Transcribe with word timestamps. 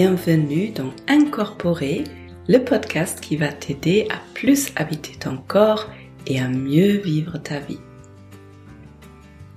Bienvenue 0.00 0.70
dans 0.70 0.92
Incorporer, 1.08 2.04
le 2.46 2.58
podcast 2.58 3.18
qui 3.20 3.34
va 3.34 3.48
t'aider 3.48 4.06
à 4.10 4.20
plus 4.32 4.68
habiter 4.76 5.14
ton 5.18 5.38
corps 5.38 5.90
et 6.28 6.38
à 6.38 6.46
mieux 6.46 6.98
vivre 6.98 7.38
ta 7.38 7.58
vie. 7.58 7.80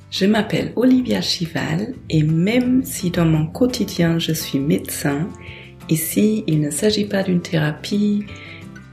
Je 0.09 0.25
m'appelle 0.25 0.73
Olivia 0.75 1.21
Chival 1.21 1.93
et 2.09 2.23
même 2.23 2.83
si 2.83 3.11
dans 3.11 3.27
mon 3.27 3.45
quotidien 3.45 4.17
je 4.17 4.31
suis 4.31 4.57
médecin, 4.57 5.29
ici 5.89 6.43
il 6.47 6.59
ne 6.59 6.71
s'agit 6.71 7.05
pas 7.05 7.21
d'une 7.21 7.43
thérapie, 7.43 8.25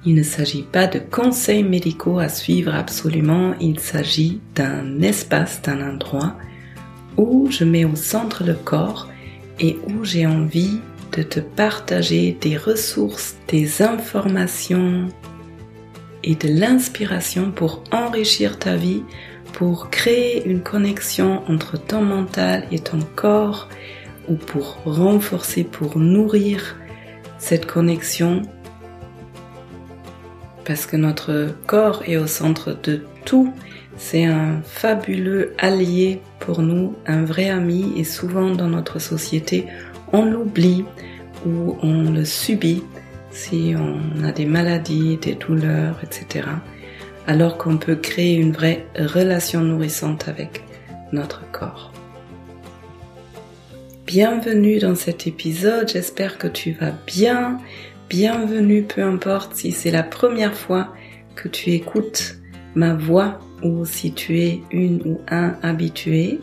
il 0.05 0.17
ne 0.17 0.23
s'agit 0.23 0.65
pas 0.65 0.87
de 0.87 0.99
conseils 0.99 1.65
médicaux 1.65 2.19
à 2.19 2.29
suivre 2.29 2.75
absolument, 2.75 3.55
il 3.59 3.81
s'agit 3.81 4.43
d'un 4.55 5.01
espace, 5.01 5.63
d'un 5.63 5.95
endroit 5.95 6.37
où 7.17 7.51
je 7.51 7.65
mets 7.65 7.87
au 7.87 7.97
centre 7.97 8.45
le 8.45 8.53
corps 8.53 9.09
et 9.59 9.79
où 9.87 10.05
j'ai 10.05 10.27
envie 10.27 10.81
de 11.13 11.23
te 11.23 11.41
partager 11.41 12.37
des 12.41 12.57
ressources, 12.57 13.37
des 13.49 13.83
informations 13.83 15.09
et 16.25 16.35
de 16.35 16.49
l'inspiration 16.49 17.51
pour 17.51 17.83
enrichir 17.93 18.59
ta 18.59 18.77
vie, 18.77 19.03
pour 19.53 19.91
créer 19.91 20.47
une 20.47 20.61
connexion 20.61 21.43
entre 21.49 21.79
ton 21.79 22.03
mental 22.03 22.65
et 22.71 22.79
ton 22.79 23.01
corps 23.17 23.69
ou 24.29 24.35
pour 24.35 24.79
renforcer, 24.85 25.65
pour 25.65 25.99
nourrir 25.99 26.77
cette 27.39 27.67
connexion 27.67 28.43
parce 30.69 30.85
que 30.85 30.97
notre 30.97 31.49
corps 31.67 32.03
est 32.07 32.19
au 32.19 32.27
centre 32.27 32.77
de 32.83 33.07
tout. 33.25 33.55
C'est 33.97 34.27
un 34.27 34.61
fabuleux 34.63 35.55
allié 35.59 36.21
pour 36.41 36.61
nous, 36.61 36.95
un 37.07 37.25
vrai 37.25 37.49
ami 37.49 37.95
et 37.97 38.05
souvent 38.05 38.51
dans 38.51 38.69
notre 38.69 38.99
société, 38.99 39.67
on 40.13 40.25
l'oublie 40.25 40.85
ou 41.47 41.77
on 41.83 42.11
le 42.11 42.25
subit 42.25 42.83
si 43.31 43.75
on 43.77 44.25
a 44.25 44.33
des 44.33 44.47
maladies, 44.47 45.17
des 45.19 45.35
douleurs, 45.35 45.99
etc. 46.03 46.49
Alors 47.27 47.59
qu'on 47.59 47.77
peut 47.77 47.97
créer 47.97 48.37
une 48.37 48.53
vraie 48.53 48.87
relation 48.97 49.61
nourrissante 49.61 50.29
avec 50.29 50.65
notre 51.13 51.51
corps. 51.53 51.93
Bienvenue 54.07 54.79
dans 54.79 54.95
cet 54.95 55.27
épisode, 55.27 55.91
j'espère 55.91 56.39
que 56.39 56.49
tu 56.49 56.73
vas 56.73 56.93
bien. 57.07 57.59
Bienvenue, 58.09 58.83
peu 58.83 59.03
importe 59.03 59.55
si 59.55 59.71
c'est 59.71 59.91
la 59.91 60.03
première 60.03 60.55
fois 60.55 60.95
que 61.37 61.49
tu 61.49 61.71
écoutes 61.73 62.37
ma 62.75 62.95
voix 62.95 63.39
ou 63.63 63.85
si 63.85 64.13
tu 64.13 64.41
es 64.41 64.61
une 64.71 65.03
ou 65.05 65.21
un 65.29 65.57
habitué. 65.63 66.41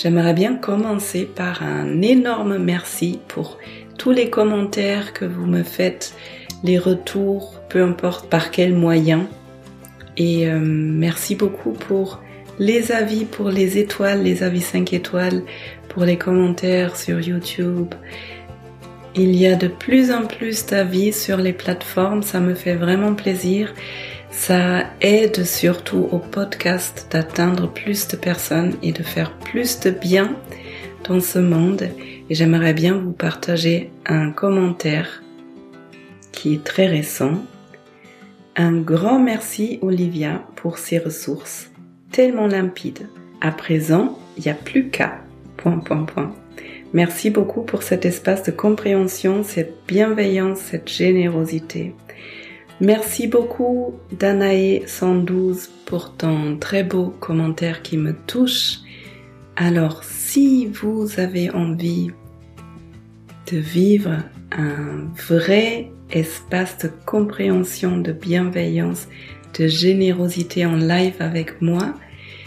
J'aimerais 0.00 0.32
bien 0.32 0.54
commencer 0.54 1.24
par 1.24 1.64
un 1.64 2.02
énorme 2.02 2.56
merci 2.58 3.18
pour 3.26 3.58
tous 3.98 4.12
les 4.12 4.30
commentaires 4.30 5.12
que 5.12 5.24
vous 5.24 5.44
me 5.44 5.64
faites, 5.64 6.14
les 6.62 6.78
retours, 6.78 7.60
peu 7.68 7.82
importe 7.82 8.30
par 8.30 8.52
quel 8.52 8.74
moyen. 8.74 9.26
Et 10.16 10.46
euh, 10.46 10.60
merci 10.60 11.34
beaucoup 11.34 11.72
pour 11.72 12.22
les 12.60 12.92
avis, 12.92 13.24
pour 13.24 13.48
les 13.50 13.78
étoiles, 13.78 14.22
les 14.22 14.44
avis 14.44 14.60
5 14.60 14.92
étoiles, 14.92 15.42
pour 15.88 16.04
les 16.04 16.16
commentaires 16.16 16.94
sur 16.94 17.18
YouTube. 17.18 17.92
Il 19.16 19.34
y 19.34 19.48
a 19.48 19.56
de 19.56 19.66
plus 19.66 20.12
en 20.12 20.26
plus 20.26 20.64
d'avis 20.64 21.12
sur 21.12 21.38
les 21.38 21.52
plateformes, 21.52 22.22
ça 22.22 22.38
me 22.38 22.54
fait 22.54 22.76
vraiment 22.76 23.14
plaisir. 23.14 23.74
Ça 24.40 24.84
aide 25.00 25.44
surtout 25.44 26.08
au 26.12 26.18
podcast 26.18 27.08
d'atteindre 27.10 27.70
plus 27.70 28.06
de 28.06 28.16
personnes 28.16 28.74
et 28.82 28.92
de 28.92 29.02
faire 29.02 29.36
plus 29.36 29.80
de 29.80 29.90
bien 29.90 30.36
dans 31.06 31.20
ce 31.20 31.40
monde. 31.40 31.82
Et 32.30 32.34
j'aimerais 32.34 32.72
bien 32.72 32.94
vous 32.94 33.12
partager 33.12 33.90
un 34.06 34.30
commentaire 34.30 35.24
qui 36.32 36.54
est 36.54 36.64
très 36.64 36.86
récent. 36.86 37.42
Un 38.56 38.78
grand 38.78 39.18
merci 39.18 39.80
Olivia 39.82 40.44
pour 40.54 40.78
ces 40.78 40.98
ressources 40.98 41.70
tellement 42.12 42.46
limpides. 42.46 43.08
À 43.40 43.50
présent, 43.50 44.18
il 44.38 44.44
n'y 44.44 44.52
a 44.52 44.54
plus 44.54 44.88
qu'à. 44.88 45.18
Point, 45.56 45.80
point, 45.80 46.04
point. 46.04 46.32
Merci 46.94 47.30
beaucoup 47.30 47.62
pour 47.62 47.82
cet 47.82 48.06
espace 48.06 48.44
de 48.44 48.52
compréhension, 48.52 49.42
cette 49.42 49.74
bienveillance, 49.88 50.58
cette 50.58 50.88
générosité. 50.88 51.92
Merci 52.80 53.26
beaucoup 53.26 53.94
Danae 54.12 54.86
112 54.86 55.68
pour 55.84 56.14
ton 56.14 56.56
très 56.58 56.84
beau 56.84 57.08
commentaire 57.08 57.82
qui 57.82 57.96
me 57.96 58.14
touche. 58.14 58.78
Alors 59.56 60.04
si 60.04 60.66
vous 60.66 61.18
avez 61.18 61.50
envie 61.50 62.12
de 63.50 63.58
vivre 63.58 64.22
un 64.52 65.08
vrai 65.28 65.90
espace 66.10 66.78
de 66.78 66.90
compréhension, 67.04 67.98
de 67.98 68.12
bienveillance, 68.12 69.08
de 69.58 69.66
générosité 69.66 70.64
en 70.64 70.76
live 70.76 71.16
avec 71.18 71.60
moi, 71.60 71.94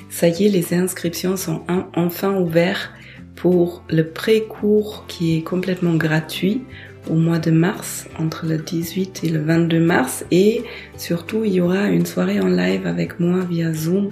ça 0.10 0.30
y 0.30 0.46
est, 0.46 0.50
les 0.50 0.74
inscriptions 0.74 1.36
sont 1.36 1.64
enfin 1.94 2.38
ouvertes 2.40 2.90
pour 3.36 3.84
le 3.90 4.08
pré-cours 4.08 5.04
qui 5.10 5.38
est 5.38 5.42
complètement 5.42 5.96
gratuit 5.96 6.64
au 7.10 7.16
mois 7.16 7.40
de 7.40 7.52
mars, 7.52 8.08
entre 8.20 8.46
le 8.46 8.58
18 8.58 9.22
et 9.24 9.30
le 9.30 9.42
22 9.42 9.80
mars. 9.80 10.26
Et 10.32 10.64
surtout, 10.98 11.44
il 11.44 11.54
y 11.54 11.62
aura 11.62 11.88
une 11.88 12.06
soirée 12.06 12.40
en 12.40 12.48
live 12.48 12.86
avec 12.86 13.20
moi 13.20 13.40
via 13.50 13.74
Zoom 13.74 14.10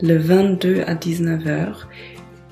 le 0.00 0.16
22 0.16 0.82
à 0.86 0.94
19h. 0.94 1.86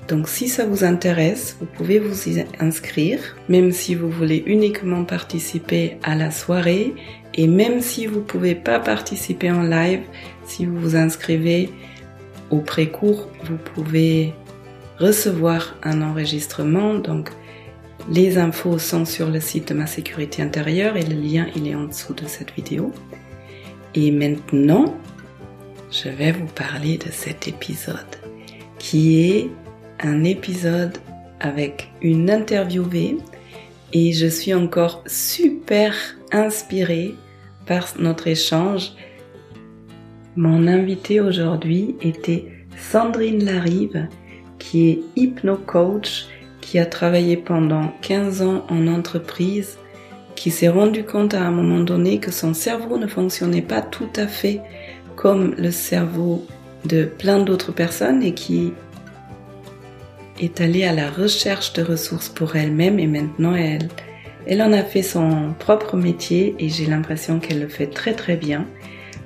Donc 0.07 0.27
si 0.27 0.49
ça 0.49 0.65
vous 0.65 0.83
intéresse, 0.83 1.55
vous 1.59 1.65
pouvez 1.65 1.99
vous 1.99 2.27
y 2.27 2.43
inscrire, 2.59 3.19
même 3.47 3.71
si 3.71 3.95
vous 3.95 4.09
voulez 4.09 4.43
uniquement 4.45 5.05
participer 5.05 5.97
à 6.03 6.15
la 6.15 6.29
soirée, 6.29 6.93
et 7.35 7.47
même 7.47 7.79
si 7.79 8.05
vous 8.05 8.21
pouvez 8.21 8.53
pas 8.53 8.79
participer 8.79 9.49
en 9.49 9.63
live, 9.63 10.01
si 10.45 10.65
vous 10.65 10.77
vous 10.77 10.95
inscrivez 10.95 11.69
au 12.49 12.59
pré-cours, 12.59 13.29
vous 13.45 13.57
pouvez 13.57 14.33
recevoir 14.99 15.75
un 15.83 16.01
enregistrement. 16.01 16.95
Donc, 16.95 17.29
les 18.09 18.37
infos 18.37 18.79
sont 18.79 19.05
sur 19.05 19.29
le 19.29 19.39
site 19.39 19.69
de 19.69 19.73
ma 19.73 19.87
sécurité 19.87 20.41
intérieure 20.41 20.97
et 20.97 21.03
le 21.03 21.15
lien 21.15 21.47
il 21.55 21.67
est 21.67 21.75
en 21.75 21.85
dessous 21.85 22.13
de 22.13 22.25
cette 22.25 22.51
vidéo. 22.53 22.91
Et 23.95 24.11
maintenant, 24.11 24.93
je 25.91 26.09
vais 26.09 26.31
vous 26.31 26.47
parler 26.47 26.97
de 26.97 27.11
cet 27.11 27.47
épisode 27.47 27.97
qui 28.79 29.31
est 29.31 29.49
un 29.99 30.23
épisode 30.23 30.97
avec 31.39 31.89
une 32.01 32.29
interviewée 32.29 33.17
et 33.93 34.11
je 34.11 34.27
suis 34.27 34.53
encore 34.53 35.03
super 35.05 35.93
inspirée 36.31 37.15
par 37.65 37.93
notre 37.99 38.27
échange. 38.27 38.93
Mon 40.35 40.67
invité 40.67 41.21
aujourd'hui 41.21 41.95
était 42.01 42.47
Sandrine 42.91 43.45
Larive 43.45 44.07
qui 44.57 44.89
est 44.89 44.99
hypno-coach, 45.15 46.27
qui 46.63 46.79
a 46.79 46.85
travaillé 46.85 47.37
pendant 47.37 47.93
15 48.01 48.41
ans 48.41 48.65
en 48.69 48.87
entreprise, 48.87 49.77
qui 50.35 50.49
s'est 50.49 50.69
rendu 50.69 51.03
compte 51.03 51.33
à 51.33 51.41
un 51.41 51.51
moment 51.51 51.81
donné 51.81 52.19
que 52.19 52.31
son 52.31 52.53
cerveau 52.53 52.97
ne 52.97 53.07
fonctionnait 53.07 53.61
pas 53.61 53.81
tout 53.81 54.09
à 54.15 54.27
fait 54.27 54.61
comme 55.15 55.53
le 55.57 55.71
cerveau 55.71 56.45
de 56.85 57.05
plein 57.05 57.39
d'autres 57.39 57.71
personnes 57.71 58.23
et 58.23 58.33
qui 58.33 58.73
est 60.39 60.59
allée 60.61 60.83
à 60.83 60.93
la 60.93 61.09
recherche 61.09 61.73
de 61.73 61.83
ressources 61.83 62.29
pour 62.29 62.55
elle-même 62.55 62.99
et 62.99 63.07
maintenant 63.07 63.55
elle, 63.55 63.89
elle 64.47 64.61
en 64.61 64.73
a 64.73 64.83
fait 64.83 65.03
son 65.03 65.53
propre 65.59 65.95
métier 65.95 66.55
et 66.59 66.69
j'ai 66.69 66.85
l'impression 66.85 67.39
qu'elle 67.39 67.61
le 67.61 67.67
fait 67.67 67.87
très 67.87 68.13
très 68.13 68.35
bien. 68.35 68.65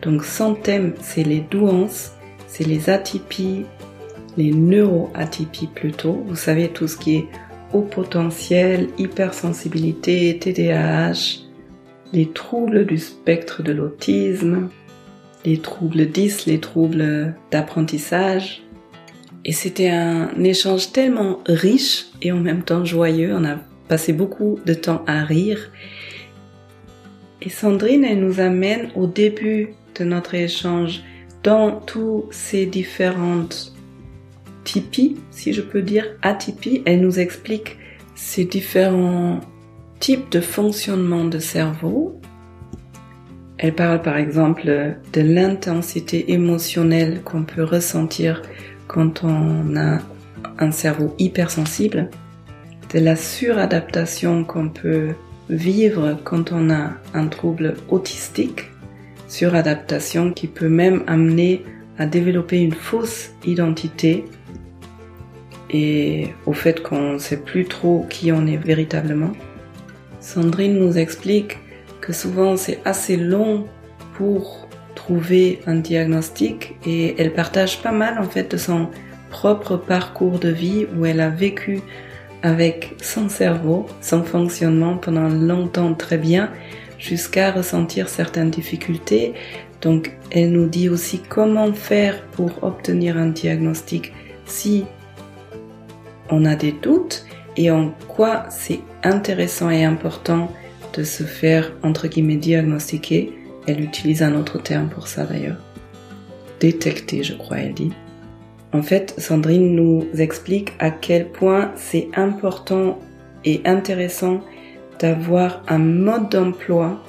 Donc 0.02 0.24
son 0.26 0.54
thème 0.54 0.94
c'est 1.02 1.24
les 1.24 1.40
douances, 1.40 2.12
c'est 2.48 2.66
les 2.66 2.90
atypies, 2.90 3.66
les 4.38 4.52
neuroatypies 4.52 5.68
plutôt. 5.68 6.24
Vous 6.28 6.36
savez 6.36 6.70
tout 6.70 6.88
ce 6.88 6.98
qui 6.98 7.16
est 7.16 7.28
haut 7.74 7.82
potentiel, 7.82 8.88
hypersensibilité, 8.98 10.38
TDAH, 10.40 11.42
les 12.14 12.28
troubles 12.28 12.86
du 12.86 12.98
spectre 12.98 13.64
de 13.64 13.74
l'autisme, 13.74 14.70
les 15.44 15.58
troubles 15.58 16.06
10, 16.06 16.46
les 16.46 16.60
troubles 16.60 17.36
d'apprentissage. 17.52 18.64
Et 19.44 19.52
c'était 19.52 19.90
un 19.90 20.44
échange 20.44 20.92
tellement 20.92 21.40
riche 21.46 22.08
et 22.22 22.32
en 22.32 22.40
même 22.40 22.64
temps 22.64 22.86
joyeux. 22.86 23.34
On 23.34 23.46
a 23.46 23.58
passé 23.88 24.14
beaucoup 24.14 24.60
de 24.66 24.74
temps 24.74 25.04
à 25.08 25.24
rire. 25.24 25.72
Et 27.42 27.50
Sandrine, 27.50 28.04
elle 28.04 28.20
nous 28.20 28.40
amène 28.40 28.90
au 28.96 29.08
début 29.08 29.70
de 29.98 30.04
notre 30.04 30.36
échange 30.36 31.04
dans 31.44 31.72
tous 31.72 32.26
ces 32.32 32.66
différentes 32.66 33.77
Tipeee, 34.68 35.16
si 35.32 35.54
je 35.54 35.62
peux 35.62 35.82
dire, 35.82 36.06
atypie, 36.22 36.84
elle 36.86 37.00
nous 37.00 37.20
explique 37.20 37.78
ces 38.16 38.44
différents 38.44 39.40
types 40.02 40.30
de 40.30 40.42
fonctionnement 40.42 41.24
de 41.24 41.40
cerveau. 41.40 42.20
Elle 43.58 43.74
parle 43.74 44.02
par 44.02 44.18
exemple 44.18 44.98
de 45.14 45.22
l'intensité 45.22 46.34
émotionnelle 46.34 47.22
qu'on 47.24 47.44
peut 47.44 47.64
ressentir 47.64 48.42
quand 48.88 49.24
on 49.24 49.78
a 49.78 50.00
un 50.60 50.72
cerveau 50.72 51.16
hypersensible. 51.18 52.10
de 52.94 53.00
la 53.00 53.16
suradaptation 53.16 54.44
qu'on 54.44 54.70
peut 54.70 55.10
vivre 55.50 56.18
quand 56.24 56.52
on 56.52 56.70
a 56.70 56.92
un 57.14 57.28
trouble 57.28 57.76
autistique, 57.90 58.72
suradaptation 59.30 60.32
qui 60.32 60.48
peut 60.48 60.70
même 60.70 61.04
amener 61.08 61.64
à 61.98 62.06
développer 62.06 62.60
une 62.60 62.74
fausse 62.74 63.32
identité 63.46 64.26
et 65.70 66.30
au 66.46 66.54
fait 66.54 66.82
qu'on 66.82 67.14
ne 67.14 67.18
sait 67.18 67.38
plus 67.38 67.66
trop 67.66 68.06
qui 68.10 68.32
on 68.32 68.46
est 68.48 68.58
véritablement. 68.58 69.32
Sandrine 70.20 70.78
nous 70.78 70.98
explique 70.98 71.58
que 72.02 72.14
souvent 72.14 72.58
c'est 72.58 72.80
assez 72.86 73.18
long 73.18 73.68
pour 74.16 74.68
trouver 74.96 75.60
un 75.68 75.76
diagnostic 75.76 76.76
et 76.86 77.16
elle 77.18 77.34
partage 77.34 77.82
pas 77.82 77.92
mal 77.92 78.20
en 78.20 78.24
fait 78.24 78.52
de 78.52 78.58
son 78.58 78.90
propre 79.30 79.78
parcours 79.78 80.40
de 80.40 80.50
vie 80.50 80.86
où 80.98 81.06
elle 81.06 81.20
a 81.20 81.30
vécu 81.30 81.82
avec 82.44 82.96
son 83.02 83.30
cerveau, 83.30 83.86
son 84.02 84.24
fonctionnement 84.24 84.98
pendant 84.98 85.28
longtemps 85.28 85.94
très 85.94 86.18
bien 86.18 86.52
jusqu'à 86.98 87.52
ressentir 87.52 88.10
certaines 88.10 88.50
difficultés. 88.50 89.34
Donc 89.82 90.12
elle 90.32 90.52
nous 90.52 90.68
dit 90.68 90.90
aussi 90.90 91.20
comment 91.20 91.72
faire 91.74 92.24
pour 92.32 92.64
obtenir 92.64 93.18
un 93.18 93.28
diagnostic 93.28 94.14
si 94.46 94.86
on 96.30 96.46
a 96.46 96.56
des 96.56 96.72
doutes 96.72 97.26
et 97.56 97.72
en 97.72 97.92
quoi 98.08 98.46
c'est 98.50 98.80
intéressant 99.04 99.70
et 99.70 99.84
important 99.84 100.52
de 100.94 101.04
se 101.04 101.24
faire 101.24 101.74
entre 101.84 102.08
guillemets 102.08 102.38
diagnostiquer. 102.38 103.34
Elle 103.68 103.82
utilise 103.82 104.24
un 104.24 104.36
autre 104.36 104.62
terme 104.62 104.90
pour 104.90 105.08
ça 105.08 105.26
d'ailleurs. 105.26 105.58
Détecter, 106.60 107.24
je 107.24 107.34
crois, 107.34 107.58
elle 107.58 107.74
dit. 107.74 107.92
En 108.74 108.82
fait, 108.82 109.14
Sandrine 109.18 109.76
nous 109.76 110.06
explique 110.18 110.74
à 110.80 110.92
quel 110.92 111.30
point 111.30 111.72
c'est 111.76 112.10
important 112.16 113.00
et 113.46 113.62
intéressant 113.66 114.42
d'avoir 115.00 115.64
un 115.68 115.78
mode 115.78 116.30
d'emploi 116.30 117.02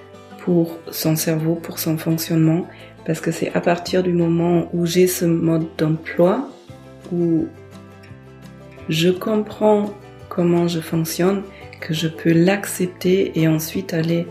pour 0.45 0.79
son 0.91 1.17
cerveau, 1.17 1.55
pour 1.55 1.79
son 1.79 1.99
fonctionnement, 1.99 2.67
parce 3.05 3.21
que 3.21 3.31
c'est 3.31 3.55
à 3.55 3.61
partir 3.61 4.03
du 4.03 4.13
moment 4.13 4.69
où 4.73 4.87
j'ai 4.87 5.07
ce 5.07 5.25
mode 5.25 5.67
d'emploi, 5.77 6.49
où 7.13 7.47
je 8.89 9.11
comprends 9.11 9.93
comment 10.29 10.69
je 10.69 10.81
fonctionne, 10.81 11.43
que 11.81 11.95
je 11.95 12.09
peux 12.09 12.33
l'accepter 12.33 13.39
et 13.39 13.49
ensuite 13.49 13.95
aller 13.95 14.27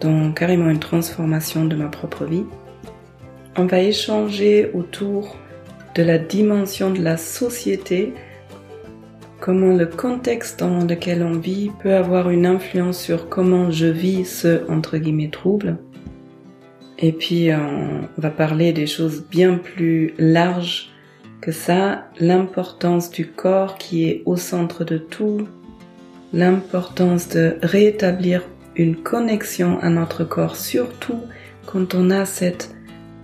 dans 0.00 0.32
carrément 0.32 0.70
une 0.70 0.80
transformation 0.80 1.64
de 1.64 1.76
ma 1.76 1.86
propre 1.86 2.24
vie. 2.24 2.44
On 3.56 3.66
va 3.66 3.80
échanger 3.80 4.70
autour 4.74 5.36
de 5.94 6.02
la 6.02 6.18
dimension 6.18 6.90
de 6.90 7.02
la 7.02 7.16
société, 7.16 8.14
comment 9.40 9.74
le 9.74 9.86
contexte 9.86 10.60
dans 10.60 10.84
lequel 10.84 11.22
on 11.22 11.38
vit 11.38 11.70
peut 11.82 11.94
avoir 11.94 12.30
une 12.30 12.46
influence 12.46 13.00
sur 13.00 13.28
comment 13.28 13.70
je 13.70 13.86
vis 13.86 14.24
ce 14.24 14.70
entre 14.70 14.96
guillemets 14.96 15.30
trouble. 15.30 15.78
Et 16.98 17.12
puis 17.12 17.50
on 17.52 18.08
va 18.16 18.30
parler 18.30 18.72
des 18.72 18.86
choses 18.86 19.24
bien 19.28 19.58
plus 19.58 20.14
larges 20.18 20.91
que 21.42 21.50
ça, 21.50 22.06
l'importance 22.20 23.10
du 23.10 23.26
corps 23.26 23.76
qui 23.76 24.08
est 24.08 24.22
au 24.26 24.36
centre 24.36 24.84
de 24.84 24.96
tout, 24.96 25.48
l'importance 26.32 27.28
de 27.28 27.58
rétablir 27.62 28.42
une 28.76 28.96
connexion 28.96 29.78
à 29.80 29.90
notre 29.90 30.22
corps, 30.22 30.54
surtout 30.54 31.18
quand 31.66 31.94
on 31.94 32.10
a 32.10 32.24
cette 32.26 32.74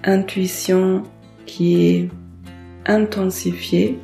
intuition 0.02 1.04
qui 1.46 1.86
est 1.86 2.08
intensifiée 2.86 3.98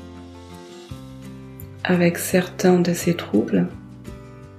avec 1.82 2.16
certains 2.16 2.78
de 2.78 2.94
ces 2.94 3.14
troubles. 3.14 3.66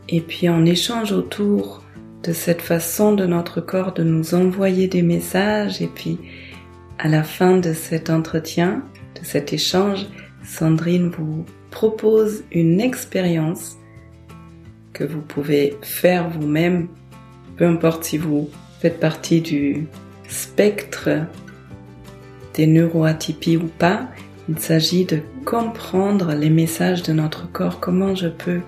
Et 0.09 0.19
puis 0.19 0.49
on 0.49 0.65
échange 0.65 1.13
autour 1.13 1.81
de 2.23 2.33
cette 2.33 2.61
façon 2.61 3.13
de 3.13 3.25
notre 3.25 3.61
corps 3.61 3.93
de 3.93 4.03
nous 4.03 4.35
envoyer 4.35 4.87
des 4.87 5.01
messages 5.01 5.81
et 5.81 5.87
puis 5.87 6.19
à 6.99 7.07
la 7.07 7.23
fin 7.23 7.57
de 7.57 7.73
cet 7.73 8.09
entretien, 8.09 8.83
cet 9.25 9.53
échange, 9.53 10.05
Sandrine 10.43 11.09
vous 11.09 11.45
propose 11.71 12.43
une 12.51 12.79
expérience 12.79 13.77
que 14.93 15.03
vous 15.03 15.21
pouvez 15.21 15.77
faire 15.81 16.29
vous-même, 16.29 16.87
peu 17.57 17.65
importe 17.65 18.03
si 18.03 18.17
vous 18.17 18.49
faites 18.79 18.99
partie 18.99 19.41
du 19.41 19.87
spectre 20.29 21.09
des 22.53 22.67
neuroatypies 22.67 23.57
ou 23.57 23.67
pas. 23.79 24.07
Il 24.47 24.59
s'agit 24.59 25.05
de 25.05 25.19
comprendre 25.43 26.33
les 26.33 26.51
messages 26.51 27.01
de 27.01 27.11
notre 27.11 27.51
corps, 27.51 27.79
comment 27.79 28.15
je 28.15 28.27
peux 28.27 28.61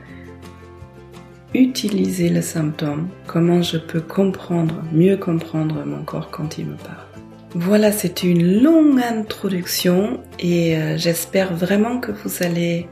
utiliser 1.54 2.30
le 2.30 2.42
symptôme, 2.42 3.08
comment 3.28 3.62
je 3.62 3.78
peux 3.78 4.02
comprendre, 4.02 4.82
mieux 4.92 5.18
comprendre 5.18 5.86
mon 5.86 6.04
corps 6.04 6.30
quand 6.32 6.58
il 6.58 6.66
me 6.66 6.76
parle. 6.76 7.07
Voilà, 7.56 7.94
c'était 7.94 8.28
une 8.28 8.62
longue 8.62 9.00
introduction 9.00 10.22
et 10.38 10.78
euh, 10.78 10.98
j'espère 10.98 11.56
vraiment 11.56 12.00
que 12.02 12.12
vous 12.12 12.44
allez 12.44 12.88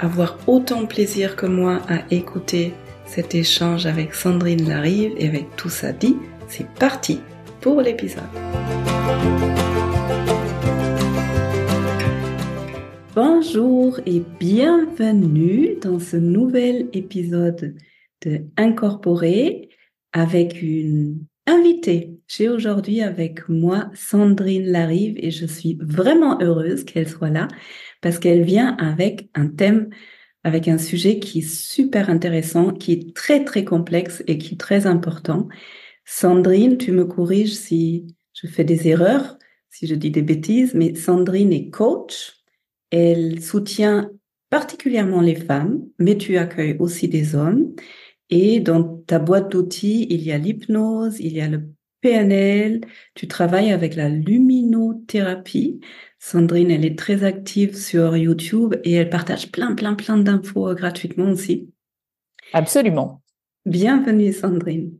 avoir 0.00 0.38
autant 0.48 0.86
plaisir 0.86 1.36
que 1.36 1.46
moi 1.46 1.80
à 1.88 2.00
écouter 2.10 2.74
cet 3.06 3.36
échange 3.36 3.86
avec 3.86 4.12
Sandrine 4.14 4.68
Larive 4.68 5.12
et 5.18 5.28
avec 5.28 5.54
tout 5.56 5.68
ça 5.68 5.92
dit. 5.92 6.16
C'est 6.48 6.68
parti 6.68 7.20
pour 7.60 7.80
l'épisode. 7.80 8.24
Bonjour 13.14 14.00
et 14.04 14.22
bienvenue 14.40 15.76
dans 15.80 16.00
ce 16.00 16.16
nouvel 16.16 16.88
épisode 16.92 17.76
de 18.26 18.40
Incorporé 18.56 19.68
avec 20.12 20.60
une 20.60 21.24
invitée. 21.46 22.18
J'ai 22.28 22.48
aujourd'hui 22.48 23.02
avec 23.02 23.48
moi 23.48 23.90
Sandrine 23.94 24.66
Larive 24.66 25.14
et 25.18 25.30
je 25.30 25.46
suis 25.46 25.78
vraiment 25.80 26.40
heureuse 26.40 26.84
qu'elle 26.84 27.08
soit 27.08 27.30
là 27.30 27.48
parce 28.00 28.18
qu'elle 28.18 28.42
vient 28.42 28.76
avec 28.76 29.28
un 29.34 29.48
thème, 29.48 29.90
avec 30.44 30.68
un 30.68 30.78
sujet 30.78 31.18
qui 31.18 31.40
est 31.40 31.48
super 31.48 32.10
intéressant, 32.10 32.72
qui 32.72 32.92
est 32.92 33.16
très 33.16 33.44
très 33.44 33.64
complexe 33.64 34.22
et 34.26 34.38
qui 34.38 34.54
est 34.54 34.58
très 34.58 34.86
important. 34.86 35.48
Sandrine, 36.04 36.78
tu 36.78 36.92
me 36.92 37.04
corriges 37.04 37.54
si 37.54 38.06
je 38.34 38.46
fais 38.46 38.64
des 38.64 38.88
erreurs, 38.88 39.38
si 39.70 39.86
je 39.86 39.94
dis 39.94 40.10
des 40.10 40.22
bêtises, 40.22 40.74
mais 40.74 40.94
Sandrine 40.94 41.52
est 41.52 41.70
coach. 41.70 42.34
Elle 42.90 43.40
soutient 43.42 44.10
particulièrement 44.50 45.20
les 45.20 45.36
femmes, 45.36 45.82
mais 45.98 46.18
tu 46.18 46.36
accueilles 46.36 46.76
aussi 46.78 47.08
des 47.08 47.34
hommes. 47.34 47.74
Et 48.34 48.60
dans 48.60 48.82
ta 48.82 49.18
boîte 49.18 49.52
d'outils, 49.52 50.06
il 50.08 50.22
y 50.22 50.32
a 50.32 50.38
l'hypnose, 50.38 51.20
il 51.20 51.34
y 51.34 51.42
a 51.42 51.48
le 51.48 51.68
PNL, 52.00 52.80
tu 53.14 53.28
travailles 53.28 53.72
avec 53.72 53.94
la 53.94 54.08
luminothérapie. 54.08 55.80
Sandrine, 56.18 56.70
elle 56.70 56.86
est 56.86 56.98
très 56.98 57.24
active 57.24 57.76
sur 57.76 58.16
YouTube 58.16 58.76
et 58.84 58.94
elle 58.94 59.10
partage 59.10 59.52
plein, 59.52 59.74
plein, 59.74 59.92
plein 59.92 60.16
d'infos 60.16 60.74
gratuitement 60.74 61.26
aussi. 61.26 61.74
Absolument. 62.54 63.20
Bienvenue, 63.66 64.32
Sandrine. 64.32 64.94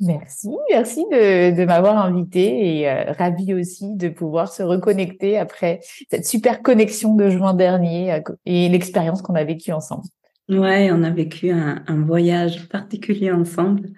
Merci, 0.00 0.50
merci 0.70 1.04
de, 1.12 1.64
m'avoir 1.64 2.04
invitée 2.04 2.80
et 2.80 2.90
euh, 2.90 3.12
ravie 3.12 3.54
aussi 3.54 3.94
de 3.94 4.08
pouvoir 4.08 4.52
se 4.52 4.64
reconnecter 4.64 5.38
après 5.38 5.78
cette 6.10 6.26
super 6.26 6.62
connexion 6.62 7.14
de 7.14 7.30
juin 7.30 7.54
dernier 7.54 8.14
euh, 8.14 8.20
et 8.44 8.68
l'expérience 8.68 9.22
qu'on 9.22 9.36
a 9.36 9.44
vécue 9.44 9.70
ensemble. 9.70 10.02
Ouais, 10.50 10.90
on 10.92 11.02
a 11.02 11.10
vécu 11.10 11.50
un, 11.50 11.82
un 11.86 12.02
voyage 12.02 12.68
particulier 12.68 13.30
ensemble. 13.30 13.90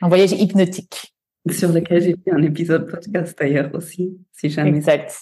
Un 0.00 0.08
voyage 0.08 0.32
hypnotique 0.32 1.14
sur 1.50 1.72
lequel 1.72 2.02
j'ai 2.02 2.16
fait 2.24 2.32
un 2.32 2.42
épisode 2.42 2.90
podcast 2.90 3.38
d'ailleurs 3.38 3.74
aussi, 3.74 4.16
si 4.32 4.48
jamais. 4.48 4.78
Exact. 4.78 5.14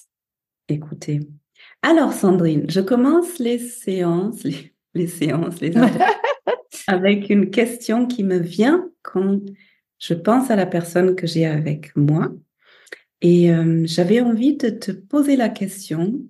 Écoutez. 0.68 1.20
Alors 1.82 2.12
Sandrine, 2.12 2.64
je 2.68 2.80
commence 2.80 3.38
les 3.38 3.58
séances, 3.58 4.42
les, 4.94 5.06
séances, 5.06 5.60
les 5.60 5.72
avec 6.86 7.28
une 7.28 7.50
question 7.50 8.06
qui 8.06 8.24
me 8.24 8.38
vient 8.38 8.88
quand 9.02 9.40
je 9.98 10.14
pense 10.14 10.50
à 10.50 10.56
la 10.56 10.66
personne 10.66 11.14
que 11.14 11.26
j'ai 11.26 11.46
avec 11.46 11.94
moi. 11.96 12.32
Et 13.20 13.52
euh, 13.52 13.82
j'avais 13.86 14.20
envie 14.20 14.56
de 14.56 14.68
te 14.68 14.92
poser 14.92 15.36
la 15.36 15.48
question, 15.48 16.20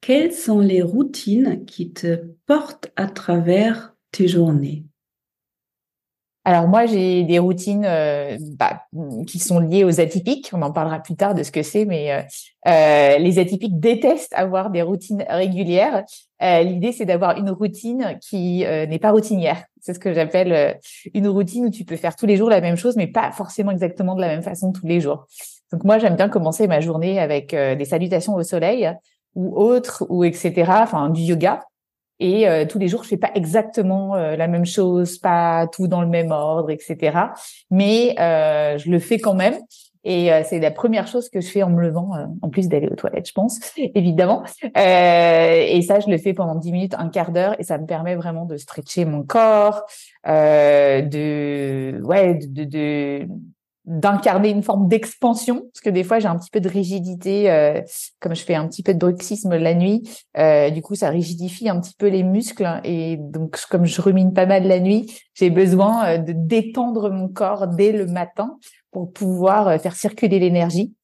quelles 0.00 0.32
sont 0.32 0.60
les 0.60 0.82
routines 0.82 1.64
qui 1.66 1.92
te 1.92 2.16
portent 2.46 2.90
à 2.96 3.06
travers 3.06 3.94
tes 4.12 4.28
journées? 4.28 4.84
Alors 6.48 6.66
moi, 6.66 6.86
j'ai 6.86 7.24
des 7.24 7.38
routines 7.38 7.84
euh, 7.84 8.38
bah, 8.58 8.84
qui 9.26 9.38
sont 9.38 9.58
liées 9.58 9.84
aux 9.84 10.00
atypiques. 10.00 10.48
On 10.54 10.62
en 10.62 10.72
parlera 10.72 10.98
plus 10.98 11.14
tard 11.14 11.34
de 11.34 11.42
ce 11.42 11.52
que 11.52 11.62
c'est, 11.62 11.84
mais 11.84 12.10
euh, 12.10 12.22
euh, 12.68 13.18
les 13.18 13.38
atypiques 13.38 13.78
détestent 13.78 14.32
avoir 14.32 14.70
des 14.70 14.80
routines 14.80 15.26
régulières. 15.28 16.04
L'idée, 16.40 16.92
c'est 16.92 17.04
d'avoir 17.04 17.36
une 17.36 17.50
routine 17.50 18.16
qui 18.22 18.60
n'est 18.60 18.98
pas 18.98 19.10
routinière. 19.10 19.62
C'est 19.82 19.92
ce 19.92 19.98
que 19.98 20.14
j'appelle 20.14 20.78
une 21.12 21.28
routine 21.28 21.66
où 21.66 21.70
tu 21.70 21.84
peux 21.84 21.96
faire 21.96 22.16
tous 22.16 22.24
les 22.26 22.38
jours 22.38 22.48
la 22.48 22.62
même 22.62 22.76
chose, 22.76 22.96
mais 22.96 23.08
pas 23.08 23.30
forcément 23.32 23.72
exactement 23.72 24.14
de 24.14 24.20
la 24.22 24.28
même 24.28 24.42
façon 24.42 24.72
tous 24.72 24.86
les 24.86 25.00
jours. 25.00 25.26
Donc 25.72 25.84
moi, 25.84 25.98
j'aime 25.98 26.16
bien 26.16 26.28
commencer 26.30 26.66
ma 26.66 26.80
journée 26.80 27.18
avec 27.18 27.54
des 27.54 27.84
salutations 27.84 28.36
au 28.36 28.42
soleil 28.44 28.88
ou 29.34 29.56
autres, 29.56 30.06
ou 30.08 30.24
etc. 30.24 30.80
Enfin, 30.82 31.10
du 31.10 31.22
yoga 31.22 31.60
Et 32.20 32.46
tous 32.68 32.78
les 32.78 32.88
jours, 32.88 33.04
je 33.04 33.08
fais 33.08 33.16
pas 33.16 33.30
exactement 33.34 34.14
la 34.16 34.48
même 34.48 34.66
chose, 34.66 35.18
pas 35.18 35.66
tout 35.68 35.86
dans 35.86 36.02
le 36.02 36.08
même 36.08 36.32
ordre, 36.32 36.70
etc. 36.70 37.18
Mais 37.70 38.14
je 38.18 38.90
le 38.90 38.98
fais 38.98 39.18
quand 39.18 39.34
même. 39.34 39.54
Et 40.04 40.32
euh, 40.32 40.42
c'est 40.44 40.58
la 40.58 40.70
première 40.70 41.06
chose 41.06 41.28
que 41.28 41.40
je 41.40 41.48
fais 41.48 41.62
en 41.62 41.70
me 41.70 41.82
levant, 41.82 42.14
euh, 42.14 42.24
en 42.40 42.48
plus 42.48 42.68
d'aller 42.68 42.88
aux 42.88 42.94
toilettes, 42.94 43.28
je 43.28 43.32
pense, 43.32 43.58
évidemment. 43.76 44.42
Euh, 44.76 45.64
et 45.68 45.82
ça, 45.82 46.00
je 46.00 46.08
le 46.08 46.18
fais 46.18 46.32
pendant 46.32 46.54
10 46.54 46.72
minutes, 46.72 46.94
un 46.94 47.08
quart 47.08 47.32
d'heure, 47.32 47.56
et 47.58 47.62
ça 47.62 47.78
me 47.78 47.86
permet 47.86 48.14
vraiment 48.14 48.44
de 48.44 48.56
stretcher 48.56 49.04
mon 49.04 49.22
corps, 49.22 49.84
de, 50.24 52.00
ouais, 52.02 52.34
de, 52.34 52.64
de 52.64 53.28
d'incarner 53.88 54.50
une 54.50 54.62
forme 54.62 54.88
d'expansion 54.88 55.62
parce 55.72 55.80
que 55.82 55.90
des 55.90 56.04
fois 56.04 56.18
j'ai 56.18 56.28
un 56.28 56.36
petit 56.36 56.50
peu 56.50 56.60
de 56.60 56.68
rigidité 56.68 57.82
comme 58.20 58.34
je 58.34 58.42
fais 58.42 58.54
un 58.54 58.68
petit 58.68 58.82
peu 58.82 58.92
de 58.92 58.98
bruxisme 58.98 59.56
la 59.56 59.74
nuit 59.74 60.02
du 60.72 60.82
coup 60.82 60.94
ça 60.94 61.08
rigidifie 61.08 61.68
un 61.68 61.80
petit 61.80 61.94
peu 61.96 62.08
les 62.08 62.22
muscles 62.22 62.68
et 62.84 63.16
donc 63.16 63.58
comme 63.70 63.86
je 63.86 64.00
rumine 64.02 64.34
pas 64.34 64.44
mal 64.44 64.66
la 64.66 64.78
nuit 64.78 65.10
j'ai 65.32 65.48
besoin 65.48 66.18
de 66.18 66.32
détendre 66.32 67.10
mon 67.10 67.28
corps 67.28 67.66
dès 67.66 67.92
le 67.92 68.06
matin 68.06 68.58
pour 68.90 69.12
pouvoir 69.12 69.68
euh, 69.68 69.78
faire 69.78 69.94
circuler 69.94 70.38
l'énergie. 70.38 70.94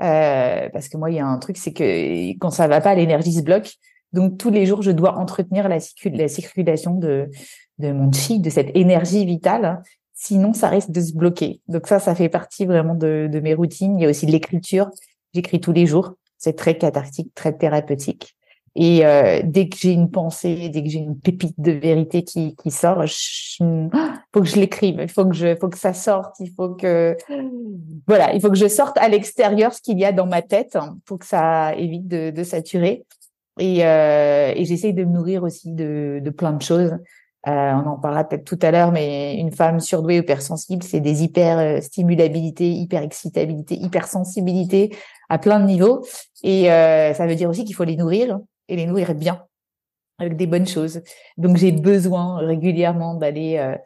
Euh, 0.00 0.68
parce 0.72 0.88
que 0.88 0.96
moi, 0.96 1.10
il 1.10 1.16
y 1.16 1.20
a 1.20 1.26
un 1.26 1.38
truc, 1.38 1.56
c'est 1.56 1.72
que 1.72 2.30
quand 2.38 2.50
ça 2.50 2.66
va 2.66 2.80
pas, 2.80 2.94
l'énergie 2.94 3.32
se 3.32 3.42
bloque. 3.42 3.74
Donc 4.12 4.38
tous 4.38 4.50
les 4.50 4.66
jours, 4.66 4.82
je 4.82 4.90
dois 4.90 5.16
entretenir 5.16 5.68
la, 5.68 5.78
la 6.04 6.28
circulation 6.28 6.94
de, 6.94 7.30
de 7.78 7.92
mon 7.92 8.10
chi, 8.12 8.40
de 8.40 8.50
cette 8.50 8.74
énergie 8.76 9.24
vitale. 9.24 9.82
Sinon, 10.24 10.52
ça 10.52 10.68
risque 10.68 10.92
de 10.92 11.00
se 11.00 11.12
bloquer. 11.14 11.60
Donc 11.66 11.88
ça, 11.88 11.98
ça 11.98 12.14
fait 12.14 12.28
partie 12.28 12.64
vraiment 12.64 12.94
de, 12.94 13.28
de 13.28 13.40
mes 13.40 13.54
routines. 13.54 13.98
Il 13.98 14.02
y 14.04 14.06
a 14.06 14.08
aussi 14.08 14.24
de 14.24 14.30
l'écriture. 14.30 14.88
J'écris 15.34 15.60
tous 15.60 15.72
les 15.72 15.84
jours. 15.84 16.12
C'est 16.38 16.52
très 16.52 16.78
cathartique, 16.78 17.34
très 17.34 17.52
thérapeutique. 17.52 18.36
Et 18.76 19.04
euh, 19.04 19.40
dès 19.44 19.68
que 19.68 19.76
j'ai 19.76 19.90
une 19.90 20.12
pensée, 20.12 20.68
dès 20.68 20.84
que 20.84 20.88
j'ai 20.88 21.00
une 21.00 21.18
pépite 21.18 21.60
de 21.60 21.72
vérité 21.72 22.22
qui, 22.22 22.54
qui 22.54 22.70
sort, 22.70 23.02
il 23.04 23.90
faut 24.32 24.42
que 24.42 24.46
je 24.46 24.60
l'écrive, 24.60 25.00
il 25.02 25.08
faut 25.08 25.26
que 25.26 25.34
je, 25.34 25.56
faut 25.56 25.68
que 25.68 25.76
ça 25.76 25.92
sorte, 25.92 26.36
il 26.38 26.52
faut 26.56 26.70
que, 26.70 27.16
voilà, 28.06 28.32
il 28.32 28.40
faut 28.40 28.48
que 28.48 28.56
je 28.56 28.68
sorte 28.68 28.96
à 28.98 29.08
l'extérieur 29.08 29.74
ce 29.74 29.82
qu'il 29.82 29.98
y 29.98 30.04
a 30.04 30.12
dans 30.12 30.26
ma 30.26 30.40
tête 30.40 30.78
pour 31.04 31.18
que 31.18 31.26
ça 31.26 31.74
évite 31.74 32.06
de, 32.06 32.30
de 32.30 32.44
saturer. 32.44 33.04
Et, 33.58 33.84
euh, 33.84 34.52
et 34.54 34.64
j'essaye 34.66 34.94
de 34.94 35.02
me 35.04 35.14
nourrir 35.14 35.42
aussi 35.42 35.72
de, 35.72 36.20
de 36.22 36.30
plein 36.30 36.52
de 36.52 36.62
choses. 36.62 36.92
Euh, 37.48 37.72
on 37.72 37.88
en 37.88 37.98
parlera 37.98 38.24
peut-être 38.24 38.44
tout 38.44 38.58
à 38.62 38.70
l'heure, 38.70 38.92
mais 38.92 39.34
une 39.34 39.50
femme 39.50 39.80
surdouée 39.80 40.18
ou 40.18 40.22
hypersensible, 40.22 40.82
c'est 40.82 41.00
des 41.00 41.24
hyper 41.24 41.58
euh, 41.58 41.80
stimulabilité, 41.80 42.70
hyper 42.70 43.02
hypersensibilité 43.02 44.96
à 45.28 45.38
plein 45.38 45.58
de 45.58 45.66
niveaux. 45.66 46.04
Et 46.42 46.70
euh, 46.70 47.14
ça 47.14 47.26
veut 47.26 47.34
dire 47.34 47.50
aussi 47.50 47.64
qu'il 47.64 47.74
faut 47.74 47.84
les 47.84 47.96
nourrir 47.96 48.38
et 48.68 48.76
les 48.76 48.86
nourrir 48.86 49.14
bien 49.14 49.42
avec 50.18 50.36
des 50.36 50.46
bonnes 50.46 50.66
choses. 50.66 51.02
Donc 51.36 51.56
j'ai 51.56 51.72
besoin 51.72 52.38
régulièrement 52.38 53.14
d'aller 53.14 53.58
euh, 53.58 53.76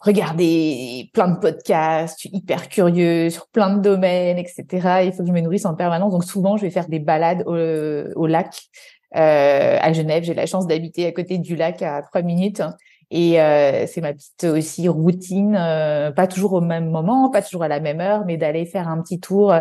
regarder 0.00 1.10
plein 1.12 1.28
de 1.28 1.38
podcasts, 1.38 2.24
hyper 2.24 2.68
curieux 2.68 3.30
sur 3.30 3.48
plein 3.48 3.76
de 3.76 3.82
domaines, 3.82 4.38
etc. 4.38 5.04
Il 5.04 5.12
faut 5.12 5.22
que 5.22 5.28
je 5.28 5.32
me 5.32 5.40
nourrisse 5.40 5.66
en 5.66 5.74
permanence. 5.74 6.12
Donc 6.12 6.24
souvent 6.24 6.56
je 6.56 6.62
vais 6.62 6.70
faire 6.70 6.88
des 6.88 6.98
balades 6.98 7.42
au, 7.46 8.26
lac 8.26 8.48
euh, 8.48 8.99
à 9.12 9.92
Genève. 9.92 10.24
J'ai 10.24 10.34
la 10.34 10.46
chance 10.46 10.66
d'habiter 10.66 11.06
à 11.06 11.12
côté 11.12 11.38
du 11.38 11.56
lac 11.56 11.82
à 11.82 12.02
trois 12.02 12.22
minutes. 12.22 12.62
Et 13.12 13.40
euh, 13.40 13.86
c'est 13.88 14.00
ma 14.00 14.12
petite 14.12 14.44
aussi 14.44 14.86
routine, 14.88 15.54
pas 16.14 16.26
toujours 16.28 16.52
au 16.52 16.60
même 16.60 16.90
moment, 16.90 17.28
pas 17.30 17.42
toujours 17.42 17.64
à 17.64 17.68
la 17.68 17.80
même 17.80 18.00
heure, 18.00 18.24
mais 18.24 18.36
d'aller 18.36 18.66
faire 18.66 18.86
un 18.86 19.02
petit 19.02 19.18
tour 19.18 19.52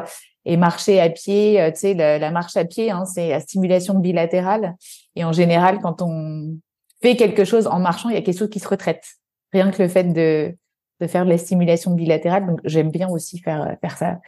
et 0.45 0.57
marcher 0.57 0.99
à 0.99 1.09
pied, 1.09 1.61
euh, 1.61 1.71
tu 1.71 1.79
sais, 1.79 1.93
la, 1.93 2.31
marche 2.31 2.57
à 2.57 2.65
pied, 2.65 2.91
hein, 2.91 3.05
c'est 3.05 3.29
la 3.29 3.39
stimulation 3.39 3.95
bilatérale. 3.95 4.75
Et 5.15 5.23
en 5.23 5.31
général, 5.31 5.79
quand 5.79 6.01
on 6.01 6.57
fait 7.01 7.15
quelque 7.15 7.45
chose 7.45 7.67
en 7.67 7.79
marchant, 7.79 8.09
il 8.09 8.15
y 8.15 8.17
a 8.17 8.21
quelque 8.21 8.39
chose 8.39 8.49
qui 8.49 8.59
se 8.59 8.67
retraite. 8.67 9.05
Rien 9.51 9.69
que 9.71 9.81
le 9.81 9.89
fait 9.89 10.05
de, 10.05 10.55
de 11.01 11.07
faire 11.07 11.25
de 11.25 11.29
la 11.29 11.37
stimulation 11.37 11.91
bilatérale. 11.91 12.47
Donc, 12.47 12.61
j'aime 12.63 12.89
bien 12.89 13.09
aussi 13.09 13.39
faire, 13.39 13.77
faire 13.81 13.97
ça, 13.97 14.19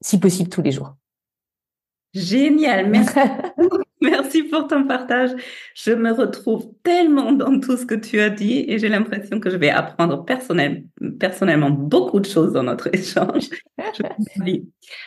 si 0.00 0.20
possible, 0.20 0.50
tous 0.50 0.62
les 0.62 0.72
jours. 0.72 0.94
Génial, 2.12 2.88
merci. 2.88 3.18
merci 4.36 4.50
pour 4.50 4.66
ton 4.66 4.86
partage. 4.86 5.30
Je 5.74 5.92
me 5.92 6.12
retrouve 6.12 6.68
tellement 6.82 7.32
dans 7.32 7.58
tout 7.60 7.76
ce 7.76 7.86
que 7.86 7.94
tu 7.94 8.20
as 8.20 8.30
dit 8.30 8.64
et 8.68 8.78
j'ai 8.78 8.88
l'impression 8.88 9.40
que 9.40 9.50
je 9.50 9.56
vais 9.56 9.70
apprendre 9.70 10.24
personnellement 11.18 11.70
beaucoup 11.70 12.20
de 12.20 12.26
choses 12.26 12.52
dans 12.52 12.62
notre 12.62 12.88
échange. 12.94 13.48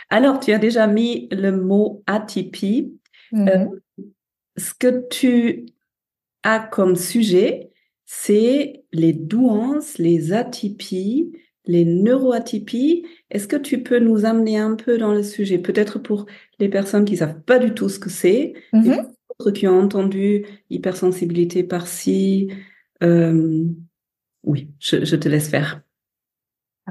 Alors, 0.09 0.39
tu 0.39 0.51
as 0.51 0.59
déjà 0.59 0.88
mis 0.88 1.27
le 1.31 1.51
mot 1.51 2.03
atypie. 2.07 2.93
Euh, 3.33 3.38
mm-hmm. 3.38 3.69
ce 4.57 4.74
que 4.74 5.07
tu 5.09 5.65
as 6.43 6.59
comme 6.59 6.95
sujet, 6.95 7.69
c'est 8.05 8.83
les 8.91 9.13
douances, 9.13 10.00
les 10.00 10.33
atypies, 10.33 11.31
les 11.69 11.86
neuroatypies. 11.86 13.05
Est-ce 13.29 13.48
que 13.48 13.55
tu 13.55 13.83
peux 13.83 14.00
nous 14.00 14.25
amener 14.25 14.57
un 14.57 14.75
peu 14.75 14.98
dans 14.98 15.13
le 15.13 15.21
sujet, 15.21 15.59
peut-être 15.59 16.00
pour 16.00 16.25
les 16.57 16.69
personnes 16.69 17.05
qui 17.05 17.17
savent 17.17 17.41
pas 17.41 17.59
du 17.59 17.74
tout 17.74 17.89
ce 17.89 18.00
que 18.00 18.09
c'est, 18.09 18.53
mm 18.74 18.93
qui 19.53 19.67
ont 19.67 19.79
entendu 19.79 20.46
hypersensibilité 20.69 21.63
par-ci. 21.63 22.51
Euh, 23.03 23.63
oui, 24.43 24.69
je, 24.79 25.15
te 25.15 25.29
laisse 25.29 25.50
faire. 25.50 25.81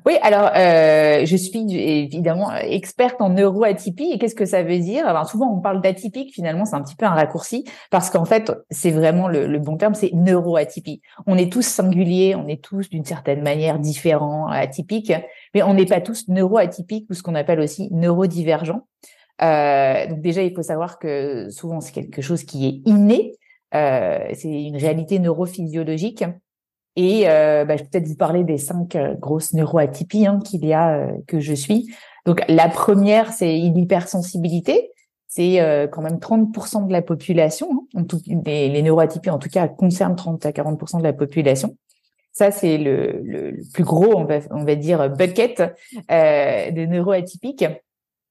Oui, 0.07 0.15
alors 0.23 0.51
euh, 0.55 1.27
je 1.27 1.37
suis 1.37 1.75
évidemment 1.75 2.55
experte 2.55 3.21
en 3.21 3.31
neuroatypie 3.31 4.13
et 4.13 4.19
qu'est-ce 4.19 4.37
que 4.37 4.47
ça 4.47 4.63
veut 4.63 4.79
dire? 4.79 5.07
Alors 5.07 5.29
souvent 5.29 5.53
on 5.53 5.61
parle 5.61 5.83
d'atypique, 5.83 6.33
finalement 6.33 6.65
c'est 6.65 6.77
un 6.77 6.83
petit 6.83 6.95
peu 6.95 7.05
un 7.05 7.15
raccourci 7.15 7.65
parce 7.91 8.09
qu'en 8.09 8.25
fait 8.25 8.53
c'est 8.71 8.93
vraiment 8.93 9.27
le, 9.27 9.59
bon 9.59 9.77
terme, 9.77 9.95
c'est 9.95 10.13
neuroatypie. 10.15 11.03
On 11.27 11.37
est 11.37 11.53
tous 11.53 11.63
singuliers, 11.67 12.37
on 12.37 12.47
est 12.47 12.63
tous 12.63 12.89
d'une 12.89 13.05
certaine 13.05 13.43
manière 13.43 13.81
différents, 13.81 14.47
atypiques, 14.47 15.13
mais 15.53 15.63
on 15.63 15.75
n'est 15.75 15.87
pas 15.87 16.01
tous 16.01 16.29
neuroatypiques 16.29 17.07
ou 17.11 17.15
ce 17.15 17.23
qu'on 17.23 17.35
appelle 17.35 17.61
aussi 17.61 17.89
neurodivergents. 17.91 18.87
Euh, 19.43 20.07
donc 20.09 20.21
déjà 20.21 20.43
il 20.43 20.55
faut 20.55 20.63
savoir 20.63 20.99
que 20.99 21.49
souvent 21.51 21.81
c'est 21.81 21.93
quelque 21.93 22.23
chose 22.23 22.45
qui 22.45 22.67
est 22.67 22.89
inné, 22.89 23.37
euh, 23.75 24.19
c'est 24.35 24.51
une 24.51 24.77
réalité 24.77 25.19
neurophysiologique. 25.19 26.25
Et 26.97 27.29
euh, 27.29 27.65
bah, 27.65 27.77
je 27.77 27.85
vais 27.85 27.89
peut-être 27.89 28.09
vous 28.09 28.17
parler 28.17 28.43
des 28.43 28.59
cinq 28.59 28.97
euh, 28.97 29.15
grosses 29.15 29.53
neuroatypies 29.53 30.27
hein, 30.27 30.41
qu'il 30.45 30.65
y 30.65 30.73
a, 30.73 30.97
euh, 30.97 31.13
que 31.29 31.39
je 31.39 31.55
suis. 31.55 31.95
Donc 32.27 32.43
la 32.49 32.69
première, 32.69 33.33
c'est 33.33 33.53
l'hypersensibilité. 33.53 34.91
C'est 35.29 35.61
euh, 35.61 35.87
quand 35.87 36.03
même 36.03 36.17
30% 36.17 36.89
de 36.89 36.93
la 36.93 37.03
population. 37.03 37.87
Hein. 37.95 38.05
Les, 38.47 38.83
neuroatypies, 38.83 39.31
en 39.31 39.39
tout 39.39 39.51
cas, 39.51 39.69
concernent 39.69 40.17
30 40.17 40.45
à 40.47 40.51
40% 40.51 40.99
de 40.99 41.05
la 41.05 41.13
population. 41.13 41.77
Ça, 42.33 42.51
c'est 42.51 42.79
le, 42.79 43.57
plus 43.75 43.85
gros, 43.85 44.17
on 44.17 44.25
va, 44.25 44.41
on 44.51 44.65
va 44.65 44.75
dire, 44.75 45.11
bucket 45.11 45.61
euh, 46.11 46.71
de 46.71 46.87
neuroatypiques. 46.87 47.65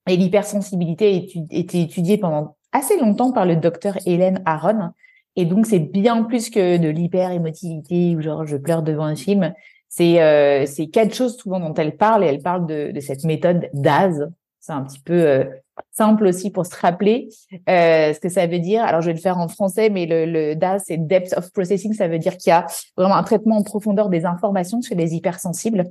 Et 0.07 0.17
l'hypersensibilité 0.17 1.07
a 1.07 1.55
été 1.55 1.81
étudiée 1.81 2.17
pendant 2.17 2.55
assez 2.71 2.97
longtemps 2.97 3.31
par 3.31 3.45
le 3.45 3.55
docteur 3.55 3.97
Hélène 4.05 4.41
Aron, 4.45 4.91
et 5.37 5.45
donc, 5.45 5.67
c'est 5.67 5.79
bien 5.79 6.23
plus 6.23 6.49
que 6.49 6.77
de 6.77 6.89
l'hyper-émotivité 6.89 8.15
ou 8.15 8.21
genre 8.21 8.45
je 8.45 8.57
pleure 8.57 8.81
devant 8.81 9.05
un 9.05 9.15
film. 9.15 9.53
C'est 9.87 10.19
euh, 10.21 10.65
quatre 10.91 11.13
choses 11.13 11.37
souvent 11.37 11.59
dont 11.59 11.75
elle 11.75 11.95
parle 11.95 12.23
et 12.23 12.27
elle 12.27 12.41
parle 12.41 12.65
de, 12.65 12.91
de 12.91 12.99
cette 12.99 13.23
méthode 13.23 13.69
DAS. 13.73 14.15
C'est 14.59 14.73
un 14.73 14.81
petit 14.81 14.99
peu 14.99 15.13
euh, 15.13 15.45
simple 15.91 16.25
aussi 16.25 16.49
pour 16.49 16.65
se 16.65 16.75
rappeler 16.75 17.29
euh, 17.69 18.13
ce 18.13 18.19
que 18.19 18.29
ça 18.29 18.47
veut 18.47 18.57
dire. 18.57 18.83
Alors, 18.83 19.01
je 19.01 19.07
vais 19.07 19.13
le 19.13 19.19
faire 19.19 19.37
en 19.37 19.47
français, 19.47 19.91
mais 19.91 20.07
le, 20.07 20.25
le 20.25 20.55
DAS, 20.55 20.83
c'est 20.87 20.97
Depth 20.97 21.37
of 21.37 21.53
Processing. 21.53 21.93
Ça 21.93 22.07
veut 22.07 22.19
dire 22.19 22.35
qu'il 22.35 22.49
y 22.49 22.53
a 22.53 22.65
vraiment 22.97 23.15
un 23.15 23.23
traitement 23.23 23.57
en 23.57 23.63
profondeur 23.63 24.09
des 24.09 24.25
informations 24.25 24.81
chez 24.81 24.95
les 24.95 25.13
hypersensibles 25.13 25.85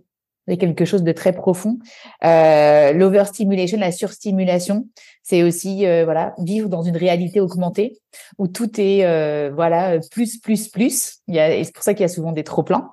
c'est 0.47 0.57
quelque 0.57 0.85
chose 0.85 1.03
de 1.03 1.12
très 1.12 1.33
profond. 1.33 1.79
Euh, 2.25 2.93
L'overstimulation, 2.93 3.79
la 3.79 3.93
surstimulation, 3.93 4.87
c'est 5.23 5.43
aussi 5.43 5.87
euh, 5.87 6.05
voilà 6.05 6.35
vivre 6.38 6.69
dans 6.69 6.83
une 6.83 6.97
réalité 6.97 7.41
augmentée 7.41 7.99
où 8.38 8.47
tout 8.47 8.81
est 8.81 9.05
euh, 9.05 9.50
voilà 9.55 9.99
plus 10.11 10.38
plus 10.38 10.69
plus. 10.69 11.19
Il 11.29 11.35
y 11.35 11.41
a, 11.41 11.65
c'est 11.65 11.73
pour 11.73 11.83
ça 11.83 11.95
qu'il 11.95 12.03
y 12.03 12.05
a 12.05 12.09
souvent 12.09 12.33
des 12.33 12.45
trop 12.45 12.62
plans. 12.62 12.91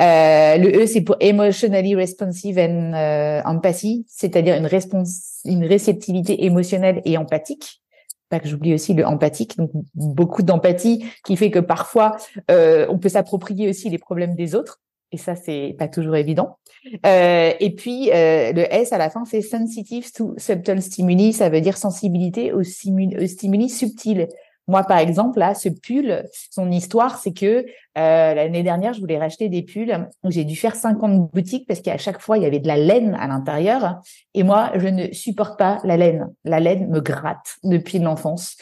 Euh, 0.00 0.56
le 0.56 0.82
E 0.82 0.86
c'est 0.86 1.02
pour 1.02 1.16
emotionally 1.20 1.94
responsive 1.94 2.58
and 2.58 2.92
euh, 2.94 3.42
empathy, 3.44 4.04
c'est-à-dire 4.08 4.56
une 4.56 4.66
réponse, 4.66 5.40
une 5.44 5.64
réceptivité 5.64 6.44
émotionnelle 6.44 7.02
et 7.04 7.16
empathique 7.16 7.82
pas 8.28 8.40
que 8.40 8.48
j'oublie 8.48 8.74
aussi 8.74 8.94
le 8.94 9.06
empathique, 9.06 9.56
donc 9.56 9.70
beaucoup 9.94 10.42
d'empathie 10.42 11.06
qui 11.24 11.36
fait 11.36 11.50
que 11.50 11.60
parfois 11.60 12.16
euh, 12.50 12.86
on 12.88 12.98
peut 12.98 13.08
s'approprier 13.08 13.68
aussi 13.68 13.88
les 13.88 13.98
problèmes 13.98 14.34
des 14.34 14.54
autres 14.54 14.80
et 15.12 15.18
ça 15.18 15.36
c'est 15.36 15.74
pas 15.78 15.88
toujours 15.88 16.16
évident. 16.16 16.58
Euh, 17.04 17.52
et 17.58 17.70
puis 17.74 18.10
euh, 18.12 18.52
le 18.52 18.72
S 18.72 18.92
à 18.92 18.98
la 18.98 19.10
fin 19.10 19.24
c'est 19.24 19.42
sensitive 19.42 20.10
to 20.12 20.34
subtle 20.36 20.80
stimuli, 20.80 21.32
ça 21.32 21.48
veut 21.48 21.60
dire 21.60 21.76
sensibilité 21.76 22.52
aux, 22.52 22.62
stimuli 22.62 23.68
subtils. 23.68 24.28
Moi 24.68 24.82
par 24.82 24.98
exemple 24.98 25.38
là 25.38 25.54
ce 25.54 25.68
pull, 25.68 26.24
son 26.50 26.70
histoire 26.70 27.18
c'est 27.18 27.32
que 27.32 27.64
euh, 27.98 28.34
l'année 28.34 28.64
dernière 28.64 28.92
je 28.94 29.00
voulais 29.00 29.18
racheter 29.18 29.48
des 29.48 29.62
pulls, 29.62 30.08
j'ai 30.24 30.44
dû 30.44 30.56
faire 30.56 30.74
50 30.74 31.30
boutiques 31.32 31.68
parce 31.68 31.80
qu'à 31.80 31.98
chaque 31.98 32.20
fois 32.20 32.36
il 32.36 32.42
y 32.42 32.46
avait 32.46 32.58
de 32.58 32.68
la 32.68 32.76
laine 32.76 33.16
à 33.20 33.28
l'intérieur 33.28 34.00
et 34.34 34.42
moi 34.42 34.72
je 34.74 34.88
ne 34.88 35.12
supporte 35.12 35.58
pas 35.58 35.78
la 35.84 35.96
laine. 35.96 36.28
La 36.44 36.58
laine 36.58 36.88
me 36.88 37.00
gratte 37.00 37.56
depuis 37.62 38.00
l'enfance. 38.00 38.56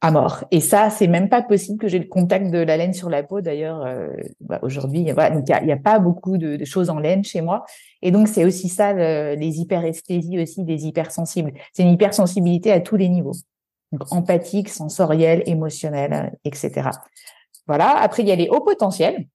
À 0.00 0.10
mort. 0.10 0.44
Et 0.50 0.60
ça, 0.60 0.90
c'est 0.90 1.06
même 1.06 1.28
pas 1.28 1.42
possible 1.42 1.78
que 1.78 1.88
j'ai 1.88 1.98
le 1.98 2.06
contact 2.06 2.50
de 2.50 2.58
la 2.58 2.76
laine 2.76 2.92
sur 2.92 3.08
la 3.08 3.22
peau. 3.22 3.40
D'ailleurs, 3.40 3.84
euh, 3.84 4.08
bah, 4.40 4.58
aujourd'hui, 4.62 5.10
voilà, 5.12 5.30
donc 5.30 5.48
il 5.48 5.66
n'y 5.66 5.72
a, 5.72 5.76
pas 5.76 5.98
beaucoup 5.98 6.36
de, 6.36 6.64
choses 6.64 6.90
en 6.90 6.98
laine 6.98 7.24
chez 7.24 7.40
moi. 7.40 7.64
Et 8.02 8.10
donc, 8.10 8.28
c'est 8.28 8.44
aussi 8.44 8.68
ça, 8.68 8.92
les 8.92 9.60
hyperesthésies 9.60 10.40
aussi 10.40 10.64
des 10.64 10.86
hypersensibles. 10.86 11.52
C'est 11.72 11.82
une 11.82 11.90
hypersensibilité 11.90 12.72
à 12.72 12.80
tous 12.80 12.96
les 12.96 13.08
niveaux. 13.08 13.34
Donc, 13.92 14.12
empathique, 14.12 14.68
sensoriel, 14.68 15.42
émotionnel, 15.46 16.36
etc. 16.44 16.90
Voilà. 17.66 17.96
Après, 17.98 18.22
il 18.22 18.28
y 18.28 18.32
a 18.32 18.36
les 18.36 18.48
hauts 18.48 18.60
potentiels. 18.60 19.26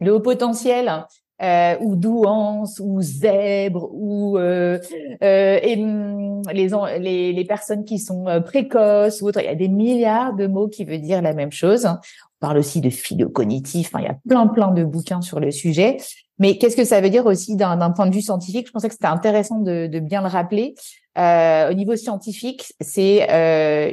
Le 0.00 0.12
haut 0.12 0.20
potentiel, 0.20 1.06
euh, 1.42 1.76
ou 1.80 1.96
douance 1.96 2.80
ou 2.82 3.02
zèbre 3.02 3.90
ou 3.92 4.38
euh, 4.38 4.78
euh, 5.22 5.60
hum, 5.76 6.40
les, 6.50 6.70
les, 6.98 7.32
les 7.34 7.44
personnes 7.44 7.84
qui 7.84 7.98
sont 7.98 8.24
précoces 8.42 9.20
ou 9.20 9.26
autres. 9.26 9.40
Il 9.42 9.44
y 9.44 9.48
a 9.48 9.54
des 9.54 9.68
milliards 9.68 10.34
de 10.34 10.46
mots 10.46 10.68
qui 10.68 10.86
veulent 10.86 11.02
dire 11.02 11.20
la 11.20 11.34
même 11.34 11.52
chose. 11.52 11.84
On 11.84 11.98
parle 12.40 12.56
aussi 12.56 12.80
de 12.80 12.88
philo-cognitif. 12.88 13.90
il 13.98 14.04
y 14.04 14.06
a 14.06 14.16
plein 14.26 14.46
plein 14.46 14.70
de 14.70 14.82
bouquins 14.82 15.20
sur 15.20 15.38
le 15.38 15.50
sujet. 15.50 15.98
Mais 16.38 16.56
qu'est-ce 16.56 16.76
que 16.76 16.84
ça 16.84 17.02
veut 17.02 17.10
dire 17.10 17.26
aussi 17.26 17.54
d'un 17.54 17.90
point 17.90 18.06
de 18.06 18.14
vue 18.14 18.22
scientifique? 18.22 18.68
Je 18.68 18.72
pensais 18.72 18.88
que 18.88 18.94
c'était 18.94 19.06
intéressant 19.06 19.58
de, 19.58 19.98
bien 19.98 20.22
le 20.22 20.28
rappeler. 20.28 20.74
Au 21.18 21.74
niveau 21.74 21.96
scientifique, 21.96 22.72
c'est 22.80 23.26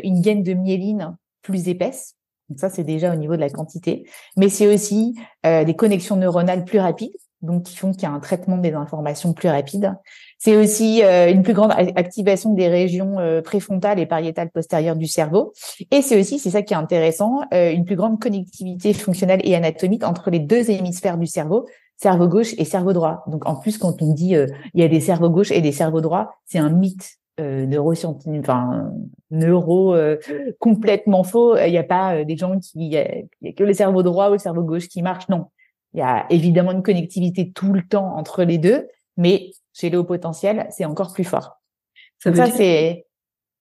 une 0.04 0.22
gaine 0.22 0.44
de 0.44 0.54
myéline 0.54 1.18
plus 1.42 1.68
épaisse. 1.68 2.16
Ça, 2.58 2.70
c'est 2.70 2.84
déjà 2.84 3.12
au 3.12 3.16
niveau 3.16 3.36
de 3.36 3.42
la 3.42 3.50
quantité. 3.50 4.06
Mais 4.38 4.50
c'est 4.50 4.74
aussi 4.74 5.16
des 5.44 5.74
connexions 5.78 6.16
neuronales 6.18 6.66
plus 6.66 6.80
rapides 6.80 7.12
donc 7.44 7.64
qui 7.64 7.76
font 7.76 7.92
qu'il 7.92 8.04
y 8.04 8.06
a 8.06 8.12
un 8.12 8.20
traitement 8.20 8.58
des 8.58 8.74
informations 8.74 9.34
plus 9.34 9.50
rapide. 9.50 9.94
C'est 10.40 10.56
aussi 10.56 11.04
euh, 11.04 11.30
une 11.30 11.44
plus 11.44 11.54
grande 11.54 11.72
activation 11.72 12.54
des 12.54 12.68
régions 12.68 13.20
euh, 13.20 13.42
préfrontales 13.42 14.00
et 14.00 14.06
pariétales 14.06 14.50
postérieures 14.50 14.96
du 14.96 15.08
cerveau. 15.08 15.54
Et 15.92 16.02
c'est 16.02 16.20
aussi, 16.20 16.40
c'est 16.40 16.50
ça 16.50 16.62
qui 16.62 16.74
est 16.74 16.78
intéressant, 16.78 17.42
euh, 17.54 17.72
une 17.72 17.86
plus 17.86 17.98
grande 17.98 18.20
connectivité 18.20 18.94
fonctionnelle 18.94 19.42
et 19.44 19.56
anatomique 19.56 20.06
entre 20.06 20.32
les 20.32 20.40
deux 20.40 20.72
hémisphères 20.72 21.18
du 21.18 21.28
cerveau, 21.28 21.68
cerveau 21.98 22.28
gauche 22.28 22.54
et 22.58 22.66
cerveau 22.66 22.94
droit. 22.94 23.24
Donc 23.28 23.48
en 23.48 23.56
plus, 23.56 23.78
quand 23.78 24.02
on 24.02 24.14
dit 24.14 24.36
il 24.74 24.82
y 24.82 24.84
a 24.84 24.88
des 24.88 25.02
cerveaux 25.02 25.30
gauches 25.30 25.52
et 25.52 25.62
des 25.62 25.72
cerveaux 25.74 26.02
droits, 26.02 26.36
c'est 26.46 26.60
un 26.60 26.70
mythe 26.70 27.18
neuroscientifique, 27.40 28.42
enfin 28.42 28.92
neuro 29.32 29.96
complètement 30.60 31.24
faux. 31.24 31.58
Il 31.58 31.72
n'y 31.72 31.78
a 31.78 31.84
pas 31.84 32.24
des 32.24 32.38
gens 32.38 32.60
qui, 32.60 32.72
il 32.76 32.94
y, 32.94 32.98
a 32.98 33.54
que 33.54 33.64
le 33.64 33.74
cerveau 33.74 34.04
droit 34.04 34.30
ou 34.30 34.34
le 34.34 34.40
cerveau 34.40 34.64
gauche 34.64 34.88
qui 34.88 35.02
marche. 35.02 35.30
Non, 35.30 35.48
il 35.94 36.00
y 36.00 36.04
a 36.04 36.26
évidemment 36.30 36.72
une 36.72 36.84
connectivité 36.84 37.52
tout 37.52 37.74
le 37.74 37.82
temps 37.88 38.16
entre 38.16 38.44
les 38.44 38.58
deux, 38.58 38.88
mais 39.18 39.52
chez 39.74 39.90
le 39.90 40.00
haut 40.00 40.04
potentiel, 40.04 40.68
c'est 40.72 40.86
encore 40.86 41.14
plus 41.14 41.24
fort. 41.24 41.62
Ça, 42.20 42.46
c'est 42.48 43.06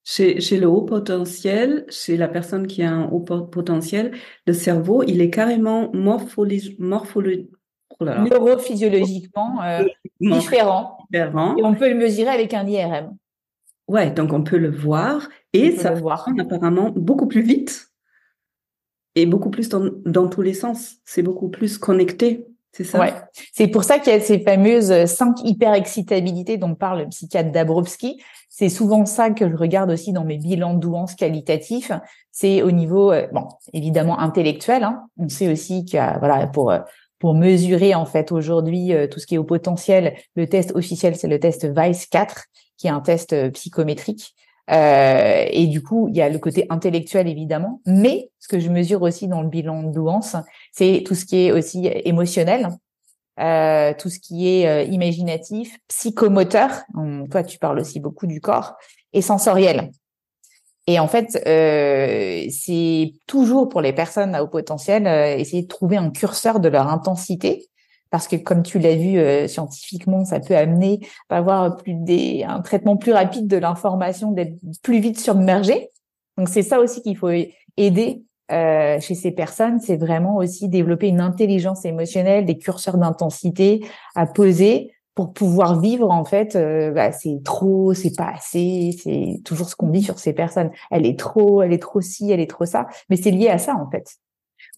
chez, 0.05 0.41
chez 0.41 0.59
le 0.59 0.67
haut 0.67 0.83
potentiel, 0.83 1.85
chez 1.89 2.17
la 2.17 2.29
personne 2.29 2.67
qui 2.67 2.83
a 2.83 2.91
un 2.91 3.09
haut 3.09 3.21
potentiel, 3.21 4.13
le 4.47 4.53
cerveau, 4.53 5.03
il 5.05 5.21
est 5.21 5.31
carrément 5.31 5.91
morphologique, 5.93 6.79
oh 6.81 8.05
neurophysiologiquement 8.05 9.63
euh, 9.63 9.85
différent. 10.21 10.99
différent. 11.11 11.57
Et 11.57 11.65
on 11.65 11.75
peut 11.75 11.89
le 11.89 11.95
mesurer 11.95 12.31
avec 12.31 12.55
un 12.55 12.67
IRM. 12.67 13.17
Ouais, 13.89 14.11
donc 14.11 14.33
on 14.33 14.43
peut 14.43 14.59
le 14.59 14.71
voir 14.71 15.29
et 15.53 15.73
ça 15.73 15.93
va 15.93 16.25
apparemment 16.39 16.91
beaucoup 16.95 17.27
plus 17.27 17.43
vite 17.43 17.92
et 19.15 19.27
beaucoup 19.27 19.51
plus 19.51 19.69
dans, 19.69 19.91
dans 20.07 20.29
tous 20.29 20.43
les 20.43 20.55
sens. 20.55 20.97
C'est 21.05 21.23
beaucoup 21.23 21.49
plus 21.49 21.79
connecté. 21.79 22.47
C'est 22.73 22.85
ça? 22.85 23.01
Ouais. 23.01 23.13
C'est 23.53 23.69
pour 23.69 23.85
ça 23.85 23.99
qu'il 23.99 24.13
y 24.13 24.17
a 24.17 24.21
ces 24.21 24.41
fameuses 24.41 25.05
cinq 25.05 25.37
hyper-excitabilités 25.45 26.57
dont 26.57 26.75
parle 26.75 27.01
le 27.01 27.09
psychiatre 27.09 27.53
Dabrowski. 27.53 28.19
C'est 28.49 28.71
souvent 28.71 29.05
ça 29.05 29.31
que 29.31 29.49
je 29.51 29.57
regarde 29.57 29.91
aussi 29.91 30.13
dans 30.13 30.25
mes 30.25 30.39
bilans 30.39 30.75
de 30.75 31.17
qualitatifs. 31.17 31.93
C'est 32.31 32.63
au 32.63 32.71
niveau, 32.71 33.13
euh, 33.13 33.27
bon, 33.33 33.49
évidemment 33.75 34.19
intellectuel. 34.19 34.85
Hein. 34.85 35.05
On 35.19 35.29
sait 35.29 35.53
aussi 35.53 35.85
qu'il 35.85 35.97
y 35.97 36.01
a, 36.01 36.19
voilà, 36.19 36.47
pour 36.47 36.71
euh, 36.71 36.81
pour 37.19 37.35
mesurer 37.35 37.95
en 37.95 38.05
fait 38.05 38.33
aujourd'hui 38.33 38.93
euh, 38.93 39.07
tout 39.07 39.21
ce 39.21 39.27
qui 39.27 39.37
est 39.37 39.39
au 39.39 39.45
potentiel, 39.45 40.17
le 40.35 40.49
test 40.49 40.73
officiel 40.75 41.15
c'est 41.15 41.29
le 41.29 41.39
test 41.39 41.67
Vice 41.67 42.07
4, 42.07 42.47
qui 42.77 42.89
est 42.89 42.91
un 42.91 43.01
test 43.01 43.53
psychométrique 43.53 44.35
euh, 44.71 45.45
et 45.51 45.67
du 45.67 45.83
coup, 45.83 46.09
il 46.09 46.17
y 46.17 46.23
a 46.23 46.29
le 46.29 46.39
côté 46.39 46.67
intellectuel 46.71 47.27
évidemment, 47.29 47.81
mais 47.87 48.31
ce 48.39 48.49
que 48.49 48.61
je 48.61 48.71
mesure 48.71 49.03
aussi 49.03 49.27
dans 49.29 49.43
le 49.43 49.49
bilan 49.49 49.83
de 49.83 49.93
douance, 49.93 50.37
c'est 50.73 51.03
tout 51.05 51.15
ce 51.15 51.25
qui 51.25 51.47
est 51.47 51.53
aussi 51.53 51.89
émotionnel, 52.05 52.69
euh, 53.41 53.93
tout 53.99 54.09
ce 54.09 54.19
qui 54.21 54.49
est 54.49 54.69
euh, 54.69 54.83
imaginatif, 54.85 55.79
psychomoteur. 55.89 56.71
toi, 57.31 57.43
tu 57.43 57.59
parles 57.59 57.81
aussi 57.81 57.99
beaucoup 57.99 58.27
du 58.27 58.41
corps 58.41 58.75
et 59.13 59.23
sensoriel. 59.23 59.91
Et 60.87 60.99
en 60.99 61.09
fait, 61.09 61.41
euh, 61.47 62.47
c'est 62.51 63.13
toujours 63.27 63.69
pour 63.69 63.81
les 63.81 63.93
personnes 63.93 64.35
à 64.35 64.43
haut 64.43 64.49
potentiel 64.49 65.07
essayer 65.39 65.63
de 65.63 65.69
trouver 65.69 65.97
un 65.97 66.11
curseur 66.11 66.61
de 66.61 66.69
leur 66.69 66.89
intensité 66.89 67.69
parce 68.13 68.29
que 68.29 68.37
comme 68.37 68.63
tu 68.63 68.79
l'as 68.79 68.95
vu 68.95 69.19
euh, 69.19 69.49
scientifiquement, 69.49 70.25
ça 70.27 70.39
peut 70.39 70.55
amener 70.55 71.01
à 71.31 71.39
avoir 71.39 71.79
plus 71.79 71.95
des, 71.95 72.45
un 72.47 72.61
traitement 72.61 72.99
plus 72.99 73.13
rapide 73.13 73.49
de 73.49 73.57
l'information, 73.57 74.33
d'être 74.33 74.55
plus 74.83 75.01
vite 75.01 75.19
submergé. 75.19 75.89
Donc 76.37 76.51
c'est 76.51 76.63
ça 76.63 76.79
aussi 76.79 77.01
qu'il 77.01 77.17
faut 77.17 77.31
aider 77.79 78.23
euh, 78.53 79.01
chez 79.01 79.15
ces 79.15 79.31
personnes, 79.31 79.81
c'est 79.81 79.97
vraiment 79.97 80.37
aussi 80.37 80.69
développer 80.69 81.09
une 81.09 81.23
intelligence 81.23 81.87
émotionnelle, 81.87 82.45
des 82.45 82.59
curseurs 82.59 82.99
d'intensité 82.99 83.83
à 84.15 84.27
poser 84.27 84.93
pour 85.15 85.33
pouvoir 85.33 85.81
vivre 85.81 86.11
en 86.11 86.27
fait. 86.27 86.55
Euh, 86.55 86.91
bah, 86.91 87.13
c'est 87.13 87.41
trop, 87.43 87.95
c'est 87.95 88.15
pas 88.15 88.33
assez, 88.35 88.95
c'est 89.03 89.41
toujours 89.43 89.71
ce 89.71 89.75
qu'on 89.75 89.89
dit 89.89 90.03
sur 90.03 90.19
ces 90.19 90.35
personnes. 90.35 90.71
Elle 90.91 91.07
est 91.07 91.19
trop, 91.19 91.63
elle 91.63 91.73
est 91.73 91.83
trop 91.83 92.03
ci, 92.03 92.31
elle 92.31 92.41
est 92.41 92.51
trop 92.51 92.67
ça, 92.67 92.89
mais 93.09 93.17
c'est 93.17 93.31
lié 93.31 93.49
à 93.49 93.57
ça 93.57 93.75
en 93.75 93.91
fait. 93.91 94.19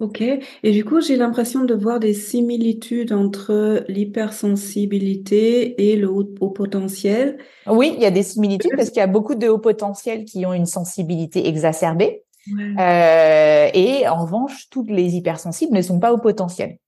Ok, 0.01 0.23
et 0.23 0.73
du 0.73 0.85
coup, 0.85 1.01
j'ai 1.01 1.17
l'impression 1.17 1.65
de 1.65 1.73
voir 1.73 2.01
des 2.01 2.15
similitudes 2.15 3.13
entre 3.13 3.85
l'hypersensibilité 3.87 5.93
et 5.93 5.97
le 5.97 6.11
haut, 6.11 6.25
potentiel. 6.25 7.39
Oui, 7.69 7.93
il 7.97 8.03
y 8.03 8.07
a 8.07 8.11
des 8.11 8.25
similitudes 8.25 8.73
parce 8.77 8.91
qu'il 8.91 8.99
y 8.99 9.03
a 9.03 9.07
beaucoup 9.07 9.37
de 9.37 9.47
hauts 9.47 9.61
potentiels 9.61 10.25
qui 10.25 10.45
ont 10.47 10.53
une 10.53 10.67
sensibilité 10.67 11.47
exacerbée. 11.47 12.25
Euh, 12.49 13.69
et 13.73 14.09
en 14.09 14.25
revanche, 14.25 14.69
toutes 14.69 14.91
les 14.91 15.15
hypersensibles 15.15 15.75
ne 15.75 15.83
sont 15.83 16.01
pas 16.01 16.13
au 16.13 16.19
potentiel. 16.19 16.79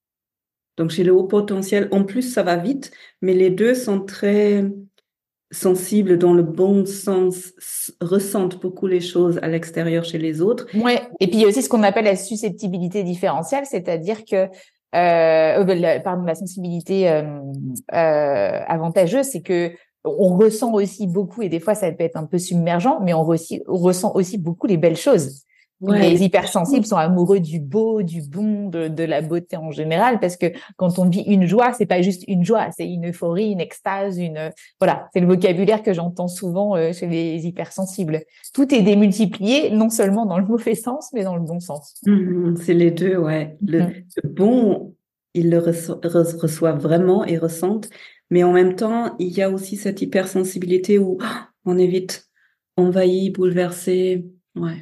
Donc 0.76 0.90
chez 0.90 1.04
le 1.04 1.12
haut 1.12 1.24
potentiel, 1.24 1.88
en 1.92 2.02
plus, 2.02 2.22
ça 2.22 2.42
va 2.42 2.56
vite, 2.56 2.90
mais 3.22 3.34
les 3.34 3.50
deux 3.50 3.74
sont 3.74 4.00
très 4.00 4.64
sensibles 5.56 6.18
dans 6.18 6.34
le 6.34 6.42
bon 6.42 6.84
sens, 6.84 7.52
ressentent 8.00 8.60
beaucoup 8.60 8.86
les 8.86 9.00
choses 9.00 9.38
à 9.42 9.48
l'extérieur 9.48 10.04
chez 10.04 10.18
les 10.18 10.40
autres. 10.40 10.66
Ouais. 10.74 11.00
Et 11.20 11.26
puis 11.26 11.36
il 11.36 11.42
y 11.42 11.44
a 11.44 11.48
aussi 11.48 11.62
ce 11.62 11.68
qu'on 11.68 11.82
appelle 11.82 12.04
la 12.04 12.16
susceptibilité 12.16 13.02
différentielle, 13.02 13.64
c'est-à-dire 13.64 14.24
que 14.24 14.48
euh, 14.94 15.64
euh 15.64 15.98
pardon, 16.00 16.24
la 16.24 16.34
sensibilité 16.34 17.08
euh, 17.10 18.60
avantageuse, 18.66 19.26
c'est 19.26 19.42
que 19.42 19.72
on 20.04 20.36
ressent 20.36 20.72
aussi 20.72 21.06
beaucoup, 21.06 21.42
et 21.42 21.48
des 21.48 21.58
fois 21.58 21.74
ça 21.74 21.90
peut 21.90 22.04
être 22.04 22.16
un 22.16 22.26
peu 22.26 22.38
submergent, 22.38 22.98
mais 23.02 23.12
on 23.12 23.24
ressent 23.24 24.12
aussi 24.14 24.38
beaucoup 24.38 24.66
les 24.66 24.76
belles 24.76 24.96
choses. 24.96 25.42
Les 25.82 26.24
hypersensibles 26.24 26.86
sont 26.86 26.96
amoureux 26.96 27.40
du 27.40 27.60
beau, 27.60 28.02
du 28.02 28.22
bon, 28.22 28.70
de, 28.70 29.04
la 29.04 29.20
beauté 29.20 29.56
en 29.56 29.70
général, 29.70 30.20
parce 30.20 30.36
que 30.36 30.46
quand 30.76 30.98
on 30.98 31.08
vit 31.08 31.22
une 31.22 31.46
joie, 31.46 31.72
c'est 31.74 31.86
pas 31.86 32.00
juste 32.00 32.24
une 32.28 32.44
joie, 32.44 32.68
c'est 32.76 32.86
une 32.86 33.10
euphorie, 33.10 33.50
une 33.50 33.60
extase, 33.60 34.18
une 34.18 34.52
voilà, 34.80 35.08
c'est 35.12 35.20
le 35.20 35.26
vocabulaire 35.26 35.82
que 35.82 35.92
j'entends 35.92 36.28
souvent 36.28 36.76
euh, 36.76 36.92
chez 36.92 37.06
les 37.06 37.46
hypersensibles. 37.46 38.22
Tout 38.54 38.74
est 38.74 38.82
démultiplié, 38.82 39.70
non 39.70 39.90
seulement 39.90 40.24
dans 40.24 40.38
le 40.38 40.46
mauvais 40.46 40.74
sens, 40.74 41.10
mais 41.12 41.24
dans 41.24 41.36
le 41.36 41.42
bon 41.42 41.60
sens. 41.60 42.00
Mmh, 42.06 42.56
c'est 42.56 42.74
les 42.74 42.90
deux, 42.90 43.16
ouais. 43.16 43.58
Le, 43.60 43.82
mmh. 43.82 43.92
bon, 44.24 44.94
ils 45.34 45.50
le 45.50 45.58
reçoivent 45.58 46.80
vraiment 46.80 47.24
et 47.26 47.36
ressentent, 47.36 47.90
mais 48.30 48.44
en 48.44 48.52
même 48.52 48.76
temps, 48.76 49.14
il 49.18 49.28
y 49.28 49.42
a 49.42 49.50
aussi 49.50 49.76
cette 49.76 50.00
hypersensibilité 50.00 50.98
où 50.98 51.18
oh, 51.20 51.24
on 51.66 51.76
est 51.76 51.86
vite 51.86 52.28
envahi, 52.78 53.30
bouleversé 53.30 54.24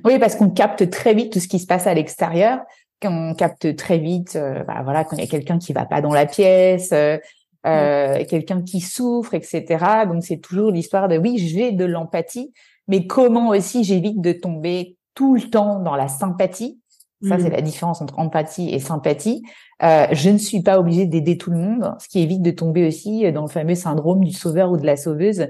oui, 0.05 0.19
parce 0.19 0.37
qu'on 0.37 0.51
capte 0.51 0.89
très 0.91 1.15
vite 1.15 1.33
tout 1.33 1.41
ce 1.41 1.49
qui 1.49 1.59
se 1.59 1.67
passe 1.67 1.87
à 1.87 1.95
l'extérieur, 1.95 2.61
qu'on 3.03 3.35
capte 3.35 3.77
très 3.77 3.99
vite, 3.99 4.37
euh, 4.37 4.63
bah, 4.65 4.81
voilà, 4.85 5.05
quand 5.05 5.17
il 5.17 5.21
y 5.21 5.25
a 5.25 5.29
quelqu'un 5.29 5.59
qui 5.59 5.73
va 5.73 5.85
pas 5.85 6.01
dans 6.01 6.13
la 6.13 6.27
pièce, 6.27 6.93
euh, 6.93 7.19
euh 7.67 8.25
quelqu'un 8.25 8.63
qui 8.63 8.81
souffre, 8.81 9.35
etc. 9.35 9.85
Donc 10.07 10.23
c'est 10.23 10.39
toujours 10.39 10.71
l'histoire 10.71 11.09
de 11.09 11.19
oui, 11.19 11.39
j'ai 11.39 11.73
de 11.73 11.85
l'empathie, 11.85 12.53
mais 12.89 13.07
comment 13.07 13.49
aussi 13.49 13.85
j'évite 13.85 14.21
de 14.21 14.33
tomber 14.33 14.97
tout 15.15 15.35
le 15.35 15.43
temps 15.43 15.81
dans 15.81 15.97
la 15.97 16.09
sympathie? 16.09 16.81
Ça, 17.27 17.39
c'est 17.39 17.49
mm. 17.49 17.53
la 17.53 17.63
différence 17.63 18.03
entre 18.03 18.19
empathie 18.19 18.69
et 18.75 18.81
sympathie. 18.81 19.43
Euh, 19.83 20.07
je 20.13 20.29
ne 20.29 20.37
suis 20.37 20.63
pas 20.63 20.79
obligée 20.79 21.07
d'aider 21.07 21.39
tout 21.39 21.51
le 21.51 21.57
monde, 21.57 21.95
ce 21.99 22.09
qui 22.09 22.21
évite 22.21 22.43
de 22.43 22.51
tomber 22.51 22.87
aussi 22.87 23.31
dans 23.33 23.43
le 23.43 23.49
fameux 23.49 23.77
syndrome 23.77 24.25
du 24.25 24.33
sauveur 24.33 24.71
ou 24.71 24.77
de 24.77 24.85
la 24.85 24.97
sauveuse, 24.97 25.47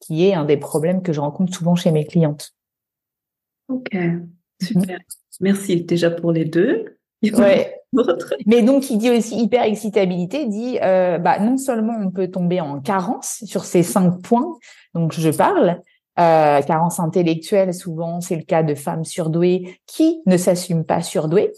qui 0.00 0.26
est 0.26 0.34
un 0.34 0.44
des 0.44 0.58
problèmes 0.58 1.00
que 1.00 1.14
je 1.14 1.20
rencontre 1.20 1.54
souvent 1.54 1.76
chez 1.76 1.92
mes 1.92 2.04
clientes. 2.04 2.52
Ok, 3.68 3.94
mhm. 3.94 4.28
super. 4.62 4.98
Merci 5.40 5.82
déjà 5.82 6.10
pour 6.10 6.32
les 6.32 6.44
deux. 6.44 6.96
Ouais. 7.22 7.80
Mais 8.46 8.62
donc, 8.62 8.90
il 8.90 8.98
dit 8.98 9.10
aussi 9.10 9.40
hyper 9.40 9.62
excitabilité, 9.62 10.46
dit 10.46 10.78
euh, 10.82 11.18
bah, 11.18 11.38
non 11.38 11.56
seulement 11.56 11.94
on 12.00 12.10
peut 12.10 12.28
tomber 12.28 12.60
en 12.60 12.80
carence 12.80 13.42
sur 13.44 13.64
ces 13.64 13.82
cinq 13.82 14.20
points 14.20 14.58
donc 14.94 15.12
je 15.12 15.30
parle, 15.30 15.80
Euh, 16.20 16.62
carence 16.62 17.00
intellectuelle, 17.00 17.74
souvent, 17.74 18.20
c'est 18.20 18.36
le 18.36 18.44
cas 18.44 18.62
de 18.62 18.76
femmes 18.76 19.04
surdouées 19.04 19.80
qui 19.84 20.22
ne 20.26 20.36
s'assument 20.36 20.84
pas 20.84 21.02
surdouées, 21.02 21.50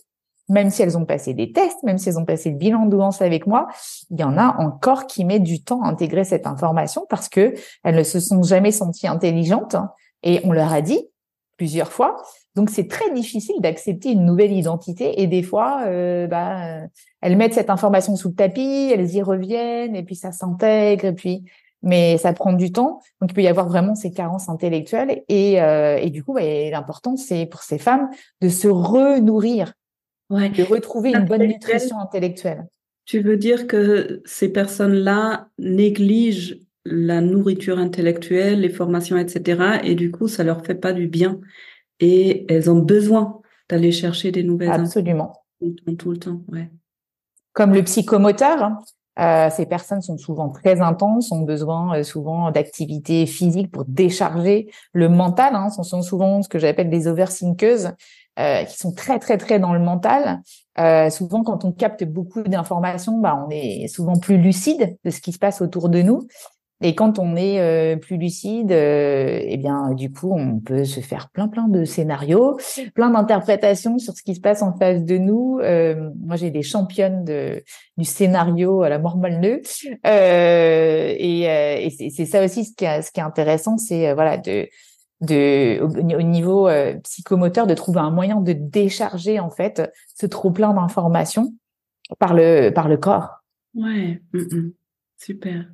même 0.49 0.71
si 0.71 0.81
elles 0.81 0.97
ont 0.97 1.05
passé 1.05 1.35
des 1.35 1.53
tests, 1.53 1.83
même 1.83 1.99
si 1.99 2.09
elles 2.09 2.19
ont 2.19 2.25
passé 2.25 2.49
le 2.53 2.57
bilan 2.57 2.87
de 2.87 2.91
douance 2.91 3.21
avec 3.21 3.47
moi, 3.47 3.69
il 4.09 4.19
y 4.19 4.25
en 4.25 4.39
a 4.39 4.57
encore 4.59 5.07
qui 5.07 5.27
mettent 5.27 5.43
du 5.43 5.63
temps 5.63 5.83
à 5.83 5.89
intégrer 5.89 6.25
cette 6.25 6.47
information 6.47 7.05
parce 7.11 7.29
que 7.29 7.53
elles 7.85 7.97
ne 7.97 8.03
se 8.03 8.19
sont 8.19 8.43
jamais 8.43 8.73
senties 8.73 9.07
intelligentes 9.07 9.77
et 10.23 10.41
on 10.45 10.53
leur 10.53 10.73
a 10.73 10.81
dit 10.81 11.07
plusieurs 11.57 11.93
fois. 11.93 12.17
Donc 12.55 12.71
c'est 12.71 12.89
très 12.89 13.11
difficile 13.13 13.57
d'accepter 13.61 14.13
une 14.13 14.25
nouvelle 14.25 14.53
identité 14.53 15.21
et 15.21 15.27
des 15.27 15.43
fois, 15.43 15.83
euh, 15.87 16.27
bah, 16.27 16.81
elles 17.21 17.37
mettent 17.37 17.55
cette 17.55 17.71
information 17.71 18.17
sous 18.17 18.29
le 18.29 18.35
tapis, 18.35 18.91
elles 18.93 19.15
y 19.15 19.23
reviennent 19.23 19.97
et 19.97 20.03
puis 20.03 20.15
ça 20.17 20.33
s'intègre 20.33 21.07
et 21.07 21.15
puis 21.15 21.45
mais 21.83 22.19
ça 22.19 22.33
prend 22.33 22.53
du 22.53 22.73
temps. 22.73 23.01
Donc, 23.21 23.31
il 23.31 23.35
peut 23.35 23.43
y 23.43 23.49
avoir 23.49 23.69
vraiment 23.69 23.95
ces 23.95 24.11
carences 24.11 24.49
intellectuelles. 24.49 25.23
Et, 25.29 25.63
euh, 25.63 25.99
et 25.99 26.11
du 26.11 26.25
coup, 26.25 26.35
bah, 26.35 26.43
l'important, 26.43 27.17
c'est 27.17 27.47
pour 27.47 27.63
ces 27.63 27.79
femmes 27.79 28.11
de 28.41 28.49
se 28.49 28.67
renourrir, 28.67 29.73
ouais. 30.31 30.49
de 30.49 30.65
retrouver 30.65 31.11
une 31.11 31.25
bonne 31.25 31.47
nutrition 31.47 31.99
intellectuelle. 32.01 32.67
Tu 33.05 33.21
veux 33.21 33.37
dire 33.37 33.69
que 33.69 34.21
ces 34.25 34.49
personnes-là 34.49 35.47
négligent 35.59 36.59
la 36.89 37.21
nourriture 37.21 37.79
intellectuelle, 37.79 38.61
les 38.61 38.69
formations, 38.69 39.17
etc. 39.17 39.81
Et 39.85 39.95
du 39.95 40.11
coup, 40.11 40.29
ça 40.29 40.45
leur 40.45 40.65
fait 40.65 40.75
pas 40.75 40.93
du 40.93 41.09
bien. 41.09 41.41
Et 42.01 42.51
elles 42.53 42.71
ont 42.71 42.79
besoin 42.79 43.41
d'aller 43.69 43.93
chercher 43.93 44.31
des 44.31 44.45
nouvelles 44.45 44.71
Absolument. 44.71 45.33
Tout, 45.99 46.11
le 46.11 46.19
temps, 46.19 46.43
ouais. 46.49 46.71
Comme 47.53 47.73
le 47.75 47.83
psychomoteur, 47.83 48.63
hein. 48.63 48.79
Euh, 49.19 49.49
ces 49.49 49.65
personnes 49.65 50.03
sont 50.03 50.19
souvent 50.19 50.51
très 50.51 50.83
intenses, 50.83 51.33
ont 51.33 51.41
besoin 51.41 51.97
euh, 51.97 52.03
souvent 52.03 52.51
d'activités 52.51 53.25
physiques 53.25 53.71
pour 53.71 53.87
décharger 53.87 54.69
le 54.93 55.09
mental. 55.09 55.55
Hein. 55.55 55.71
Ce 55.71 55.83
sont 55.83 56.03
souvent 56.03 56.43
ce 56.43 56.51
que 56.51 56.59
j'appelle 56.59 56.91
des 56.91 57.09
overthinkeuses, 57.09 57.93
euh, 58.39 58.65
qui 58.65 58.77
sont 58.77 58.93
très 58.93 59.19
très 59.19 59.39
très 59.39 59.59
dans 59.59 59.73
le 59.73 59.79
mental. 59.79 60.43
Euh, 60.79 61.09
souvent, 61.09 61.43
quand 61.43 61.65
on 61.65 61.73
capte 61.73 62.05
beaucoup 62.05 62.43
d'informations, 62.43 63.19
bah, 63.19 63.43
on 63.43 63.49
est 63.51 63.89
souvent 63.89 64.19
plus 64.19 64.37
lucide 64.37 64.99
de 65.05 65.11
ce 65.11 65.23
qui 65.23 65.33
se 65.33 65.39
passe 65.39 65.63
autour 65.63 65.89
de 65.89 66.03
nous. 66.03 66.29
Et 66.83 66.95
quand 66.95 67.19
on 67.19 67.37
est 67.37 67.59
euh, 67.61 67.97
plus 67.97 68.19
lucide, 68.19 68.71
euh, 68.71 69.41
eh 69.43 69.57
bien, 69.57 69.93
du 69.95 70.13
coup, 70.13 70.31
on 70.33 70.61
peut 70.61 70.85
se 70.85 71.01
faire 71.01 71.31
plein, 71.31 71.49
plein 71.49 71.69
de 71.69 71.85
scénarios, 71.85 72.59
plein 72.95 73.11
d'interprétations 73.11 73.99
sur 73.99 74.13
ce 74.15 74.23
qui 74.23 74.35
se 74.35 74.41
passe 74.41 74.61
en 74.61 74.77
face 74.77 75.03
de 75.05 75.17
nous. 75.17 75.59
Euh, 75.63 76.11
moi, 76.21 76.37
j'ai 76.37 76.51
des 76.51 76.63
championnes 76.63 77.25
de, 77.25 77.63
du 77.97 78.05
scénario 78.05 78.83
à 78.83 78.91
la 78.91 78.99
mort 78.99 79.17
nœud. 79.17 79.63
Euh, 80.07 81.15
et, 81.17 81.43
et 81.87 82.11
c'est 82.11 82.27
ça 82.27 82.45
aussi 82.45 82.67
ce 82.67 82.75
qui 82.75 82.85
est, 82.85 83.01
ce 83.01 83.11
qui 83.11 83.21
est 83.21 83.25
intéressant, 83.25 83.79
c'est 83.79 84.13
voilà 84.13 84.37
de 84.37 84.69
de 85.23 85.81
au, 85.81 86.23
niveau 86.23 86.69
psychomoteur 87.03 87.67
de 87.67 87.73
trouver 87.73 88.01
un 88.01 88.11
moyen 88.11 88.43
de 88.43 88.53
décharger 88.53 89.41
en 89.41 89.49
fait 89.49 89.91
ce 90.15 90.27
trop 90.27 90.51
plein 90.51 90.75
d'informations 90.75 91.55
par 92.19 92.35
le 92.35 92.69
par 92.69 92.87
le 92.89 92.99
corps. 92.99 93.43
Ouais, 93.75 94.21
mm, 94.35 94.39
mm. 94.39 94.73
super. 95.17 95.67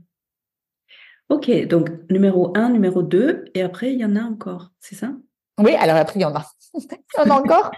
Ok, 1.33 1.51
donc 1.67 1.89
numéro 2.11 2.53
1, 2.55 2.69
numéro 2.69 3.03
2, 3.03 3.47
et 3.55 3.63
après, 3.63 3.95
il 3.95 3.99
y 3.99 4.05
en 4.05 4.17
a 4.17 4.21
encore, 4.21 4.71
c'est 4.81 4.95
ça? 4.95 5.15
Oui, 5.59 5.73
alors 5.77 5.97
après, 5.97 6.21
il 6.21 6.23
y 6.23 6.27
en 6.27 6.35
a. 6.35 6.45
il 6.75 6.83
y 6.83 7.21
en 7.21 7.31
a 7.31 7.41
encore. 7.41 7.71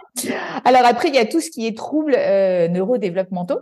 Alors 0.64 0.84
après, 0.84 1.08
il 1.08 1.14
y 1.14 1.18
a 1.18 1.24
tout 1.24 1.40
ce 1.40 1.50
qui 1.50 1.64
est 1.68 1.76
troubles 1.76 2.16
euh, 2.18 2.66
neurodéveloppementaux. 2.66 3.60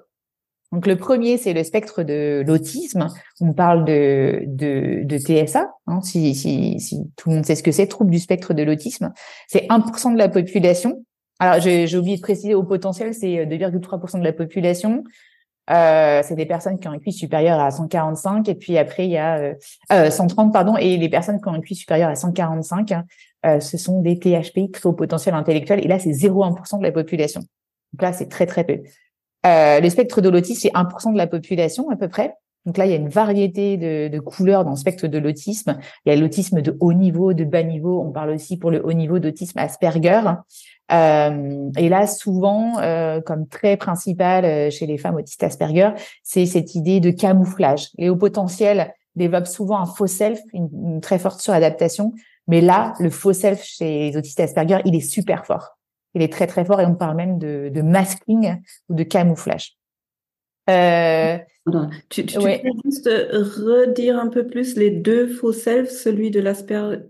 Donc 0.72 0.86
le 0.86 0.96
premier, 0.96 1.36
c'est 1.36 1.52
le 1.52 1.62
spectre 1.62 2.04
de 2.04 2.42
l'autisme. 2.46 3.08
On 3.42 3.52
parle 3.52 3.84
de, 3.84 4.44
de, 4.46 5.18
TSA, 5.18 5.70
hein, 5.86 6.00
si, 6.00 6.34
si, 6.34 6.80
si 6.80 7.02
tout 7.18 7.28
le 7.28 7.34
monde 7.34 7.44
sait 7.44 7.54
ce 7.54 7.62
que 7.62 7.70
c'est, 7.70 7.86
trouble 7.86 8.12
du 8.12 8.18
spectre 8.18 8.54
de 8.54 8.62
l'autisme. 8.62 9.12
C'est 9.46 9.66
1% 9.66 10.14
de 10.14 10.18
la 10.18 10.30
population. 10.30 11.04
Alors 11.38 11.60
j'ai 11.60 11.98
oublié 11.98 12.16
de 12.16 12.22
préciser, 12.22 12.54
au 12.54 12.62
potentiel, 12.62 13.12
c'est 13.12 13.44
2,3% 13.44 14.20
de 14.20 14.24
la 14.24 14.32
population. 14.32 15.04
Euh, 15.70 16.22
c'est 16.24 16.34
des 16.34 16.46
personnes 16.46 16.80
qui 16.80 16.88
ont 16.88 16.90
un 16.90 16.98
QI 16.98 17.12
supérieur 17.12 17.60
à 17.60 17.70
145 17.70 18.48
et 18.48 18.56
puis 18.56 18.78
après 18.78 19.06
il 19.06 19.12
y 19.12 19.16
a 19.16 19.38
euh, 19.38 19.54
euh, 19.92 20.10
130 20.10 20.52
pardon 20.52 20.76
et 20.76 20.96
les 20.96 21.08
personnes 21.08 21.40
qui 21.40 21.48
ont 21.48 21.52
un 21.52 21.60
QI 21.60 21.76
supérieur 21.76 22.10
à 22.10 22.16
145 22.16 22.92
euh, 23.46 23.60
ce 23.60 23.78
sont 23.78 24.00
des 24.02 24.18
THP 24.18 24.72
qui 24.72 24.86
au 24.86 24.92
potentiel 24.92 25.34
intellectuel 25.34 25.84
et 25.84 25.88
là 25.88 26.00
c'est 26.00 26.10
0,1% 26.10 26.78
de 26.78 26.82
la 26.82 26.90
population. 26.90 27.40
Donc 27.92 28.02
là 28.02 28.12
c'est 28.12 28.28
très 28.28 28.46
très 28.46 28.64
peu. 28.64 28.80
Euh, 29.46 29.80
le 29.80 29.88
spectre 29.88 30.20
de 30.20 30.28
l'autisme 30.28 30.60
c'est 30.62 30.72
1% 30.72 31.12
de 31.12 31.18
la 31.18 31.28
population 31.28 31.90
à 31.90 31.96
peu 31.96 32.08
près. 32.08 32.34
Donc 32.66 32.76
là 32.76 32.86
il 32.86 32.90
y 32.90 32.94
a 32.94 32.98
une 32.98 33.08
variété 33.08 33.76
de, 33.76 34.08
de 34.08 34.20
couleurs 34.20 34.64
dans 34.64 34.70
le 34.70 34.76
spectre 34.76 35.06
de 35.06 35.18
l'autisme. 35.18 35.78
Il 36.04 36.12
y 36.12 36.16
a 36.16 36.20
l'autisme 36.20 36.60
de 36.60 36.76
haut 36.80 36.92
niveau 36.92 37.34
de 37.34 37.44
bas 37.44 37.62
niveau. 37.62 38.00
On 38.00 38.12
parle 38.12 38.30
aussi 38.30 38.56
pour 38.56 38.70
le 38.72 38.84
haut 38.84 38.92
niveau 38.92 39.18
d'autisme 39.18 39.58
Asperger 39.58 40.22
euh, 40.90 41.70
et 41.76 41.88
là, 41.88 42.06
souvent, 42.06 42.78
euh, 42.80 43.20
comme 43.20 43.46
trait 43.46 43.76
principal 43.76 44.44
euh, 44.44 44.70
chez 44.70 44.86
les 44.86 44.98
femmes 44.98 45.14
autistes 45.14 45.42
Asperger, 45.42 45.90
c'est 46.22 46.46
cette 46.46 46.74
idée 46.74 47.00
de 47.00 47.10
camouflage. 47.10 47.88
Les 47.98 48.10
hauts 48.10 48.16
potentiels 48.16 48.92
développent 49.14 49.46
souvent 49.46 49.78
un 49.78 49.86
faux 49.86 50.06
self, 50.06 50.40
une, 50.52 51.00
très 51.00 51.18
forte 51.18 51.40
suradaptation. 51.40 52.12
Mais 52.48 52.60
là, 52.60 52.94
le 52.98 53.10
faux 53.10 53.32
self 53.32 53.62
chez 53.62 54.10
les 54.10 54.16
autistes 54.16 54.40
Asperger, 54.40 54.78
il 54.84 54.94
est 54.94 55.00
super 55.00 55.46
fort. 55.46 55.78
Il 56.14 56.22
est 56.22 56.32
très 56.32 56.46
très 56.46 56.64
fort 56.64 56.80
et 56.80 56.86
on 56.86 56.94
parle 56.94 57.16
même 57.16 57.38
de, 57.38 57.70
de 57.72 57.80
masking 57.80 58.56
ou 58.88 58.94
de 58.94 59.02
camouflage. 59.02 59.76
Euh, 60.68 61.38
tu, 62.08 62.26
tu, 62.26 62.38
peux 62.38 62.48
juste 62.84 63.08
redire 63.08 64.18
un 64.18 64.28
peu 64.28 64.46
plus 64.46 64.76
les 64.76 64.90
deux 64.90 65.26
faux 65.26 65.52
self, 65.52 65.88
celui 65.88 66.30
de 66.30 66.40
l'Asperger 66.40 67.00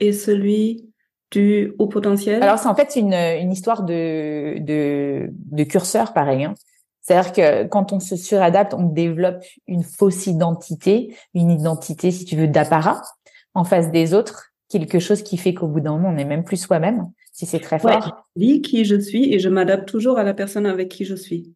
et 0.00 0.12
celui 0.12 0.91
du 1.32 1.74
haut 1.78 1.88
potentiel? 1.88 2.42
Alors, 2.42 2.58
c'est 2.58 2.68
en 2.68 2.74
fait 2.74 2.94
une, 2.96 3.14
une 3.14 3.50
histoire 3.50 3.82
de, 3.82 4.58
de, 4.60 5.28
de 5.30 5.64
curseur, 5.64 6.12
pareil. 6.12 6.44
Hein. 6.44 6.54
C'est-à-dire 7.00 7.32
que 7.32 7.64
quand 7.66 7.92
on 7.92 7.98
se 7.98 8.14
suradapte, 8.14 8.74
on 8.74 8.84
développe 8.84 9.42
une 9.66 9.82
fausse 9.82 10.26
identité, 10.28 11.16
une 11.34 11.50
identité, 11.50 12.12
si 12.12 12.24
tu 12.24 12.36
veux, 12.36 12.46
d'apparat 12.46 13.02
en 13.54 13.64
face 13.64 13.90
des 13.90 14.14
autres, 14.14 14.52
quelque 14.68 15.00
chose 15.00 15.22
qui 15.22 15.36
fait 15.36 15.52
qu'au 15.52 15.66
bout 15.66 15.80
d'un 15.80 15.92
moment, 15.92 16.10
on 16.10 16.12
n'est 16.12 16.24
même 16.24 16.44
plus 16.44 16.56
soi-même, 16.56 17.10
si 17.32 17.44
c'est 17.44 17.60
très 17.60 17.78
fort. 17.78 18.24
je 18.36 18.40
dis 18.40 18.62
qui 18.62 18.84
je 18.84 18.98
suis 18.98 19.34
et 19.34 19.40
je 19.40 19.48
m'adapte 19.48 19.88
toujours 19.88 20.18
à 20.18 20.22
la 20.22 20.32
personne 20.32 20.64
avec 20.64 20.88
qui 20.88 21.04
je 21.04 21.16
suis. 21.16 21.52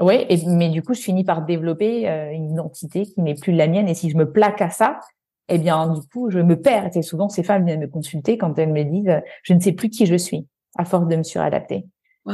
Oui, 0.00 0.26
mais 0.46 0.68
du 0.68 0.82
coup, 0.82 0.94
je 0.94 1.00
finis 1.00 1.24
par 1.24 1.44
développer 1.44 2.08
euh, 2.08 2.30
une 2.30 2.52
identité 2.52 3.04
qui 3.04 3.20
n'est 3.20 3.34
plus 3.34 3.52
la 3.52 3.66
mienne. 3.66 3.88
Et 3.88 3.94
si 3.94 4.10
je 4.10 4.16
me 4.16 4.30
plaque 4.30 4.62
à 4.62 4.70
ça, 4.70 5.00
eh 5.48 5.58
bien, 5.58 5.88
du 5.88 6.00
coup, 6.08 6.30
je 6.30 6.38
me 6.38 6.60
perds. 6.60 6.96
Et 6.96 7.02
souvent, 7.02 7.28
ces 7.28 7.42
femmes 7.42 7.66
viennent 7.66 7.80
me 7.80 7.88
consulter 7.88 8.38
quand 8.38 8.58
elles 8.58 8.72
me 8.72 8.84
disent, 8.84 9.20
je 9.42 9.52
ne 9.54 9.60
sais 9.60 9.72
plus 9.72 9.90
qui 9.90 10.06
je 10.06 10.16
suis, 10.16 10.46
à 10.76 10.84
force 10.84 11.08
de 11.08 11.16
me 11.16 11.22
suradapter. 11.22 11.86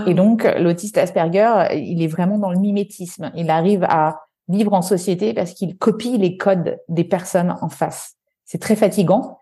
Et 0.06 0.12
donc, 0.12 0.46
l'autiste 0.58 0.98
Asperger, 0.98 1.74
il 1.74 2.02
est 2.02 2.08
vraiment 2.08 2.38
dans 2.38 2.50
le 2.50 2.58
mimétisme. 2.58 3.32
Il 3.34 3.48
arrive 3.48 3.84
à 3.84 4.20
vivre 4.48 4.74
en 4.74 4.82
société 4.82 5.32
parce 5.32 5.54
qu'il 5.54 5.78
copie 5.78 6.18
les 6.18 6.36
codes 6.36 6.78
des 6.88 7.04
personnes 7.04 7.56
en 7.62 7.70
face. 7.70 8.16
C'est 8.44 8.60
très 8.60 8.76
fatigant. 8.76 9.38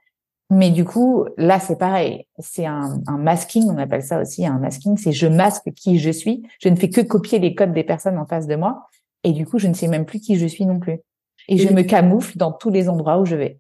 Mais 0.49 0.71
du 0.71 0.85
coup, 0.85 1.25
là, 1.37 1.59
c'est 1.59 1.77
pareil. 1.77 2.27
C'est 2.39 2.67
un, 2.67 3.01
un, 3.09 3.19
masking, 3.19 3.69
on 3.69 3.79
appelle 3.79 4.05
ça 4.05 4.21
aussi 4.21 4.47
un 4.47 4.59
masking. 4.59 4.97
C'est 4.97 5.11
je 5.11 5.27
masque 5.27 5.73
qui 5.75 5.99
je 5.99 6.11
suis. 6.11 6.47
Je 6.61 6.69
ne 6.69 6.77
fais 6.77 6.91
que 6.91 7.01
copier 7.01 7.41
les 7.41 7.57
codes 7.57 7.73
des 7.73 7.83
personnes 7.83 8.17
en 8.17 8.27
face 8.27 8.47
de 8.47 8.55
moi. 8.55 8.87
Et 9.25 9.33
du 9.33 9.45
coup, 9.45 9.59
je 9.59 9.67
ne 9.67 9.75
sais 9.75 9.89
même 9.89 10.07
plus 10.07 10.21
qui 10.21 10.39
je 10.39 10.47
suis 10.47 10.65
non 10.65 10.79
plus. 10.79 11.01
Et, 11.49 11.59
je 11.59 11.73
me 11.73 11.83
camoufle 11.83 12.37
dans 12.37 12.53
tous 12.53 12.71
les 12.71 12.89
endroits 12.89 13.19
où 13.19 13.25
je 13.25 13.37
vais. 13.37 13.59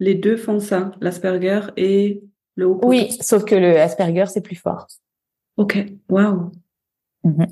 Les 0.00 0.14
deux 0.14 0.36
font 0.36 0.60
ça, 0.60 0.92
l'Asperger 1.00 1.60
et 1.76 2.22
le 2.54 2.66
haut 2.66 2.80
Oui, 2.82 3.16
sauf 3.20 3.44
que 3.44 3.54
le 3.54 3.80
Asperger, 3.80 4.26
c'est 4.26 4.42
plus 4.42 4.56
fort. 4.56 4.86
Ok, 5.56 5.78
waouh. 6.08 6.52
Mhm. 7.24 7.46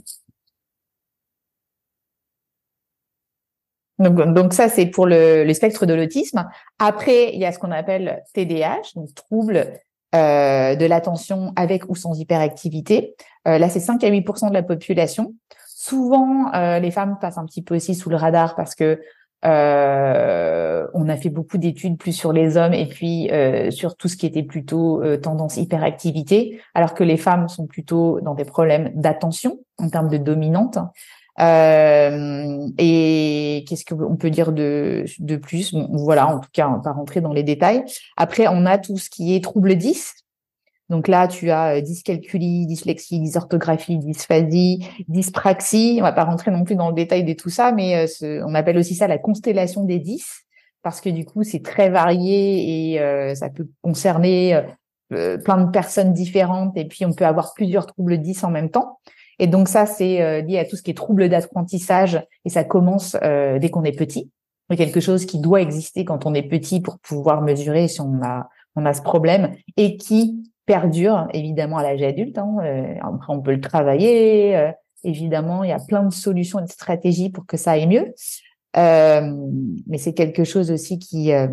Donc, 4.01 4.35
donc, 4.35 4.53
ça, 4.53 4.69
c'est 4.69 4.87
pour 4.87 5.07
le, 5.07 5.45
le 5.45 5.55
spectre 5.55 5.87
de 5.87 5.95
l'autisme. 5.95 6.47
Après, 6.79 7.33
il 7.33 7.41
y 7.41 7.45
a 7.45 7.53
ce 7.53 7.59
qu'on 7.59 7.71
appelle 7.71 8.23
TDAH, 8.35 8.95
donc 8.97 9.15
trouble 9.15 9.79
euh, 10.15 10.77
de 10.77 10.87
l'attention 10.87 11.53
avec 11.57 11.89
ou 11.89 11.97
sans 11.97 12.17
hyperactivité. 12.17 13.17
Euh, 13.49 13.59
là, 13.59 13.69
c'est 13.69 13.81
5 13.81 14.05
à 14.05 14.09
8 14.09 14.21
de 14.21 14.53
la 14.53 14.63
population. 14.63 15.35
Souvent, 15.67 16.55
euh, 16.55 16.79
les 16.79 16.93
femmes 16.93 17.19
passent 17.21 17.39
un 17.39 17.45
petit 17.47 17.63
peu 17.63 17.75
aussi 17.75 17.97
sous 17.97 18.11
le 18.11 18.17
radar 18.17 18.55
parce 18.55 18.77
que 18.77 19.01
euh, 19.45 20.87
on 20.95 21.09
a 21.09 21.17
fait 21.17 21.29
beaucoup 21.29 21.59
d'études 21.59 21.99
plus 21.99 22.13
sur 22.13 22.33
les 22.33 22.57
hommes 22.57 22.73
et 22.73 22.87
puis 22.87 23.31
euh, 23.31 23.71
sur 23.71 23.97
tout 23.97 24.09
ce 24.09 24.17
qui 24.17 24.27
était 24.27 24.43
plutôt 24.43 25.03
euh, 25.03 25.17
tendance 25.17 25.57
hyperactivité, 25.57 26.61
alors 26.75 26.95
que 26.95 27.05
les 27.05 27.17
femmes 27.17 27.49
sont 27.49 27.67
plutôt 27.67 28.21
dans 28.21 28.35
des 28.35 28.45
problèmes 28.45 28.91
d'attention 28.95 29.59
en 29.79 29.91
termes 29.91 30.09
de 30.09 30.19
dominante. 30.19 30.79
Euh, 31.41 32.69
et 32.79 33.65
qu'est-ce 33.69 33.85
qu'on 33.85 34.17
peut 34.17 34.31
dire 34.31 34.53
de, 34.53 35.05
de 35.19 35.37
plus? 35.37 35.75
Voilà, 35.91 36.29
en 36.29 36.39
tout 36.39 36.51
cas, 36.53 36.69
on 36.69 36.75
va 36.75 36.79
pas 36.79 36.93
rentrer 36.93 37.21
dans 37.21 37.33
les 37.33 37.43
détails. 37.43 37.85
Après, 38.17 38.47
on 38.49 38.67
a 38.67 38.79
tout 38.79 38.97
ce 38.97 39.11
qui 39.11 39.35
est 39.35 39.43
trouble 39.43 39.75
10, 39.75 40.15
donc 40.91 41.09
là, 41.09 41.29
tu 41.29 41.51
as 41.51 41.77
euh, 41.77 41.81
dyscalculie, 41.81 42.67
dyslexie, 42.67 43.21
dysorthographie, 43.21 43.99
dysphasie, 43.99 44.87
dyspraxie. 45.09 45.97
On 46.01 46.03
va 46.03 46.13
pas 46.13 46.25
rentrer 46.25 46.51
non 46.51 46.65
plus 46.65 46.77
dans 46.77 46.89
le 46.89 46.95
détail 46.95 47.25
de 47.25 47.33
tout 47.33 47.49
ça, 47.49 47.73
mais 47.73 48.07
euh, 48.23 48.45
on 48.47 48.55
appelle 48.55 48.77
aussi 48.77 48.95
ça 48.95 49.07
la 49.07 49.19
constellation 49.19 49.85
des 49.85 49.99
10. 49.99 50.45
parce 50.83 51.01
que 51.01 51.09
du 51.09 51.25
coup, 51.25 51.43
c'est 51.43 51.63
très 51.63 51.89
varié 51.89 52.93
et 52.93 53.01
euh, 53.01 53.35
ça 53.35 53.49
peut 53.49 53.67
concerner 53.83 54.61
plein 55.45 55.59
de 55.59 55.71
personnes 55.71 56.13
différentes 56.13 56.77
et 56.77 56.87
puis 56.87 57.05
on 57.05 57.13
peut 57.13 57.27
avoir 57.27 57.55
plusieurs 57.55 57.87
troubles 57.87 58.19
10 58.19 58.43
en 58.45 58.51
même 58.51 58.69
temps. 58.69 58.99
Et 59.39 59.47
donc 59.47 59.69
ça, 59.69 59.87
c'est 59.87 60.43
lié 60.43 60.59
à 60.59 60.65
tout 60.65 60.77
ce 60.77 60.83
qui 60.83 60.91
est 60.91 60.95
troubles 60.95 61.29
d'apprentissage 61.29 62.21
et 62.45 62.49
ça 62.49 62.65
commence 62.65 63.17
dès 63.23 63.71
qu'on 63.71 63.85
est 63.85 63.97
petit. 63.97 64.31
C'est 64.69 64.77
quelque 64.77 65.01
chose 65.01 65.25
qui 65.25 65.39
doit 65.39 65.61
exister 65.61 66.05
quand 66.05 66.27
on 66.27 66.35
est 66.35 66.43
petit 66.43 66.81
pour 66.81 66.99
pouvoir 66.99 67.43
mesurer 67.43 67.87
si 67.87 68.01
on 68.01 68.21
a 68.23 68.49
on 68.77 68.87
a 68.87 68.95
ce 68.95 69.03
problème 69.03 69.55
et 69.77 69.97
qui 69.97 70.43
perdure 70.67 71.29
évidemment 71.33 71.79
à 71.79 71.83
l'âge 71.83 72.03
adulte. 72.03 72.39
Hein. 72.39 72.57
après, 73.03 73.33
on 73.33 73.41
peut 73.41 73.53
le 73.53 73.61
travailler. 73.61 74.73
évidemment, 75.03 75.65
il 75.65 75.71
y 75.71 75.73
a 75.73 75.79
plein 75.79 76.03
de 76.03 76.13
solutions 76.13 76.59
et 76.61 76.65
de 76.65 76.69
stratégies 76.69 77.31
pour 77.31 77.47
que 77.47 77.57
ça 77.57 77.73
aille 77.73 77.87
mieux. 77.87 78.15
Euh, 78.77 79.33
mais 79.87 79.99
c'est 79.99 80.15
quelque 80.15 80.45
chose 80.45 80.71
aussi 80.71 80.99
qui 80.99 81.33
euh, 81.33 81.49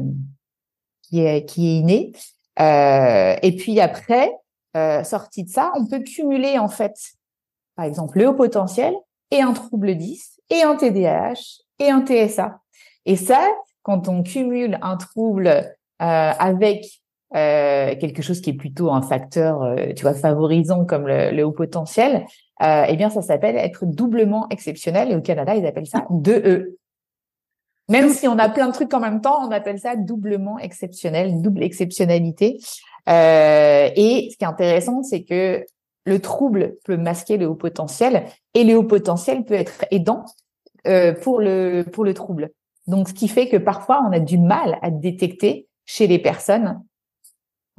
qui 1.04 1.22
est 1.22 1.46
qui 1.46 1.68
est 1.68 1.78
inné. 1.80 2.12
Euh, 2.60 3.36
et 3.42 3.56
puis 3.56 3.80
après, 3.80 4.32
sorti 5.04 5.44
de 5.44 5.50
ça, 5.50 5.72
on 5.76 5.86
peut 5.86 6.00
cumuler 6.00 6.58
en 6.58 6.68
fait, 6.68 6.96
par 7.76 7.86
exemple, 7.86 8.20
le 8.20 8.28
haut 8.28 8.34
potentiel 8.34 8.94
et 9.30 9.42
un 9.42 9.54
trouble 9.54 9.96
10 9.96 10.40
et 10.50 10.64
un 10.64 10.76
TDAH 10.76 11.62
et 11.80 11.90
un 11.90 12.06
TSA. 12.06 12.60
Et 13.06 13.16
ça, 13.16 13.42
quand 13.84 14.08
on 14.08 14.24
cumule 14.24 14.78
un 14.82 14.98
trouble 14.98 15.76
avec 16.00 17.01
euh, 17.36 17.96
quelque 17.96 18.22
chose 18.22 18.42
qui 18.42 18.50
est 18.50 18.56
plutôt 18.56 18.92
un 18.92 19.02
facteur, 19.02 19.64
euh, 19.64 19.94
tu 19.96 20.02
vois, 20.02 20.14
favorisant 20.14 20.86
comme 20.86 21.08
le, 21.08 21.32
le 21.32 21.44
haut 21.44 21.52
potentiel, 21.52 22.26
euh, 22.62 22.86
eh 22.88 22.96
bien, 22.96 23.10
ça 23.10 23.22
s'appelle 23.22 23.56
être 23.58 23.86
doublement 23.86 24.48
exceptionnel. 24.50 25.12
Et 25.12 25.16
au 25.16 25.22
Canada, 25.22 25.56
ils 25.56 25.66
appellent 25.66 25.88
ça 25.88 26.06
2E. 26.12 26.76
Même 27.90 28.10
si 28.10 28.28
on 28.28 28.38
a 28.38 28.50
plein 28.50 28.68
de 28.68 28.74
trucs 28.74 28.94
en 28.94 29.00
même 29.00 29.22
temps, 29.22 29.46
on 29.46 29.52
appelle 29.52 29.80
ça 29.80 29.96
doublement 29.96 30.60
exceptionnel, 30.60 31.42
double 31.42 31.64
exceptionnalité. 31.64 32.60
Euh, 33.10 33.90
et 33.96 34.30
ce 34.32 34.38
qui 34.38 34.44
est 34.44 34.48
intéressant, 34.48 35.02
c'est 35.04 35.24
que 35.24 35.66
le 36.06 36.20
trouble 36.20 36.76
peut 36.86 36.98
masquer 36.98 37.38
le 37.38 37.48
haut 37.48 37.56
potentiel 37.56 38.26
et 38.54 38.64
le 38.64 38.76
haut 38.76 38.84
potentiel 38.84 39.44
peut 39.44 39.56
être 39.56 39.86
aidant 39.92 40.26
euh, 40.88 41.14
pour 41.14 41.40
le 41.40 41.84
pour 41.92 42.04
le 42.04 42.14
trouble. 42.14 42.52
Donc, 42.88 43.10
ce 43.10 43.14
qui 43.14 43.28
fait 43.28 43.50
que 43.50 43.58
parfois, 43.58 44.04
on 44.08 44.12
a 44.12 44.20
du 44.20 44.38
mal 44.38 44.78
à 44.82 44.90
détecter 44.90 45.68
chez 45.86 46.08
les 46.08 46.20
personnes, 46.20 46.82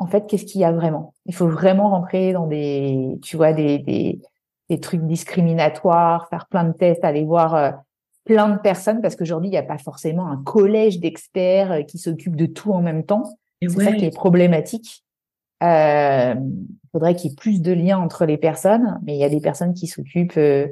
en 0.02 0.06
fait, 0.06 0.26
qu'est-ce 0.26 0.44
qu'il 0.44 0.60
y 0.60 0.64
a 0.64 0.72
vraiment? 0.72 1.14
Il 1.26 1.34
faut 1.34 1.48
vraiment 1.48 1.90
rentrer 1.90 2.32
dans 2.32 2.46
des, 2.46 3.18
tu 3.22 3.36
vois, 3.36 3.52
des, 3.52 3.78
des, 3.78 4.20
des 4.68 4.80
trucs 4.80 5.02
discriminatoires, 5.02 6.28
faire 6.28 6.46
plein 6.46 6.64
de 6.64 6.72
tests, 6.72 7.04
aller 7.04 7.24
voir 7.24 7.54
euh, 7.54 7.70
plein 8.24 8.48
de 8.48 8.58
personnes 8.58 9.00
parce 9.00 9.16
qu'aujourd'hui, 9.16 9.48
il 9.48 9.52
n'y 9.52 9.58
a 9.58 9.62
pas 9.62 9.78
forcément 9.78 10.26
un 10.28 10.42
collège 10.42 11.00
d'experts 11.00 11.72
euh, 11.72 11.82
qui 11.82 11.98
s'occupent 11.98 12.36
de 12.36 12.46
tout 12.46 12.72
en 12.72 12.82
même 12.82 13.04
temps. 13.04 13.24
C'est 13.60 13.68
ça 13.68 13.92
qui 13.92 14.04
est 14.04 14.14
problématique. 14.14 15.04
Euh, 15.62 16.34
il 16.36 16.88
faudrait 16.90 17.14
qu'il 17.14 17.30
y 17.30 17.32
ait 17.32 17.36
plus 17.36 17.62
de 17.62 17.72
liens 17.72 17.98
entre 17.98 18.26
les 18.26 18.36
personnes, 18.36 18.98
mais 19.04 19.14
il 19.14 19.20
y 19.20 19.24
a 19.24 19.28
des 19.28 19.40
personnes 19.40 19.74
qui 19.74 19.86
s'occupent. 19.86 20.36
Euh, 20.36 20.66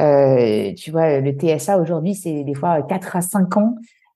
euh, 0.00 0.72
tu 0.74 0.92
vois, 0.92 1.18
le 1.18 1.32
TSA 1.32 1.78
aujourd'hui, 1.80 2.14
c'est 2.14 2.44
des 2.44 2.54
fois 2.54 2.82
4 2.82 3.16
à 3.16 3.20
5 3.20 3.56
ans 3.56 3.74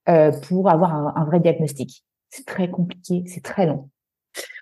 euh, 0.08 0.30
pour 0.48 0.70
avoir 0.70 0.94
un, 0.94 1.12
un 1.16 1.24
vrai 1.24 1.40
diagnostic. 1.40 2.04
C'est 2.28 2.46
très 2.46 2.70
compliqué, 2.70 3.24
c'est 3.26 3.42
très 3.42 3.66
long. 3.66 3.90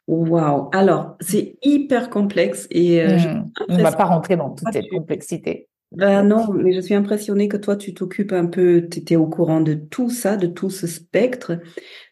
Waouh 0.06 0.68
Alors, 0.72 1.16
c'est 1.20 1.56
hyper 1.62 2.10
complexe 2.10 2.66
et 2.70 3.04
mmh. 3.06 3.50
on 3.68 3.76
ne 3.76 3.82
va 3.82 3.92
pas 3.92 4.04
rentrer 4.04 4.36
dans 4.36 4.50
toute 4.50 4.72
cette 4.72 4.88
complexité. 4.90 5.68
Ben 5.92 6.22
non, 6.22 6.52
mais 6.52 6.72
je 6.72 6.80
suis 6.80 6.94
impressionnée 6.94 7.48
que 7.48 7.56
toi, 7.56 7.74
tu 7.74 7.92
t'occupes 7.94 8.32
un 8.32 8.46
peu, 8.46 8.86
tu 8.88 9.00
étais 9.00 9.16
au 9.16 9.26
courant 9.26 9.60
de 9.60 9.74
tout 9.74 10.08
ça, 10.08 10.36
de 10.36 10.46
tout 10.46 10.70
ce 10.70 10.86
spectre. 10.86 11.58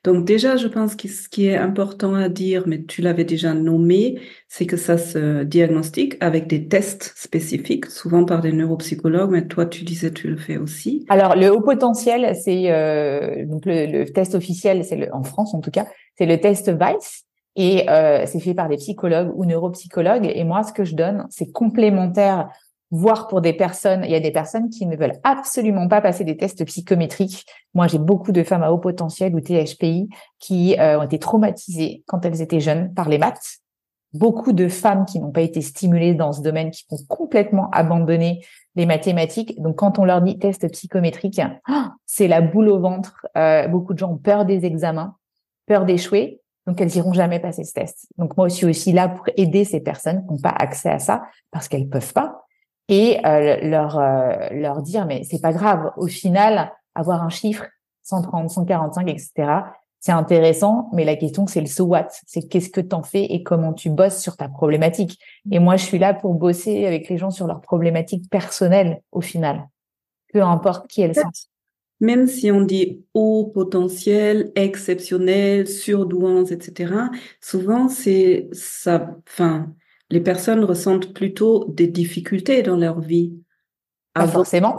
Donc 0.03 0.25
déjà, 0.25 0.57
je 0.57 0.67
pense 0.67 0.97
que 0.97 1.07
ce 1.07 1.29
qui 1.29 1.47
est 1.47 1.57
important 1.57 2.17
à 2.17 2.29
dire, 2.29 2.65
mais 2.67 2.83
tu 2.83 3.03
l'avais 3.03 3.23
déjà 3.25 3.55
nommé, 3.55 4.21
c'est 4.49 4.67
que 4.67 4.77
ça 4.77 4.99
se 4.99 5.45
diagnostique 5.45 6.17
avec 6.19 6.49
des 6.49 6.67
tests 6.67 7.13
spécifiques, 7.15 7.87
souvent 7.87 8.25
par 8.25 8.41
des 8.41 8.51
neuropsychologues, 8.51 9.31
mais 9.31 9.47
toi, 9.47 9.65
tu 9.65 9.85
disais, 9.85 10.11
tu 10.11 10.27
le 10.27 10.39
fais 10.39 10.57
aussi. 10.57 11.07
Alors, 11.09 11.37
le 11.37 11.49
haut 11.53 11.61
potentiel, 11.61 12.35
c'est 12.35 12.73
euh, 12.73 13.47
donc 13.47 13.65
le, 13.65 14.07
test 14.07 14.35
officiel, 14.35 14.85
c'est 14.85 15.09
en 15.13 15.23
France 15.23 15.55
en 15.55 15.61
tout 15.61 15.71
cas, 15.71 15.87
c'est 16.17 16.27
le 16.27 16.41
test 16.41 16.69
Weiss. 16.69 17.28
Et 17.59 17.91
euh, 17.91 18.25
c'est 18.25 18.39
fait 18.39 18.55
par 18.55 18.69
des 18.69 18.77
psychologues 18.77 19.33
ou 19.35 19.45
neuropsychologues. 19.45 20.31
Et 20.33 20.45
moi, 20.45 20.63
ce 20.63 20.73
que 20.73 20.85
je 20.85 20.95
donne, 20.95 21.27
c'est 21.29 21.51
complémentaire 21.51 22.49
voire 22.91 23.27
pour 23.27 23.41
des 23.41 23.53
personnes, 23.53 24.03
il 24.05 24.11
y 24.11 24.15
a 24.15 24.21
des 24.21 24.31
personnes 24.31 24.71
qui 24.71 24.87
ne 24.87 24.97
veulent 24.97 25.19
absolument 25.23 25.89
pas 25.89 26.01
passer 26.01 26.25
des 26.25 26.37
tests 26.37 26.65
psychométriques. 26.65 27.45
Moi, 27.75 27.87
j'ai 27.87 27.99
beaucoup 27.99 28.33
de 28.33 28.43
femmes 28.43 28.63
à 28.63 28.73
haut 28.73 28.79
potentiel 28.79 29.35
ou 29.35 29.41
THPI 29.41 30.09
qui 30.39 30.79
euh, 30.79 31.01
ont 31.01 31.03
été 31.03 31.19
traumatisées 31.19 32.03
quand 32.07 32.25
elles 32.25 32.41
étaient 32.41 32.61
jeunes 32.61 32.95
par 32.95 33.09
les 33.09 33.19
maths. 33.19 33.59
Beaucoup 34.15 34.55
de 34.55 34.69
femmes 34.69 35.05
qui 35.05 35.21
n'ont 35.21 35.33
pas 35.33 35.43
été 35.43 35.61
stimulées 35.61 36.15
dans 36.15 36.33
ce 36.33 36.41
domaine, 36.41 36.71
qui 36.71 36.87
ont 36.91 36.97
complètement 37.09 37.69
abandonné 37.73 38.43
les 38.75 38.87
mathématiques. 38.87 39.61
Donc, 39.61 39.77
quand 39.77 39.99
on 39.99 40.05
leur 40.07 40.23
dit 40.23 40.39
test 40.39 40.71
psychométrique, 40.71 41.43
ah, 41.67 41.93
c'est 42.07 42.29
la 42.29 42.41
boule 42.41 42.69
au 42.69 42.79
ventre. 42.79 43.27
Euh, 43.37 43.69
beaucoup 43.69 43.93
de 43.93 43.99
gens 43.99 44.13
ont 44.13 44.17
peur 44.17 44.47
des 44.47 44.65
examens, 44.65 45.17
peur 45.67 45.85
d'échouer. 45.85 46.41
Donc, 46.69 46.81
elles 46.83 46.95
iront 46.97 47.15
jamais 47.15 47.41
passer 47.41 47.65
ce 47.65 47.73
test. 47.73 48.07
Donc, 48.19 48.37
moi, 48.37 48.49
je 48.49 48.55
suis 48.55 48.67
aussi 48.67 48.93
là 48.93 49.09
pour 49.09 49.25
aider 49.39 49.65
ces 49.65 49.81
personnes 49.81 50.23
qui 50.27 50.35
n'ont 50.35 50.39
pas 50.39 50.55
accès 50.55 50.91
à 50.91 50.99
ça 50.99 51.23
parce 51.51 51.67
qu'elles 51.67 51.89
peuvent 51.89 52.13
pas. 52.13 52.45
Et 52.91 53.19
euh, 53.25 53.57
leur 53.63 53.99
euh, 53.99 54.49
leur 54.51 54.83
dire 54.83 55.07
mais 55.07 55.23
c'est 55.25 55.41
pas 55.41 55.53
grave. 55.53 55.93
Au 55.97 56.07
final 56.07 56.73
avoir 56.95 57.23
un 57.23 57.29
chiffre 57.29 57.65
130 58.03 58.49
145 58.51 59.09
etc 59.09 59.63
c'est 60.01 60.13
intéressant. 60.13 60.89
Mais 60.93 61.05
la 61.05 61.17
question 61.17 61.47
c'est 61.47 61.61
le 61.61 61.67
so 61.67 61.85
what. 61.85 62.09
C'est 62.27 62.43
qu'est-ce 62.49 62.71
que 62.71 62.81
t'en 62.81 63.03
fais 63.03 63.25
et 63.25 63.43
comment 63.43 63.73
tu 63.73 63.91
bosses 63.91 64.21
sur 64.21 64.37
ta 64.37 64.49
problématique. 64.49 65.19
Et 65.51 65.59
moi 65.59 65.77
je 65.77 65.85
suis 65.85 65.99
là 65.99 66.15
pour 66.15 66.35
bosser 66.35 66.87
avec 66.87 67.09
les 67.09 67.19
gens 67.19 67.31
sur 67.31 67.47
leurs 67.47 67.61
problématiques 67.61 68.31
personnelles 68.31 69.01
au 69.13 69.21
final. 69.21 69.69
Peu 70.33 70.43
importe 70.43 70.87
qui 70.89 71.03
elles 71.03 71.15
sont 71.15 71.31
même 72.01 72.27
si 72.27 72.51
on 72.51 72.61
dit 72.61 73.05
haut 73.15 73.51
potentiel, 73.53 74.53
exceptionnel, 74.55 75.67
surdouance, 75.67 76.53
etc., 76.53 76.95
souvent 77.41 77.89
c'est 77.89 78.49
ça, 78.53 79.17
enfin, 79.29 79.75
les 80.11 80.21
personnes 80.21 80.65
ressentent 80.65 81.13
plutôt 81.13 81.67
des 81.69 81.89
difficultés 81.89 82.63
dans 82.63 82.77
leur 82.77 83.01
vie. 83.01 83.35
Pas 84.15 84.27
forcément. 84.27 84.77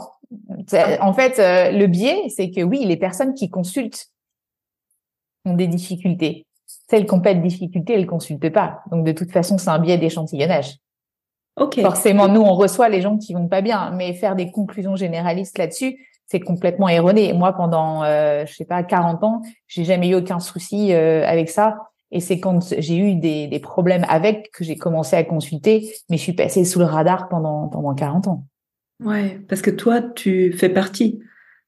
En 1.01 1.13
fait, 1.13 1.39
euh, 1.39 1.71
le 1.71 1.87
biais, 1.87 2.29
c'est 2.29 2.51
que 2.51 2.61
oui, 2.61 2.85
les 2.85 2.97
personnes 2.97 3.33
qui 3.33 3.49
consultent 3.49 4.07
ont 5.45 5.55
des 5.55 5.67
difficultés. 5.67 6.45
Celles 6.89 7.05
qui 7.05 7.15
n'ont 7.15 7.21
pas 7.21 7.33
de 7.33 7.41
difficultés, 7.41 7.93
elles 7.93 8.01
ne 8.01 8.05
consultent 8.05 8.51
pas. 8.51 8.81
Donc, 8.91 9.05
de 9.05 9.11
toute 9.11 9.31
façon, 9.31 9.57
c'est 9.57 9.69
un 9.69 9.79
biais 9.79 9.97
d'échantillonnage. 9.97 10.77
Okay. 11.55 11.81
Forcément, 11.81 12.27
nous, 12.27 12.41
on 12.41 12.53
reçoit 12.53 12.89
les 12.89 13.01
gens 13.01 13.17
qui 13.17 13.33
vont 13.33 13.47
pas 13.47 13.61
bien, 13.61 13.91
mais 13.91 14.13
faire 14.13 14.35
des 14.35 14.51
conclusions 14.51 14.95
généralistes 14.95 15.57
là-dessus, 15.57 16.08
c'est 16.29 16.39
complètement 16.39 16.87
erroné. 16.89 17.33
Moi, 17.33 17.53
pendant, 17.53 18.03
euh, 18.03 18.45
je 18.45 18.53
sais 18.53 18.65
pas, 18.65 18.83
40 18.83 19.23
ans, 19.23 19.41
j'ai 19.67 19.83
jamais 19.83 20.09
eu 20.09 20.15
aucun 20.15 20.39
souci 20.39 20.93
euh, 20.93 21.25
avec 21.25 21.49
ça. 21.49 21.77
Et 22.11 22.19
c'est 22.19 22.39
quand 22.39 22.73
j'ai 22.77 22.97
eu 22.97 23.15
des, 23.15 23.47
des, 23.47 23.59
problèmes 23.59 24.05
avec 24.09 24.51
que 24.51 24.63
j'ai 24.63 24.75
commencé 24.75 25.15
à 25.15 25.23
consulter, 25.23 25.91
mais 26.09 26.17
je 26.17 26.23
suis 26.23 26.33
passée 26.33 26.65
sous 26.65 26.79
le 26.79 26.85
radar 26.85 27.29
pendant, 27.29 27.67
pendant 27.67 27.93
40 27.93 28.27
ans. 28.27 28.45
Ouais, 29.03 29.39
parce 29.47 29.61
que 29.61 29.69
toi, 29.69 30.01
tu 30.01 30.51
fais 30.53 30.69
partie 30.69 31.19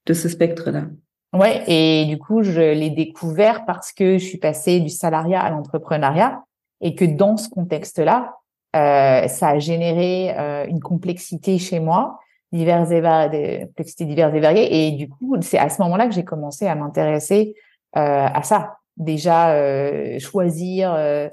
de 0.05 0.13
ce 0.13 0.29
spectre-là. 0.29 0.85
Ouais, 1.33 1.63
et 1.67 2.05
du 2.05 2.17
coup, 2.17 2.43
je 2.43 2.73
l'ai 2.73 2.89
découvert 2.89 3.65
parce 3.65 3.93
que 3.93 4.17
je 4.17 4.25
suis 4.25 4.37
passée 4.37 4.79
du 4.79 4.89
salariat 4.89 5.39
à 5.39 5.49
l'entrepreneuriat 5.49 6.43
et 6.81 6.95
que 6.95 7.05
dans 7.05 7.37
ce 7.37 7.49
contexte-là, 7.49 8.35
euh, 8.75 9.27
ça 9.27 9.49
a 9.49 9.59
généré 9.59 10.33
euh, 10.37 10.65
une 10.67 10.81
complexité 10.81 11.57
chez 11.57 11.79
moi, 11.79 12.19
diverses 12.51 12.91
et 12.91 13.61
complexités 13.65 14.05
diverses 14.05 14.35
et 14.35 14.39
variées. 14.39 14.87
Et 14.87 14.91
du 14.91 15.09
coup, 15.09 15.37
c'est 15.41 15.57
à 15.57 15.69
ce 15.69 15.81
moment-là 15.81 16.07
que 16.07 16.13
j'ai 16.13 16.25
commencé 16.25 16.67
à 16.67 16.75
m'intéresser 16.75 17.55
euh, 17.97 18.27
à 18.33 18.43
ça, 18.43 18.77
déjà 18.97 19.55
euh, 19.55 20.19
choisir 20.19 20.93
euh, 20.93 21.27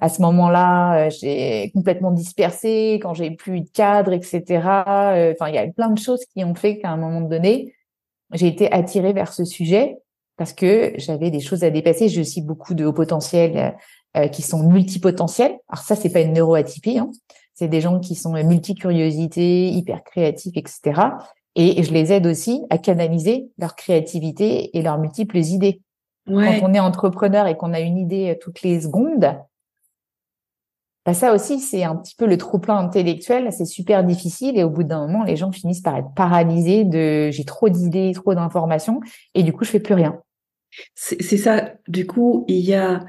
à 0.00 0.08
ce 0.08 0.22
moment-là 0.22 1.06
euh, 1.06 1.10
j'ai 1.10 1.70
complètement 1.74 2.10
dispersé 2.10 2.98
quand 3.02 3.14
j'ai 3.14 3.30
plus 3.30 3.60
de 3.60 3.68
cadre 3.68 4.12
etc 4.12 4.40
enfin 4.48 5.48
il 5.48 5.54
y 5.54 5.58
a 5.58 5.66
plein 5.66 5.90
de 5.90 5.98
choses 5.98 6.24
qui 6.26 6.44
ont 6.44 6.54
fait 6.54 6.78
qu'à 6.78 6.90
un 6.90 6.96
moment 6.96 7.20
donné 7.20 7.74
j'ai 8.32 8.46
été 8.46 8.72
attirée 8.72 9.12
vers 9.12 9.32
ce 9.32 9.44
sujet 9.44 9.98
parce 10.36 10.52
que 10.52 10.92
j'avais 10.96 11.30
des 11.30 11.40
choses 11.40 11.64
à 11.64 11.70
dépasser 11.70 12.08
j'ai 12.08 12.20
aussi 12.20 12.40
beaucoup 12.40 12.74
de 12.74 12.84
hauts 12.84 12.92
potentiels 12.92 13.76
qui 14.30 14.42
sont 14.42 14.62
multipotentiels 14.62 15.58
alors 15.68 15.84
ça 15.84 15.96
c'est 15.96 16.10
pas 16.10 16.20
une 16.20 16.34
neuroatypie 16.34 16.98
hein. 16.98 17.10
C'est 17.54 17.68
des 17.68 17.80
gens 17.80 18.00
qui 18.00 18.14
sont 18.14 18.32
multicuriosité 18.32 19.68
hyper 19.70 20.02
créatifs 20.04 20.56
etc 20.56 21.00
et 21.54 21.82
je 21.82 21.92
les 21.92 22.12
aide 22.12 22.26
aussi 22.26 22.62
à 22.70 22.78
canaliser 22.78 23.50
leur 23.58 23.76
créativité 23.76 24.76
et 24.76 24.82
leurs 24.82 24.98
multiples 24.98 25.38
idées 25.38 25.82
quand 26.26 26.58
on 26.62 26.74
est 26.74 26.80
entrepreneur 26.80 27.46
et 27.46 27.56
qu'on 27.56 27.72
a 27.72 27.80
une 27.80 27.98
idée 27.98 28.30
euh, 28.30 28.38
toutes 28.40 28.62
les 28.62 28.80
secondes, 28.82 29.36
bah 31.04 31.14
ça 31.14 31.34
aussi, 31.34 31.58
c'est 31.58 31.82
un 31.82 31.96
petit 31.96 32.14
peu 32.14 32.26
le 32.26 32.38
trop-plein 32.38 32.76
intellectuel, 32.76 33.52
c'est 33.52 33.64
super 33.64 34.04
difficile 34.04 34.56
et 34.56 34.62
au 34.62 34.70
bout 34.70 34.84
d'un 34.84 35.04
moment, 35.06 35.24
les 35.24 35.34
gens 35.34 35.50
finissent 35.50 35.80
par 35.80 35.96
être 35.96 36.14
paralysés 36.14 36.84
de 36.84 37.30
j'ai 37.32 37.44
trop 37.44 37.68
d'idées, 37.68 38.12
trop 38.14 38.34
d'informations 38.34 39.00
et 39.34 39.42
du 39.42 39.52
coup, 39.52 39.64
je 39.64 39.70
fais 39.70 39.80
plus 39.80 39.94
rien. 39.94 40.20
C'est 40.94 41.20
ça. 41.36 41.72
Du 41.88 42.06
coup, 42.06 42.44
il 42.48 42.60
y 42.60 42.74
a, 42.74 43.04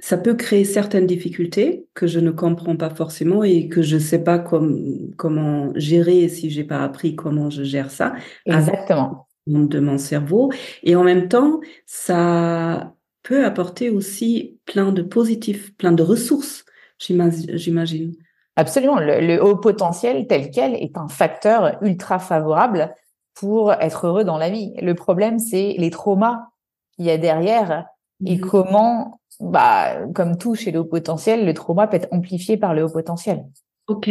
ça 0.00 0.16
peut 0.16 0.34
créer 0.34 0.64
certaines 0.64 1.06
difficultés 1.06 1.86
que 1.94 2.06
je 2.06 2.20
ne 2.20 2.30
comprends 2.30 2.76
pas 2.76 2.90
forcément 2.90 3.44
et 3.44 3.68
que 3.68 3.82
je 3.82 3.96
ne 3.96 4.00
sais 4.00 4.22
pas 4.22 4.38
comment 4.38 5.72
gérer 5.74 6.28
si 6.28 6.50
j'ai 6.50 6.64
pas 6.64 6.82
appris 6.82 7.14
comment 7.14 7.50
je 7.50 7.62
gère 7.62 7.90
ça. 7.90 8.14
Exactement. 8.46 9.28
De 9.46 9.80
mon 9.80 9.98
cerveau. 9.98 10.52
Et 10.82 10.96
en 10.96 11.04
même 11.04 11.28
temps, 11.28 11.60
ça 11.86 12.94
peut 13.22 13.44
apporter 13.44 13.90
aussi 13.90 14.58
plein 14.64 14.92
de 14.92 15.02
positifs, 15.02 15.76
plein 15.76 15.92
de 15.92 16.02
ressources, 16.02 16.64
j'imagine. 16.98 18.14
Absolument. 18.56 18.98
Le, 18.98 19.38
haut 19.42 19.56
potentiel 19.56 20.26
tel 20.26 20.50
quel 20.50 20.74
est 20.74 20.96
un 20.96 21.08
facteur 21.08 21.78
ultra 21.82 22.18
favorable 22.18 22.94
pour 23.34 23.72
être 23.72 24.06
heureux 24.06 24.24
dans 24.24 24.38
la 24.38 24.50
vie. 24.50 24.74
Le 24.80 24.94
problème, 24.94 25.38
c'est 25.38 25.74
les 25.78 25.90
traumas 25.90 26.48
qu'il 26.96 27.06
y 27.06 27.10
a 27.10 27.18
derrière 27.18 27.86
et 28.26 28.36
mhm. 28.36 28.40
comment, 28.40 29.19
bah, 29.40 30.06
comme 30.14 30.36
tout 30.36 30.54
chez 30.54 30.70
le 30.70 30.80
haut 30.80 30.84
potentiel, 30.84 31.46
le 31.46 31.54
trauma 31.54 31.86
peut 31.86 31.96
être 31.96 32.08
amplifié 32.12 32.56
par 32.56 32.74
le 32.74 32.84
haut 32.84 32.90
potentiel. 32.90 33.44
Ok. 33.88 34.08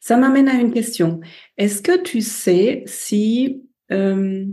Ça 0.00 0.16
m'amène 0.16 0.48
à 0.48 0.54
une 0.54 0.72
question. 0.72 1.20
Est-ce 1.56 1.82
que 1.82 2.02
tu 2.02 2.20
sais 2.20 2.82
si 2.86 3.62
euh, 3.92 4.44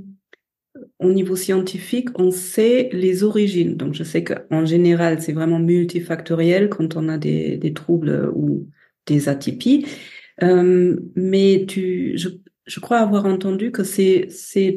au 0.99 1.11
niveau 1.11 1.35
scientifique, 1.35 2.09
on 2.19 2.29
sait 2.29 2.89
les 2.91 3.23
origines? 3.23 3.75
Donc, 3.75 3.93
je 3.93 4.03
sais 4.03 4.23
qu'en 4.23 4.65
général, 4.65 5.21
c'est 5.21 5.33
vraiment 5.33 5.59
multifactoriel 5.59 6.69
quand 6.69 6.95
on 6.95 7.09
a 7.09 7.17
des, 7.17 7.73
troubles 7.73 8.31
ou 8.35 8.67
des 9.07 9.29
atypies. 9.29 9.87
Euh, 10.43 10.95
mais 11.15 11.65
tu, 11.67 12.15
je, 12.17 12.79
crois 12.79 12.99
avoir 12.99 13.25
entendu 13.25 13.71
que 13.71 13.83
ces 13.83 14.27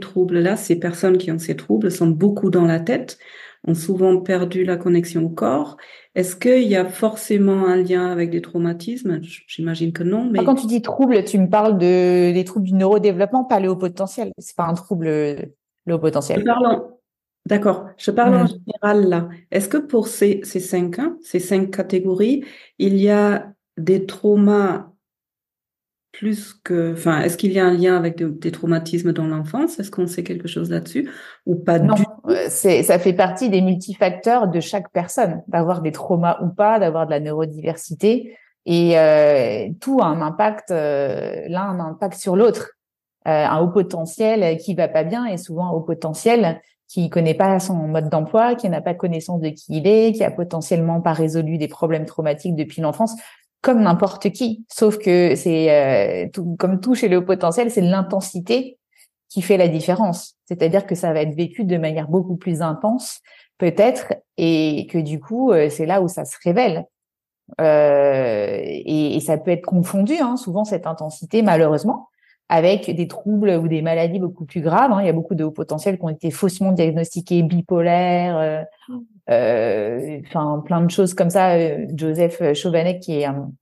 troubles-là, 0.00 0.56
ces 0.56 0.78
personnes 0.78 1.18
qui 1.18 1.30
ont 1.30 1.38
ces 1.38 1.56
troubles 1.56 1.90
sont 1.90 2.08
beaucoup 2.08 2.48
dans 2.48 2.64
la 2.64 2.80
tête, 2.80 3.18
ont 3.66 3.74
souvent 3.74 4.18
perdu 4.20 4.64
la 4.64 4.76
connexion 4.76 5.24
au 5.24 5.28
corps. 5.28 5.76
Est-ce 6.14 6.34
qu'il 6.34 6.62
y 6.62 6.76
a 6.76 6.86
forcément 6.86 7.66
un 7.66 7.76
lien 7.76 8.10
avec 8.10 8.30
des 8.30 8.40
traumatismes? 8.40 9.20
J'imagine 9.22 9.92
que 9.92 10.02
non. 10.02 10.28
Mais 10.30 10.44
quand 10.44 10.54
tu 10.54 10.66
dis 10.66 10.82
trouble, 10.82 11.22
tu 11.24 11.38
me 11.38 11.48
parles 11.48 11.78
de 11.78 12.32
des 12.32 12.44
troubles 12.44 12.66
du 12.66 12.74
neurodéveloppement, 12.74 13.44
pas 13.44 13.60
le 13.60 13.68
haut 13.68 13.76
potentiel. 13.76 14.32
C'est 14.38 14.56
pas 14.56 14.66
un 14.66 14.74
trouble 14.74 15.06
le 15.86 15.98
potentiel. 15.98 16.44
D'accord. 17.46 17.86
Je 17.96 18.10
parle 18.10 18.34
en 18.34 18.46
général 18.46 19.08
là. 19.08 19.28
Est-ce 19.50 19.68
que 19.68 19.78
pour 19.78 20.08
ces, 20.08 20.40
ces 20.44 20.60
cinq, 20.60 20.98
hein, 20.98 21.16
ces 21.22 21.40
cinq 21.40 21.70
catégories, 21.70 22.44
il 22.78 22.96
y 22.98 23.08
a 23.08 23.52
des 23.78 24.04
traumas 24.04 24.89
plus 26.12 26.54
que, 26.54 26.92
enfin, 26.92 27.20
est-ce 27.20 27.36
qu'il 27.36 27.52
y 27.52 27.58
a 27.58 27.66
un 27.66 27.74
lien 27.74 27.96
avec 27.96 28.22
des 28.22 28.50
traumatismes 28.50 29.12
dans 29.12 29.26
l'enfance? 29.26 29.78
Est-ce 29.78 29.90
qu'on 29.90 30.06
sait 30.06 30.24
quelque 30.24 30.48
chose 30.48 30.70
là-dessus? 30.70 31.08
Ou 31.46 31.56
pas 31.56 31.78
Non, 31.78 31.94
euh, 32.28 32.46
c'est, 32.48 32.82
ça 32.82 32.98
fait 32.98 33.12
partie 33.12 33.48
des 33.48 33.60
multifacteurs 33.60 34.48
de 34.48 34.60
chaque 34.60 34.90
personne, 34.92 35.42
d'avoir 35.48 35.82
des 35.82 35.92
traumas 35.92 36.38
ou 36.42 36.48
pas, 36.48 36.78
d'avoir 36.78 37.06
de 37.06 37.12
la 37.12 37.20
neurodiversité, 37.20 38.36
et 38.66 38.98
euh, 38.98 39.68
tout 39.80 40.00
a 40.00 40.06
un 40.06 40.20
impact, 40.20 40.70
euh, 40.70 41.44
l'un 41.48 41.62
a 41.62 41.66
un 41.66 41.80
impact 41.80 42.14
sur 42.14 42.36
l'autre. 42.36 42.72
Euh, 43.28 43.44
un 43.46 43.58
haut 43.60 43.68
potentiel 43.68 44.56
qui 44.56 44.74
va 44.74 44.88
pas 44.88 45.04
bien 45.04 45.26
et 45.26 45.36
souvent 45.36 45.66
un 45.66 45.70
haut 45.70 45.82
potentiel 45.82 46.60
qui 46.88 47.10
connaît 47.10 47.34
pas 47.34 47.60
son 47.60 47.74
mode 47.74 48.08
d'emploi, 48.08 48.54
qui 48.54 48.68
n'a 48.68 48.80
pas 48.80 48.94
connaissance 48.94 49.40
de 49.40 49.50
qui 49.50 49.66
il 49.68 49.86
est, 49.86 50.12
qui 50.12 50.24
a 50.24 50.30
potentiellement 50.30 51.00
pas 51.00 51.12
résolu 51.12 51.58
des 51.58 51.68
problèmes 51.68 52.06
traumatiques 52.06 52.56
depuis 52.56 52.80
l'enfance, 52.80 53.14
comme 53.62 53.82
n'importe 53.82 54.30
qui. 54.30 54.64
Sauf 54.72 54.98
que 54.98 55.34
c'est 55.34 55.70
euh, 55.70 56.42
comme 56.58 56.80
tout 56.80 56.94
chez 56.94 57.08
le 57.08 57.24
potentiel, 57.24 57.70
c'est 57.70 57.80
l'intensité 57.80 58.78
qui 59.28 59.42
fait 59.42 59.56
la 59.56 59.68
différence. 59.68 60.36
C'est-à-dire 60.46 60.86
que 60.86 60.94
ça 60.94 61.12
va 61.12 61.20
être 61.22 61.34
vécu 61.34 61.64
de 61.64 61.76
manière 61.76 62.08
beaucoup 62.08 62.36
plus 62.36 62.62
intense, 62.62 63.20
peut-être, 63.58 64.14
et 64.36 64.86
que 64.90 64.98
du 64.98 65.20
coup, 65.20 65.52
euh, 65.52 65.68
c'est 65.70 65.86
là 65.86 66.00
où 66.02 66.08
ça 66.08 66.24
se 66.24 66.36
révèle. 66.42 66.86
Et, 67.58 69.16
et, 69.16 69.20
ça 69.20 69.36
peut 69.36 69.50
être 69.50 69.66
confondu, 69.66 70.14
hein, 70.20 70.36
souvent 70.36 70.64
cette 70.64 70.86
intensité, 70.86 71.42
malheureusement, 71.42 72.08
avec 72.50 72.90
des 72.90 73.06
troubles 73.06 73.50
ou 73.50 73.68
des 73.68 73.80
maladies 73.80 74.18
beaucoup 74.18 74.44
plus 74.44 74.60
graves. 74.60 74.90
Hein. 74.90 74.98
Il 75.02 75.06
y 75.06 75.08
a 75.08 75.12
beaucoup 75.12 75.36
de 75.36 75.44
hauts 75.44 75.52
potentiels 75.52 75.98
qui 75.98 76.04
ont 76.04 76.08
été 76.08 76.32
faussement 76.32 76.72
diagnostiqués 76.72 77.44
bipolaires, 77.44 78.36
euh, 78.38 78.62
euh, 79.30 80.20
enfin 80.26 80.60
plein 80.66 80.80
de 80.80 80.90
choses 80.90 81.14
comme 81.14 81.30
ça. 81.30 81.54
Euh, 81.54 81.86
Joseph 81.94 82.42
Chauvanet, 82.54 82.98
qui 82.98 83.20
est 83.20 83.24
un, 83.24 83.52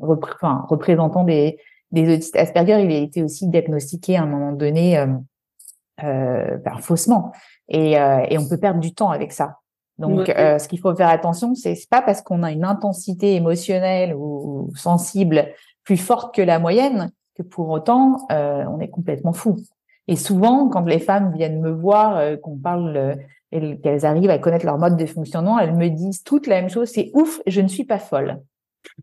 représentant 0.00 1.24
des, 1.24 1.58
des 1.92 2.14
autistes 2.14 2.34
Asperger, 2.34 2.82
il 2.82 2.90
a 2.90 2.98
été 3.00 3.22
aussi 3.22 3.46
diagnostiqué 3.46 4.16
à 4.16 4.22
un 4.22 4.26
moment 4.26 4.52
donné 4.52 4.98
euh, 4.98 6.56
ben, 6.64 6.78
faussement. 6.80 7.32
Et, 7.68 7.92
et 7.92 8.38
on 8.38 8.48
peut 8.48 8.58
perdre 8.58 8.80
du 8.80 8.94
temps 8.94 9.10
avec 9.10 9.32
ça. 9.32 9.58
Donc, 9.98 10.28
ce 10.28 10.66
qu'il 10.66 10.80
faut 10.80 10.94
faire 10.96 11.10
attention, 11.10 11.54
c'est 11.54 11.76
pas 11.90 12.00
parce 12.00 12.22
qu'on 12.22 12.42
a 12.42 12.50
une 12.50 12.64
intensité 12.64 13.34
émotionnelle 13.34 14.14
ou 14.16 14.70
sensible 14.74 15.48
plus 15.84 15.98
forte 15.98 16.34
que 16.34 16.40
la 16.40 16.58
moyenne 16.58 17.12
pour 17.42 17.68
autant, 17.68 18.26
euh, 18.32 18.64
on 18.68 18.80
est 18.80 18.88
complètement 18.88 19.32
fou. 19.32 19.56
Et 20.08 20.16
souvent, 20.16 20.68
quand 20.68 20.84
les 20.86 20.98
femmes 20.98 21.32
viennent 21.32 21.60
me 21.60 21.70
voir, 21.70 22.16
euh, 22.16 22.36
qu'on 22.36 22.56
parle, 22.56 22.96
euh, 22.96 23.76
qu'elles 23.82 24.04
arrivent 24.04 24.30
à 24.30 24.38
connaître 24.38 24.66
leur 24.66 24.78
mode 24.78 24.96
de 24.96 25.06
fonctionnement, 25.06 25.58
elles 25.58 25.76
me 25.76 25.88
disent 25.88 26.24
toutes 26.24 26.46
la 26.46 26.60
même 26.60 26.70
chose. 26.70 26.88
C'est 26.88 27.10
ouf, 27.14 27.40
je 27.46 27.60
ne 27.60 27.68
suis 27.68 27.84
pas 27.84 27.98
folle. 27.98 28.40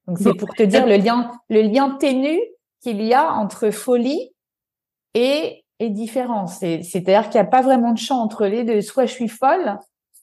Donc 0.07 0.17
c'est 0.19 0.33
pour 0.33 0.53
te 0.53 0.63
dire 0.63 0.85
le 0.85 0.97
lien, 0.97 1.31
le 1.49 1.61
lien 1.61 1.95
ténu 1.99 2.37
qu'il 2.81 3.01
y 3.01 3.13
a 3.13 3.31
entre 3.31 3.69
folie 3.69 4.31
et, 5.13 5.63
et 5.79 5.89
différence. 5.89 6.59
C'est-à-dire 6.59 7.29
qu'il 7.29 7.39
n'y 7.39 7.47
a 7.47 7.49
pas 7.49 7.61
vraiment 7.61 7.93
de 7.93 7.97
champ 7.97 8.19
entre 8.19 8.45
les 8.45 8.63
deux. 8.63 8.81
Soit 8.81 9.05
je 9.05 9.13
suis 9.13 9.27
folle, 9.27 9.77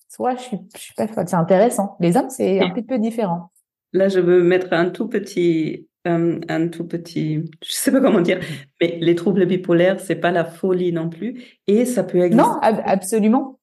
soit 0.08 0.34
je 0.34 0.40
suis, 0.40 0.58
je 0.76 0.80
suis 0.80 0.94
pas 0.94 1.06
folle. 1.06 1.28
C'est 1.28 1.36
intéressant. 1.36 1.96
Les 2.00 2.16
hommes, 2.16 2.30
c'est 2.30 2.60
un 2.60 2.70
petit 2.70 2.82
peu 2.82 2.98
différent. 2.98 3.50
Là, 3.92 4.08
je 4.08 4.20
veux 4.20 4.42
mettre 4.42 4.72
un 4.72 4.90
tout 4.90 5.08
petit 5.08 5.86
euh, 6.06 6.38
un 6.48 6.68
tout 6.68 6.84
petit, 6.84 7.44
je 7.64 7.72
sais 7.72 7.90
pas 7.90 8.00
comment 8.00 8.20
dire, 8.20 8.40
mais 8.80 8.98
les 9.00 9.14
troubles 9.14 9.46
bipolaires, 9.46 10.00
c'est 10.00 10.16
pas 10.16 10.30
la 10.30 10.44
folie 10.44 10.92
non 10.92 11.08
plus, 11.08 11.58
et 11.66 11.86
ça 11.86 12.04
peut 12.04 12.18
exister. 12.18 12.42
Non, 12.42 12.58
absolument. 12.60 13.58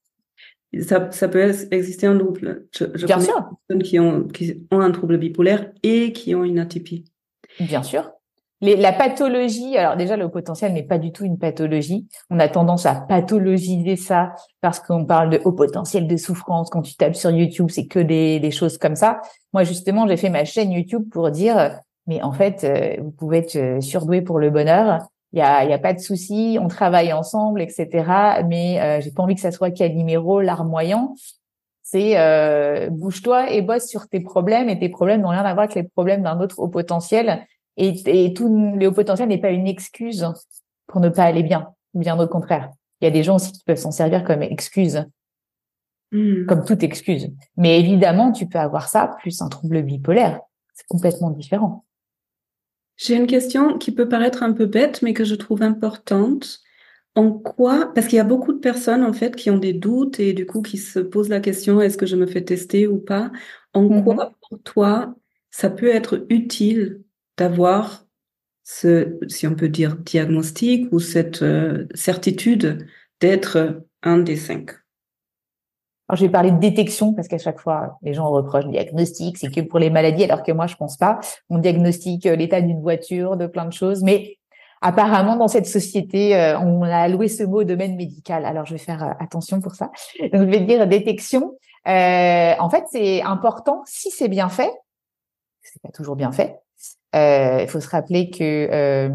Ça, 0.82 1.12
ça, 1.12 1.28
peut 1.28 1.52
exister 1.72 2.08
en 2.08 2.16
double. 2.16 2.66
Je, 2.74 2.86
je 2.96 3.06
Bien 3.06 3.20
sûr. 3.20 3.36
Des 3.36 3.44
personnes 3.68 3.84
qui 3.84 4.00
ont, 4.00 4.24
qui 4.24 4.68
ont 4.72 4.80
un 4.80 4.92
trouble 4.92 5.18
bipolaire 5.18 5.70
et 5.84 6.14
qui 6.14 6.34
ont 6.34 6.46
une 6.46 6.60
atypie. 6.60 7.04
Bien 7.60 7.84
sûr. 7.84 8.10
Les, 8.62 8.76
la 8.76 8.94
pathologie, 8.94 9.76
alors 9.78 9.98
déjà 9.98 10.16
le 10.16 10.30
potentiel 10.30 10.72
n'est 10.74 10.84
pas 10.84 10.98
du 10.98 11.12
tout 11.12 11.26
une 11.26 11.40
pathologie. 11.40 12.08
On 12.30 12.40
a 12.40 12.48
tendance 12.48 12.86
à 12.86 12.96
pathologiser 12.96 13.96
ça 13.96 14.34
parce 14.62 14.80
qu'on 14.80 15.04
parle 15.04 15.32
de 15.32 15.42
haut 15.44 15.52
potentiel 15.52 16.08
de 16.08 16.16
souffrance. 16.16 16.70
Quand 16.70 16.84
tu 16.84 16.96
tapes 16.96 17.16
sur 17.16 17.32
YouTube, 17.32 17.70
c'est 17.70 17.88
que 17.88 18.00
des, 18.00 18.40
des 18.40 18.52
choses 18.52 18.78
comme 18.78 18.96
ça. 18.96 19.20
Moi 19.52 19.64
justement, 19.64 20.08
j'ai 20.08 20.18
fait 20.18 20.30
ma 20.30 20.46
chaîne 20.46 20.72
YouTube 20.72 21.10
pour 21.12 21.32
dire 21.32 21.80
mais 22.12 22.22
en 22.24 22.34
fait, 22.34 22.66
euh, 22.66 23.02
vous 23.02 23.12
pouvez 23.12 23.38
être 23.38 23.56
euh, 23.56 23.80
surdoué 23.80 24.22
pour 24.22 24.38
le 24.38 24.50
bonheur. 24.50 25.00
Il 25.32 25.40
y 25.40 25.42
a, 25.42 25.64
y 25.64 25.72
a 25.72 25.80
pas 25.80 25.94
de 25.94 26.00
souci, 26.00 26.58
on 26.62 26.68
travaille 26.68 27.14
ensemble, 27.14 27.62
etc. 27.62 27.88
Mais 28.50 28.82
euh, 28.82 29.00
j'ai 29.00 29.12
pas 29.12 29.24
envie 29.24 29.36
que 29.36 29.40
ça 29.40 29.52
soit 29.52 29.72
Calimero, 29.72 30.42
larmoyant. 30.42 31.16
C'est 31.84 32.20
euh, 32.20 32.90
bouge-toi 32.90 33.50
et 33.52 33.62
bosse 33.62 33.88
sur 33.88 34.10
tes 34.10 34.20
problèmes 34.20 34.68
et 34.68 34.78
tes 34.78 34.90
problèmes 34.90 35.22
n'ont 35.22 35.30
rien 35.30 35.46
à 35.46 35.54
voir 35.54 35.64
avec 35.64 35.76
les 35.76 35.84
problèmes 35.84 36.24
d'un 36.24 36.42
autre 36.42 36.60
haut 36.60 36.68
potentiel. 36.68 37.46
Et, 37.78 37.94
et 38.08 38.34
tout 38.34 38.76
le 38.78 38.88
haut 38.88 38.92
potentiel 38.92 39.30
n'est 39.30 39.38
pas 39.38 39.52
une 39.52 39.68
excuse 39.68 40.28
pour 40.88 41.00
ne 41.00 41.08
pas 41.08 41.24
aller 41.24 41.44
bien, 41.44 41.70
bien 41.94 42.20
au 42.20 42.28
contraire. 42.28 42.70
Il 43.00 43.06
y 43.06 43.08
a 43.08 43.12
des 43.12 43.24
gens 43.24 43.36
aussi 43.36 43.54
qui 43.54 43.64
peuvent 43.64 43.78
s'en 43.78 43.92
servir 43.92 44.26
comme 44.26 44.42
excuse, 44.42 45.06
mmh. 46.12 46.46
comme 46.46 46.66
toute 46.66 46.84
excuse. 46.84 47.32
Mais 47.56 47.80
évidemment, 47.80 48.34
tu 48.34 48.48
peux 48.48 48.60
avoir 48.60 48.90
ça 48.90 49.16
plus 49.22 49.42
un 49.42 49.48
trouble 49.48 49.82
bipolaire. 49.82 50.42
C'est 50.74 50.88
complètement 50.88 51.30
différent. 51.30 51.86
J'ai 53.04 53.16
une 53.16 53.26
question 53.26 53.80
qui 53.80 53.92
peut 53.92 54.08
paraître 54.08 54.44
un 54.44 54.54
peu 54.54 54.68
bête, 54.68 55.02
mais 55.02 55.14
que 55.14 55.24
je 55.24 55.34
trouve 55.34 55.64
importante. 55.64 56.60
En 57.16 57.32
quoi, 57.32 57.92
parce 57.96 58.08
qu'il 58.08 58.18
y 58.18 58.20
a 58.20 58.24
beaucoup 58.24 58.54
de 58.54 58.60
personnes 58.60 59.04
en 59.04 59.12
fait 59.12 59.36
qui 59.36 59.50
ont 59.50 59.58
des 59.58 59.74
doutes 59.74 60.20
et 60.20 60.34
du 60.34 60.46
coup 60.46 60.62
qui 60.62 60.78
se 60.78 61.00
posent 61.00 61.28
la 61.28 61.42
question 61.42 61.82
est-ce 61.82 61.98
que 61.98 62.06
je 62.06 62.16
me 62.16 62.28
fais 62.28 62.44
tester 62.44 62.88
ou 62.88 63.00
pas? 63.00 63.32
En 63.74 63.84
mm-hmm. 63.84 64.04
quoi 64.04 64.34
pour 64.48 64.62
toi 64.64 65.16
ça 65.50 65.70
peut 65.70 65.90
être 65.90 66.26
utile 66.30 67.02
d'avoir 67.38 68.06
ce, 68.64 69.18
si 69.28 69.48
on 69.48 69.56
peut 69.56 69.68
dire, 69.68 69.98
diagnostic 69.98 70.88
ou 70.94 71.00
cette 71.00 71.42
euh, 71.42 71.88
certitude 71.96 72.88
d'être 73.20 73.84
un 74.04 74.20
des 74.20 74.38
cinq? 74.38 74.81
Alors, 76.12 76.18
je 76.18 76.26
vais 76.26 76.32
parler 76.32 76.52
de 76.52 76.60
détection 76.60 77.14
parce 77.14 77.30
qu'à 77.30 77.38
chaque 77.38 77.62
fois, 77.62 77.98
les 78.02 78.14
gens 78.14 78.30
reprochent 78.30 78.66
le 78.66 78.72
diagnostic, 78.72 79.38
c'est 79.38 79.50
que 79.50 79.62
pour 79.62 79.80
les 79.80 79.90
maladies, 79.90 80.26
alors 80.26 80.44
que 80.44 80.52
moi, 80.52 80.68
je 80.68 80.76
pense 80.76 80.98
pas. 80.98 81.22
On 81.50 81.58
diagnostique 81.58 82.26
euh, 82.26 82.36
l'état 82.36 82.60
d'une 82.60 82.82
voiture, 82.82 83.38
de 83.38 83.48
plein 83.48 83.64
de 83.64 83.72
choses, 83.72 84.04
mais 84.04 84.38
apparemment, 84.82 85.38
dans 85.38 85.48
cette 85.48 85.68
société, 85.68 86.36
euh, 86.36 86.60
on 86.60 86.84
a 86.84 86.98
alloué 86.98 87.30
ce 87.30 87.44
mot 87.44 87.62
au 87.62 87.64
domaine 87.64 87.96
médical. 87.96 88.44
Alors, 88.44 88.66
je 88.66 88.74
vais 88.74 88.78
faire 88.78 89.02
euh, 89.02 89.12
attention 89.22 89.62
pour 89.62 89.76
ça. 89.76 89.90
Donc, 90.20 90.42
je 90.42 90.50
vais 90.50 90.60
dire 90.60 90.86
détection. 90.86 91.54
Euh, 91.88 92.54
en 92.60 92.70
fait, 92.70 92.84
c'est 92.92 93.22
important 93.22 93.82
si 93.86 94.12
c'est 94.12 94.28
bien 94.28 94.50
fait. 94.50 94.74
C'est 95.62 95.82
pas 95.82 95.92
toujours 95.94 96.18
bien 96.18 96.34
fait. 96.34 96.58
Il 97.14 97.70
faut 97.70 97.80
se 97.80 97.90
rappeler 97.90 98.32
que 98.32 99.10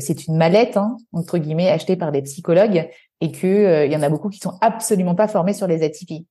c'est 0.00 0.26
une 0.28 0.36
mallette 0.36 0.78
hein, 0.78 0.96
entre 1.12 1.36
guillemets 1.36 1.68
achetée 1.68 1.96
par 1.96 2.10
des 2.12 2.22
psychologues 2.22 2.88
et 3.24 3.32
que 3.32 3.86
il 3.86 3.92
y 3.92 3.96
en 3.96 4.02
a 4.02 4.08
beaucoup 4.08 4.28
qui 4.28 4.38
sont 4.38 4.58
absolument 4.60 5.14
pas 5.14 5.28
formés 5.28 5.54
sur 5.54 5.66
les 5.66 5.82
atypies. 5.82 6.26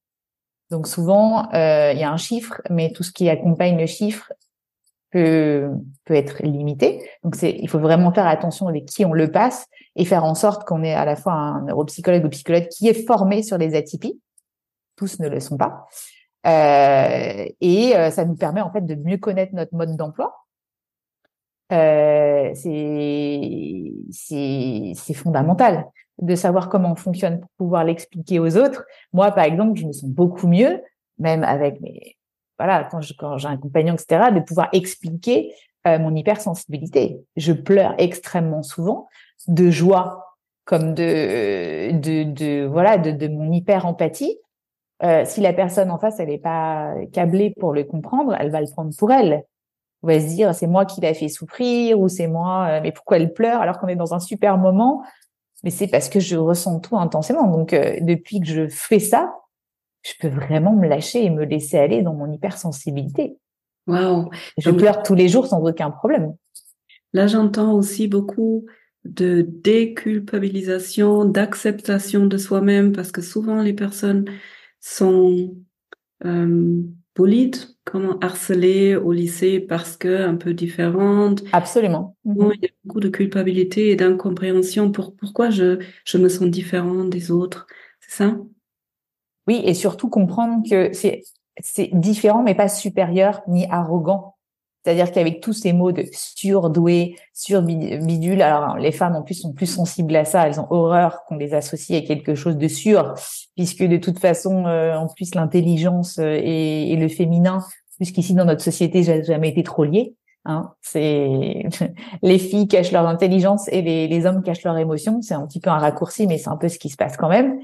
Donc 0.70 0.88
souvent, 0.88 1.50
il 1.52 1.98
y 1.98 2.04
a 2.04 2.12
un 2.12 2.18
chiffre, 2.18 2.62
mais 2.70 2.92
tout 2.92 3.04
ce 3.04 3.12
qui 3.12 3.30
accompagne 3.30 3.78
le 3.78 3.86
chiffre 3.86 4.32
peut, 5.12 5.70
peut 6.06 6.16
être 6.16 6.44
limité. 6.44 7.08
Donc 7.24 7.36
c'est, 7.36 7.52
il 7.52 7.70
faut 7.70 7.80
vraiment 7.80 8.12
faire 8.12 8.28
attention 8.28 8.68
avec 8.68 8.86
qui 8.86 9.06
on 9.06 9.14
le 9.14 9.32
passe 9.32 9.68
et 9.96 10.06
faire 10.06 10.24
en 10.24 10.36
sorte 10.36 10.66
qu'on 10.66 10.84
ait 10.84 10.94
à 10.94 11.06
la 11.06 11.16
fois 11.16 11.34
un 11.34 11.62
neuropsychologue 11.62 12.26
ou 12.26 12.30
psychologue 12.30 12.68
qui 12.70 12.88
est 12.88 13.06
formé 13.06 13.44
sur 13.44 13.58
les 13.58 13.76
atypies. 13.76 14.20
Tous 14.96 15.20
ne 15.20 15.30
le 15.30 15.40
sont 15.40 15.58
pas. 15.58 15.88
Euh, 16.46 17.46
et 17.62 17.96
euh, 17.96 18.12
ça 18.12 18.26
nous 18.26 18.36
permet 18.36 18.62
en 18.62 18.72
fait 18.72 18.86
de 18.86 18.96
mieux 18.96 19.18
connaître 19.18 19.56
notre 19.56 19.74
mode 19.76 19.96
d'emploi. 19.96 20.46
Euh, 21.72 22.52
c'est 22.54 23.94
fondamental 25.14 25.86
de 26.22 26.36
savoir 26.36 26.70
comment 26.70 26.92
on 26.92 26.96
fonctionne 26.96 27.40
pour 27.40 27.50
pouvoir 27.58 27.84
l'expliquer 27.84 28.40
aux 28.40 28.58
autres. 28.58 28.86
Moi, 29.14 29.32
par 29.32 29.46
exemple, 29.46 29.80
je 29.80 29.86
me 29.86 29.92
sens 29.92 30.10
beaucoup 30.10 30.48
mieux, 30.48 30.82
même 31.18 31.44
avec 31.44 31.82
mes 31.82 32.18
voilà, 32.60 32.88
quand 32.90 33.00
quand 33.18 33.38
j'ai 33.38 33.48
un 33.48 33.58
compagnon, 33.58 33.96
etc., 33.96 34.32
de 34.34 34.40
pouvoir 34.40 34.70
expliquer 34.74 35.54
euh, 35.88 36.00
mon 36.00 36.16
hypersensibilité. 36.16 37.20
Je 37.36 37.52
pleure 37.52 37.94
extrêmement 37.98 38.64
souvent 38.64 39.10
de 39.48 39.70
joie 39.70 40.38
comme 40.66 40.94
de 40.94 41.92
de, 41.92 42.24
de 42.24 42.66
voilà 42.66 42.98
de, 42.98 43.12
de 43.12 43.28
mon 43.28 43.52
hyper 43.52 43.86
empathie. 43.86 44.38
Euh, 45.04 45.26
si 45.26 45.42
la 45.42 45.52
personne 45.52 45.92
en 45.92 46.00
face 46.00 46.20
elle 46.20 46.30
n'est 46.30 46.38
pas 46.38 46.94
câblée 47.12 47.54
pour 47.60 47.74
le 47.74 47.84
comprendre, 47.84 48.36
elle 48.40 48.50
va 48.52 48.62
le 48.62 48.68
prendre 48.72 48.96
pour 48.98 49.12
elle. 49.12 49.44
On 50.04 50.08
va 50.08 50.20
se 50.20 50.28
dire 50.28 50.56
c'est 50.56 50.68
moi 50.68 50.86
qui 50.86 51.02
l'a 51.02 51.14
fait 51.14 51.28
souffrir 51.28 52.00
ou 52.00 52.08
c'est 52.08 52.28
moi 52.28 52.68
euh, 52.70 52.80
mais 52.82 52.94
pourquoi 52.94 53.18
elle 53.18 53.34
pleure 53.34 53.62
alors 53.62 53.80
qu'on 53.80 53.88
est 53.88 53.98
dans 53.98 54.14
un 54.14 54.20
super 54.20 54.58
moment 54.58 55.04
mais 55.64 55.70
c'est 55.70 55.88
parce 55.88 56.10
que 56.10 56.20
je 56.20 56.36
ressens 56.36 56.80
tout 56.82 56.98
intensément. 56.98 57.48
Donc 57.48 57.74
euh, 57.74 57.98
depuis 58.02 58.40
que 58.40 58.48
je 58.48 58.68
fais 58.68 59.00
ça, 59.00 59.34
je 60.04 60.12
peux 60.20 60.28
vraiment 60.28 60.74
me 60.76 60.88
lâcher 60.88 61.24
et 61.24 61.30
me 61.30 61.46
laisser 61.46 61.78
aller 61.78 62.02
dans 62.02 62.14
mon 62.14 62.32
hypersensibilité. 62.32 63.38
Waouh. 63.88 64.30
Je 64.58 64.70
pleure 64.70 65.04
tous 65.04 65.16
les 65.16 65.28
jours 65.30 65.48
sans 65.48 65.64
aucun 65.64 65.92
problème. 65.92 66.36
Là, 67.14 67.28
j'entends 67.28 67.74
aussi 67.74 68.08
beaucoup 68.08 68.66
de 69.06 69.42
déculpabilisation, 69.42 71.26
d'acceptation 71.26 72.26
de 72.26 72.38
soi-même, 72.38 72.94
parce 72.94 73.12
que 73.12 73.22
souvent 73.22 73.62
les 73.62 73.74
personnes 73.74 74.26
sont 74.80 75.56
euh, 76.26 76.82
polides, 77.14 77.58
comment 77.86 78.18
harcelées 78.20 78.96
au 78.96 79.12
lycée 79.12 79.60
parce 79.60 79.98
que 79.98 80.24
un 80.24 80.36
peu 80.36 80.54
différentes. 80.54 81.44
Absolument. 81.52 82.16
il 82.26 82.60
y 82.62 82.66
a 82.66 82.70
beaucoup 82.84 83.00
de 83.00 83.10
culpabilité 83.10 83.92
et 83.92 83.96
d'incompréhension 83.96 84.92
pour 84.92 85.16
pourquoi 85.16 85.50
je, 85.50 85.80
je 86.06 86.18
me 86.18 86.30
sens 86.30 86.50
différente 86.50 87.10
des 87.10 87.32
autres? 87.32 87.68
C'est 88.00 88.24
ça? 88.24 88.38
Oui, 89.48 89.62
et 89.66 89.74
surtout 89.74 90.10
comprendre 90.10 90.64
que 90.70 90.94
c'est 90.94 91.24
c'est 91.62 91.92
différent, 91.94 92.42
mais 92.42 92.56
pas 92.56 92.68
supérieur 92.68 93.42
ni 93.48 93.68
arrogant. 93.70 94.33
C'est-à-dire 94.84 95.12
qu'avec 95.12 95.40
tous 95.40 95.54
ces 95.54 95.72
mots 95.72 95.92
de 95.94 96.04
surdoué, 96.12 97.16
surbidule, 97.34 98.42
alors 98.42 98.78
les 98.78 98.92
femmes 98.92 99.16
en 99.16 99.22
plus 99.22 99.36
sont 99.36 99.54
plus 99.54 99.66
sensibles 99.66 100.16
à 100.16 100.26
ça, 100.26 100.46
elles 100.46 100.60
ont 100.60 100.68
horreur 100.72 101.24
qu'on 101.26 101.38
les 101.38 101.54
associe 101.54 102.04
à 102.04 102.06
quelque 102.06 102.36
chose 102.36 102.58
de 102.58 102.68
sûr, 102.68 103.14
puisque 103.56 103.84
de 103.84 103.98
toute 103.98 104.20
façon, 104.20 104.66
euh, 104.66 104.96
en 104.96 105.08
plus 105.08 105.36
l'intelligence 105.36 106.20
euh, 106.20 106.38
et, 106.42 106.92
et, 106.92 106.98
le 106.98 107.08
féminin, 107.08 107.60
puisqu'ici 107.98 108.34
dans 108.34 108.46
notre 108.46 108.62
société, 108.62 109.04
j'ai 109.04 109.24
jamais 109.24 109.50
été 109.50 109.64
trop 109.64 109.86
lié. 109.86 110.16
Hein, 110.46 110.74
c'est 110.82 111.64
les 112.22 112.38
filles 112.38 112.68
cachent 112.68 112.92
leur 112.92 113.08
intelligence 113.08 113.70
et 113.70 113.82
les, 113.82 114.08
les 114.08 114.26
hommes 114.26 114.44
cachent 114.44 114.64
leur 114.64 114.78
émotion. 114.78 115.22
C'est 115.22 115.34
un 115.34 115.48
petit 115.48 115.62
peu 115.62 115.70
un 115.70 115.78
raccourci, 115.78 116.28
mais 116.28 116.38
c'est 116.38 116.50
un 116.50 116.58
peu 116.58 116.68
ce 116.68 116.78
qui 116.78 116.90
se 116.90 116.98
passe 116.98 117.16
quand 117.16 117.30
même. 117.30 117.60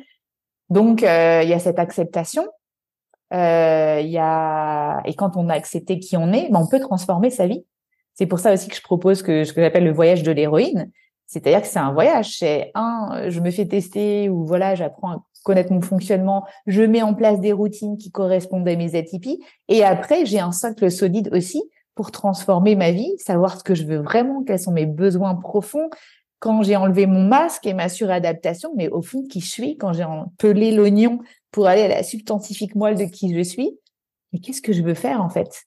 Donc 0.70 1.04
euh, 1.04 1.42
il 1.44 1.50
y 1.50 1.54
a 1.54 1.60
cette 1.60 1.80
acceptation. 1.80 2.48
Euh, 3.34 4.02
y 4.02 4.18
a 4.18 5.02
et 5.06 5.14
quand 5.14 5.38
on 5.38 5.50
a 5.50 5.54
accepté 5.54 6.00
qui 6.00 6.18
on 6.18 6.34
est, 6.34 6.50
ben, 6.50 6.60
on 6.62 6.68
peut 6.68 6.80
transformer 6.80 7.30
sa 7.30 7.48
vie. 7.48 7.66
C'est 8.16 8.26
pour 8.26 8.40
ça 8.40 8.54
aussi 8.54 8.68
que 8.68 8.76
je 8.76 8.82
propose 8.82 9.22
que 9.22 9.44
ce 9.44 9.54
que 9.54 9.62
j'appelle 9.62 9.86
le 9.86 9.94
voyage 9.94 10.24
de 10.24 10.32
l'héroïne. 10.32 10.92
C'est-à-dire 11.26 11.62
que 11.62 11.68
c'est 11.68 11.80
un 11.80 11.94
voyage. 11.94 12.38
C'est 12.38 12.72
un, 12.74 13.30
je 13.30 13.40
me 13.40 13.52
fais 13.52 13.68
tester 13.68 14.30
ou 14.30 14.46
voilà, 14.46 14.76
j'apprends 14.76 15.12
à 15.12 15.24
connaître 15.44 15.72
mon 15.72 15.82
fonctionnement, 15.82 16.46
je 16.68 16.82
mets 16.84 17.02
en 17.02 17.14
place 17.14 17.40
des 17.40 17.54
routines 17.54 17.98
qui 17.98 18.12
correspondent 18.12 18.68
à 18.68 18.76
mes 18.76 18.96
atypies, 18.96 19.40
et 19.68 19.84
après 19.84 20.26
j'ai 20.26 20.40
un 20.40 20.52
socle 20.52 20.92
solide 20.92 21.30
aussi 21.34 21.64
pour 21.96 22.12
transformer 22.12 22.76
ma 22.76 22.92
vie, 22.92 23.12
savoir 23.18 23.58
ce 23.58 23.64
que 23.64 23.76
je 23.76 23.84
veux 23.84 23.98
vraiment, 23.98 24.44
quels 24.44 24.60
sont 24.60 24.72
mes 24.72 24.86
besoins 24.86 25.36
profonds, 25.36 25.90
quand 26.40 26.64
j'ai 26.64 26.76
enlevé 26.76 27.06
mon 27.06 27.24
masque 27.24 27.66
et 27.68 27.74
ma 27.74 27.90
suradaptation, 27.90 28.72
mais 28.76 28.88
au 28.90 29.02
fond, 29.02 29.24
qui 29.30 29.42
je 29.42 29.50
suis, 29.50 29.78
quand 29.78 29.92
j'ai 29.92 30.06
pelé 30.38 30.72
l'oignon 30.72 31.20
pour 31.52 31.68
aller 31.68 31.82
à 31.84 31.88
la 31.88 32.04
substantifique 32.04 32.76
moelle 32.76 32.98
de 32.98 33.06
qui 33.06 33.34
je 33.34 33.42
suis, 33.42 33.78
mais 34.32 34.40
qu'est-ce 34.40 34.62
que 34.62 34.74
je 34.74 34.82
veux 34.82 34.94
faire 34.94 35.22
en 35.22 35.30
fait? 35.30 35.66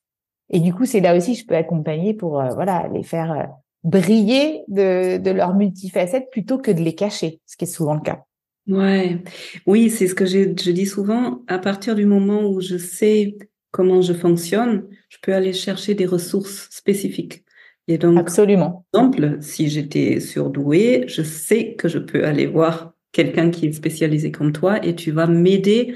Et 0.50 0.60
du 0.60 0.74
coup, 0.74 0.84
c'est 0.84 1.00
là 1.00 1.16
aussi 1.16 1.34
je 1.34 1.46
peux 1.46 1.56
accompagner 1.56 2.14
pour 2.14 2.40
euh, 2.40 2.50
voilà 2.54 2.88
les 2.92 3.02
faire 3.02 3.32
euh, 3.32 3.44
briller 3.84 4.62
de, 4.68 5.18
de 5.18 5.30
leur 5.30 5.54
multifacette 5.54 6.30
plutôt 6.30 6.58
que 6.58 6.70
de 6.70 6.80
les 6.80 6.94
cacher, 6.94 7.40
ce 7.46 7.56
qui 7.56 7.64
est 7.64 7.68
souvent 7.68 7.94
le 7.94 8.00
cas. 8.00 8.24
Ouais, 8.68 9.18
oui, 9.66 9.90
c'est 9.90 10.06
ce 10.06 10.14
que 10.14 10.24
je 10.24 10.70
dis 10.70 10.86
souvent. 10.86 11.42
À 11.48 11.58
partir 11.58 11.96
du 11.96 12.06
moment 12.06 12.44
où 12.44 12.60
je 12.60 12.76
sais 12.76 13.36
comment 13.72 14.02
je 14.02 14.12
fonctionne, 14.12 14.86
je 15.08 15.18
peux 15.20 15.34
aller 15.34 15.52
chercher 15.52 15.94
des 15.94 16.06
ressources 16.06 16.68
spécifiques. 16.70 17.44
Et 17.88 17.98
donc, 17.98 18.18
Absolument. 18.18 18.86
Par 18.92 19.06
exemple, 19.06 19.38
si 19.40 19.68
j'étais 19.68 20.20
surdouée, 20.20 21.04
je 21.08 21.22
sais 21.22 21.74
que 21.74 21.88
je 21.88 21.98
peux 21.98 22.24
aller 22.24 22.46
voir 22.46 22.92
quelqu'un 23.12 23.50
qui 23.50 23.66
est 23.66 23.72
spécialisé 23.72 24.30
comme 24.30 24.52
toi 24.52 24.84
et 24.84 24.94
tu 24.94 25.10
vas 25.10 25.26
m'aider 25.26 25.94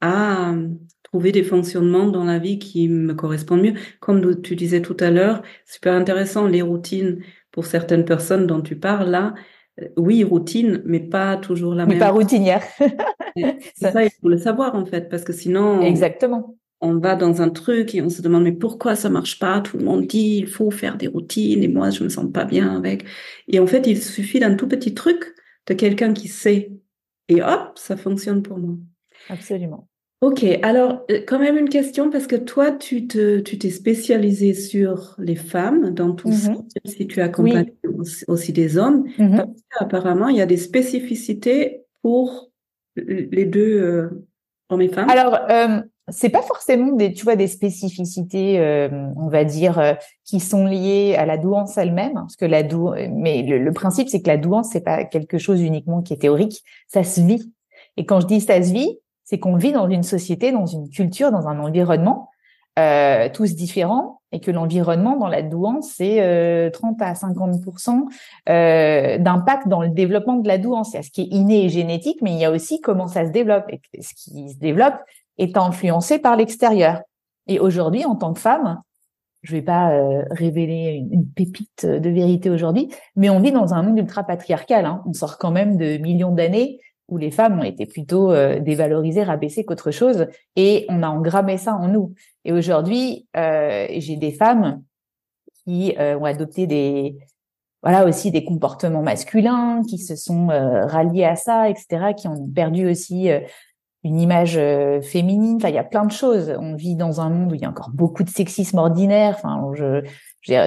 à 0.00 0.54
trouver 1.02 1.32
des 1.32 1.42
fonctionnements 1.42 2.06
dans 2.06 2.24
la 2.24 2.38
vie 2.38 2.58
qui 2.58 2.88
me 2.88 3.14
correspondent 3.14 3.62
mieux. 3.62 3.74
Comme 4.00 4.42
tu 4.42 4.54
disais 4.54 4.82
tout 4.82 4.96
à 5.00 5.10
l'heure, 5.10 5.42
super 5.66 5.94
intéressant, 5.94 6.46
les 6.46 6.62
routines 6.62 7.22
pour 7.50 7.66
certaines 7.66 8.04
personnes 8.04 8.46
dont 8.46 8.60
tu 8.60 8.76
parles 8.76 9.10
là. 9.10 9.34
Euh, 9.80 9.88
oui, 9.96 10.22
routine, 10.22 10.82
mais 10.84 11.00
pas 11.00 11.36
toujours 11.36 11.74
la 11.74 11.86
mais 11.86 11.94
même. 11.94 11.98
Mais 11.98 12.04
pas 12.04 12.12
routinière. 12.12 12.62
C'est 13.74 13.90
ça, 13.90 14.04
il 14.04 14.10
faut 14.20 14.28
le 14.28 14.38
savoir 14.38 14.74
en 14.74 14.84
fait, 14.84 15.08
parce 15.08 15.24
que 15.24 15.32
sinon. 15.32 15.82
Exactement 15.82 16.54
on 16.80 16.98
va 16.98 17.16
dans 17.16 17.42
un 17.42 17.48
truc 17.48 17.94
et 17.94 18.02
on 18.02 18.08
se 18.08 18.22
demande 18.22 18.44
mais 18.44 18.52
pourquoi 18.52 18.94
ça 18.94 19.08
marche 19.08 19.38
pas? 19.38 19.60
Tout 19.60 19.78
le 19.78 19.84
monde 19.84 20.06
dit 20.06 20.38
il 20.38 20.46
faut 20.46 20.70
faire 20.70 20.96
des 20.96 21.08
routines 21.08 21.62
et 21.62 21.68
moi 21.68 21.90
je 21.90 22.04
me 22.04 22.08
sens 22.08 22.30
pas 22.32 22.44
bien 22.44 22.76
avec. 22.76 23.04
Et 23.48 23.58
en 23.58 23.66
fait, 23.66 23.86
il 23.86 24.00
suffit 24.00 24.38
d'un 24.40 24.54
tout 24.54 24.68
petit 24.68 24.94
truc 24.94 25.34
de 25.68 25.74
quelqu'un 25.74 26.12
qui 26.12 26.28
sait 26.28 26.72
et 27.28 27.42
hop, 27.42 27.72
ça 27.76 27.96
fonctionne 27.96 28.42
pour 28.42 28.58
moi. 28.58 28.76
Absolument. 29.28 29.88
Ok, 30.20 30.44
alors 30.62 31.04
euh, 31.12 31.20
quand 31.24 31.38
même 31.38 31.56
une 31.56 31.68
question 31.68 32.10
parce 32.10 32.26
que 32.26 32.34
toi 32.34 32.72
tu 32.72 33.06
te 33.06 33.38
tu 33.38 33.56
t'es 33.56 33.70
spécialisé 33.70 34.52
sur 34.52 35.14
les 35.18 35.36
femmes 35.36 35.90
dans 35.90 36.12
tout 36.12 36.32
ça, 36.32 36.50
mm-hmm. 36.50 36.90
si 36.90 37.06
tu 37.06 37.20
accompagnes 37.20 37.72
aussi 38.26 38.52
des 38.52 38.78
hommes. 38.78 39.06
Mm-hmm. 39.16 39.54
apparemment 39.78 40.26
il 40.28 40.36
y 40.36 40.40
a 40.40 40.46
des 40.46 40.56
spécificités 40.56 41.84
pour 42.02 42.50
les 42.96 43.44
deux 43.44 43.80
euh, 43.80 44.26
hommes 44.70 44.82
et 44.82 44.88
femmes. 44.88 45.08
Alors 45.08 45.38
euh, 45.50 45.82
c'est 46.10 46.28
pas 46.30 46.42
forcément 46.42 46.92
des, 46.92 47.12
tu 47.12 47.24
vois, 47.24 47.36
des 47.36 47.46
spécificités, 47.46 48.58
euh, 48.58 48.88
on 49.16 49.28
va 49.28 49.44
dire, 49.44 49.78
euh, 49.78 49.94
qui 50.24 50.40
sont 50.40 50.66
liées 50.66 51.14
à 51.16 51.26
la 51.26 51.36
douance 51.36 51.76
elle-même, 51.76 52.14
parce 52.14 52.36
que 52.36 52.44
la 52.44 52.62
dou 52.62 52.92
mais 53.10 53.42
le, 53.42 53.72
principe 53.72 54.08
c'est 54.08 54.22
que 54.22 54.28
la 54.28 54.36
douance 54.36 54.70
c'est 54.72 54.84
pas 54.84 55.04
quelque 55.04 55.38
chose 55.38 55.62
uniquement 55.62 56.02
qui 56.02 56.14
est 56.14 56.18
théorique, 56.18 56.62
ça 56.86 57.04
se 57.04 57.20
vit. 57.20 57.52
Et 57.96 58.06
quand 58.06 58.20
je 58.20 58.26
dis 58.26 58.40
ça 58.40 58.62
se 58.62 58.72
vit, 58.72 58.98
c'est 59.24 59.38
qu'on 59.38 59.56
vit 59.56 59.72
dans 59.72 59.88
une 59.88 60.02
société, 60.02 60.52
dans 60.52 60.66
une 60.66 60.88
culture, 60.88 61.30
dans 61.30 61.48
un 61.48 61.58
environnement, 61.60 62.30
euh, 62.78 63.28
tous 63.32 63.54
différents, 63.54 64.20
et 64.30 64.40
que 64.40 64.50
l'environnement 64.50 65.16
dans 65.16 65.26
la 65.26 65.42
douance 65.42 65.94
c'est 65.96 66.70
30 66.72 67.00
à 67.00 67.14
50 67.14 67.60
d'impact 68.46 69.68
dans 69.68 69.82
le 69.82 69.88
développement 69.88 70.36
de 70.36 70.48
la 70.48 70.58
douance. 70.58 70.92
Il 70.92 70.96
y 70.96 70.98
a 70.98 71.02
ce 71.02 71.10
qui 71.10 71.22
est 71.22 71.28
inné 71.30 71.64
et 71.64 71.68
génétique, 71.68 72.18
mais 72.22 72.32
il 72.32 72.38
y 72.38 72.44
a 72.44 72.50
aussi 72.50 72.80
comment 72.80 73.08
ça 73.08 73.26
se 73.26 73.30
développe. 73.30 73.64
Et 73.70 74.02
ce 74.02 74.14
qui 74.14 74.50
se 74.50 74.58
développe, 74.58 74.96
est 75.38 75.56
influencé 75.56 76.18
par 76.18 76.36
l'extérieur. 76.36 77.00
Et 77.46 77.58
aujourd'hui, 77.58 78.04
en 78.04 78.14
tant 78.14 78.34
que 78.34 78.40
femme, 78.40 78.82
je 79.42 79.52
vais 79.52 79.62
pas 79.62 79.92
euh, 79.92 80.24
révéler 80.30 81.06
une, 81.10 81.26
pépite 81.26 81.86
de 81.86 82.10
vérité 82.10 82.50
aujourd'hui, 82.50 82.88
mais 83.16 83.30
on 83.30 83.40
vit 83.40 83.52
dans 83.52 83.72
un 83.72 83.82
monde 83.82 83.98
ultra 83.98 84.24
patriarcal. 84.24 84.84
Hein. 84.84 85.02
On 85.06 85.12
sort 85.12 85.38
quand 85.38 85.50
même 85.50 85.76
de 85.76 85.96
millions 85.98 86.32
d'années 86.32 86.80
où 87.08 87.16
les 87.16 87.30
femmes 87.30 87.60
ont 87.60 87.64
été 87.64 87.86
plutôt 87.86 88.32
euh, 88.32 88.58
dévalorisées, 88.60 89.22
rabaissées 89.22 89.64
qu'autre 89.64 89.90
chose, 89.90 90.26
et 90.56 90.84
on 90.90 91.02
a 91.02 91.08
engrammé 91.08 91.56
ça 91.56 91.74
en 91.74 91.88
nous. 91.88 92.14
Et 92.44 92.52
aujourd'hui, 92.52 93.26
euh, 93.36 93.86
j'ai 93.96 94.16
des 94.16 94.32
femmes 94.32 94.82
qui 95.64 95.94
ont 95.98 96.24
adopté 96.24 96.66
des 96.66 97.18
voilà 97.82 98.06
aussi 98.06 98.30
des 98.30 98.42
comportements 98.42 99.02
masculins, 99.02 99.82
qui 99.86 99.98
se 99.98 100.16
sont 100.16 100.46
ralliés 100.46 101.26
à 101.26 101.36
ça, 101.36 101.68
etc., 101.68 102.14
qui 102.16 102.26
ont 102.26 102.48
perdu 102.48 102.88
aussi 102.88 103.28
une 104.04 104.20
image 104.20 104.56
euh, 104.56 105.00
féminine. 105.00 105.56
Enfin, 105.56 105.68
il 105.68 105.74
y 105.74 105.78
a 105.78 105.84
plein 105.84 106.04
de 106.04 106.12
choses. 106.12 106.54
On 106.58 106.74
vit 106.74 106.94
dans 106.94 107.20
un 107.20 107.30
monde 107.30 107.52
où 107.52 107.54
il 107.54 107.60
y 107.60 107.64
a 107.64 107.68
encore 107.68 107.90
beaucoup 107.90 108.22
de 108.22 108.30
sexisme 108.30 108.78
ordinaire. 108.78 109.34
Enfin, 109.36 109.70
je 109.74 110.02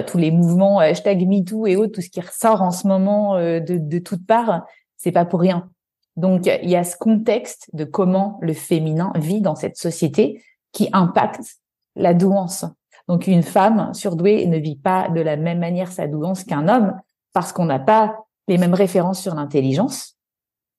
tous 0.06 0.18
les 0.18 0.30
mouvements 0.30 0.78
hashtag 0.78 1.26
MeToo 1.26 1.66
et 1.66 1.76
autres, 1.76 1.92
tout 1.92 2.02
ce 2.02 2.10
qui 2.10 2.20
ressort 2.20 2.62
en 2.62 2.70
ce 2.70 2.86
moment 2.86 3.36
de, 3.36 3.60
de 3.60 3.98
toutes 3.98 4.26
parts, 4.26 4.64
c'est 4.96 5.10
pas 5.10 5.24
pour 5.24 5.40
rien. 5.40 5.70
Donc, 6.16 6.46
il 6.46 6.68
y 6.68 6.76
a 6.76 6.84
ce 6.84 6.96
contexte 6.96 7.68
de 7.72 7.84
comment 7.84 8.38
le 8.42 8.52
féminin 8.52 9.12
vit 9.16 9.40
dans 9.40 9.56
cette 9.56 9.76
société 9.76 10.42
qui 10.72 10.88
impacte 10.92 11.56
la 11.96 12.14
douance. 12.14 12.64
Donc, 13.08 13.26
une 13.26 13.42
femme 13.42 13.92
surdouée 13.94 14.46
ne 14.46 14.58
vit 14.58 14.76
pas 14.76 15.08
de 15.08 15.20
la 15.20 15.36
même 15.36 15.58
manière 15.58 15.90
sa 15.90 16.06
douance 16.06 16.44
qu'un 16.44 16.68
homme 16.68 16.94
parce 17.32 17.52
qu'on 17.52 17.64
n'a 17.64 17.78
pas 17.78 18.16
les 18.48 18.58
mêmes 18.58 18.74
références 18.74 19.20
sur 19.20 19.34
l'intelligence 19.34 20.16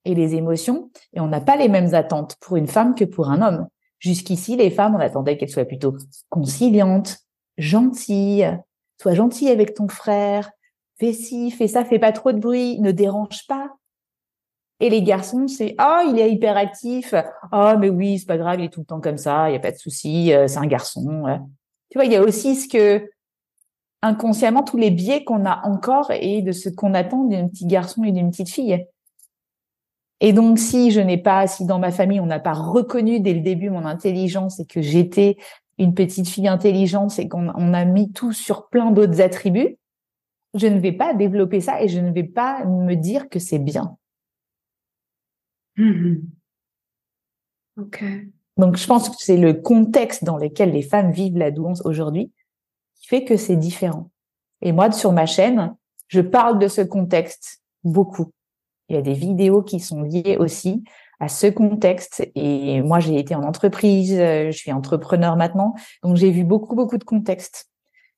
et 0.06 0.16
les 0.16 0.36
émotions 0.36 0.92
et 1.14 1.20
on 1.20 1.28
n'a 1.28 1.42
pas 1.42 1.56
les 1.56 1.70
mêmes 1.70 1.94
attentes 1.94 2.36
pour 2.42 2.58
une 2.58 2.68
femme 2.68 2.96
que 2.96 3.06
pour 3.06 3.30
un 3.30 3.42
homme. 3.42 3.68
Jusqu'ici, 4.00 4.58
les 4.58 4.70
femmes, 4.70 4.96
on 4.96 5.00
attendait 5.00 5.38
qu'elles 5.38 5.50
soient 5.50 5.66
plutôt 5.66 5.96
conciliantes, 6.30 7.20
gentilles, 7.58 8.58
sois 9.02 9.14
gentille 9.14 9.50
avec 9.50 9.74
ton 9.74 9.88
frère, 9.88 10.52
fais 11.00 11.14
ci, 11.14 11.52
fais 11.52 11.68
ça, 11.68 11.86
fais 11.86 12.00
pas 12.00 12.12
trop 12.12 12.34
de 12.34 12.40
bruit, 12.40 12.80
ne 12.82 12.92
dérange 12.92 13.48
pas, 13.48 13.70
et 14.84 14.90
les 14.90 15.02
garçons, 15.02 15.48
c'est 15.48 15.76
ah, 15.78 16.04
il 16.06 16.20
est 16.20 16.30
hyperactif. 16.30 17.14
Ah, 17.54 17.78
mais 17.80 17.88
oui, 17.90 18.20
c'est 18.20 18.26
pas 18.26 18.38
grave, 18.38 18.60
il 18.60 18.66
est 18.66 18.70
tout 18.70 18.82
le 18.82 18.86
temps 18.86 19.00
comme 19.00 19.18
ça, 19.18 19.50
il 19.50 19.54
y 19.54 19.56
a 19.56 19.60
pas 19.60 19.72
de 19.72 19.78
souci, 19.78 20.34
euh, 20.34 20.48
c'est 20.48 20.58
un 20.58 20.68
garçon. 20.68 21.24
Tu 21.90 21.98
vois, 21.98 22.04
il 22.04 22.12
y 22.12 22.18
a 22.18 22.22
aussi 22.22 22.58
ce 22.58 22.68
que 22.68 23.10
inconsciemment 24.02 24.64
tous 24.64 24.76
les 24.76 24.92
biais 24.92 25.24
qu'on 25.24 25.46
a 25.46 25.66
encore 25.66 26.12
et 26.12 26.42
de 26.42 26.52
ce 26.52 26.68
qu'on 26.68 26.94
attend 26.94 27.24
d'un 27.24 27.48
petit 27.48 27.66
garçon 27.66 28.04
et 28.04 28.12
d'une 28.12 28.30
petite 28.30 28.50
fille. 28.50 28.86
Et 30.26 30.32
donc, 30.32 30.58
si 30.58 30.92
je 30.92 31.02
n'ai 31.02 31.18
pas, 31.18 31.48
si 31.48 31.66
dans 31.66 31.80
ma 31.80 31.92
famille 31.92 32.22
on 32.22 32.26
n'a 32.26 32.40
pas 32.40 32.54
reconnu 32.54 33.20
dès 33.20 33.34
le 33.34 33.42
début 33.42 33.70
mon 33.70 33.84
intelligence 33.84 34.58
et 34.62 34.66
que 34.66 34.82
j'étais 34.82 35.36
une 35.78 35.94
petite 35.94 36.30
fille 36.30 36.48
intelligente 36.48 37.20
et 37.20 37.28
qu'on 37.28 37.50
on 37.56 37.74
a 37.74 37.84
mis 37.84 38.14
tout 38.14 38.32
sur 38.32 38.70
plein 38.70 38.92
d'autres 38.92 39.20
attributs, 39.20 39.78
je 40.54 40.68
ne 40.68 40.80
vais 40.80 40.94
pas 40.94 41.14
développer 41.14 41.60
ça 41.60 41.82
et 41.82 41.90
je 41.90 42.00
ne 42.00 42.10
vais 42.10 42.24
pas 42.24 42.64
me 42.64 42.96
dire 42.96 43.28
que 43.28 43.38
c'est 43.38 43.60
bien. 43.60 43.98
Mmh 45.76 46.22
ok. 47.78 48.06
Donc, 48.56 48.78
je 48.78 48.88
pense 48.88 49.10
que 49.10 49.16
c'est 49.18 49.36
le 49.36 49.54
contexte 49.54 50.24
dans 50.24 50.38
lequel 50.38 50.72
les 50.72 50.84
femmes 50.84 51.12
vivent 51.12 51.38
la 51.38 51.52
douance 51.52 51.82
aujourd'hui 51.84 52.32
qui 52.96 53.08
fait 53.08 53.26
que 53.26 53.36
c'est 53.36 53.58
différent. 53.58 54.10
Et 54.62 54.72
moi, 54.72 54.90
sur 54.94 55.12
ma 55.12 55.26
chaîne, 55.26 55.76
je 56.08 56.22
parle 56.22 56.60
de 56.60 56.70
ce 56.70 56.80
contexte 56.80 57.62
beaucoup. 57.84 58.32
Il 58.90 58.96
y 58.96 59.00
a 59.00 59.02
des 59.02 59.14
vidéos 59.14 59.62
qui 59.62 59.80
sont 59.80 60.02
liées 60.02 60.38
aussi 60.40 60.84
à 61.20 61.30
ce 61.30 61.48
contexte. 61.48 62.28
Et 62.36 62.82
moi, 62.82 63.00
j'ai 63.00 63.18
été 63.18 63.36
en 63.36 63.44
entreprise, 63.44 64.14
euh, 64.14 64.52
je 64.52 64.58
suis 64.58 64.72
entrepreneur 64.72 65.36
maintenant, 65.36 65.74
donc 66.04 66.18
j'ai 66.18 66.32
vu 66.32 66.44
beaucoup, 66.44 66.76
beaucoup 66.76 66.98
de 66.98 67.04
contextes. 67.04 67.70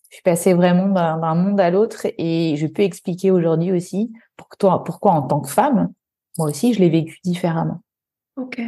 Je 0.09 0.15
suis 0.17 0.23
passée 0.23 0.53
vraiment 0.53 0.87
d'un 0.87 1.35
monde 1.35 1.59
à 1.59 1.69
l'autre 1.69 2.07
et 2.17 2.55
je 2.57 2.67
peux 2.67 2.83
expliquer 2.83 3.31
aujourd'hui 3.31 3.71
aussi 3.71 4.13
pourquoi, 4.37 4.83
pourquoi 4.83 5.11
en 5.11 5.23
tant 5.23 5.41
que 5.41 5.49
femme, 5.49 5.91
moi 6.37 6.47
aussi, 6.47 6.73
je 6.73 6.79
l'ai 6.79 6.89
vécu 6.89 7.17
différemment. 7.23 7.81
Ok. 8.37 8.61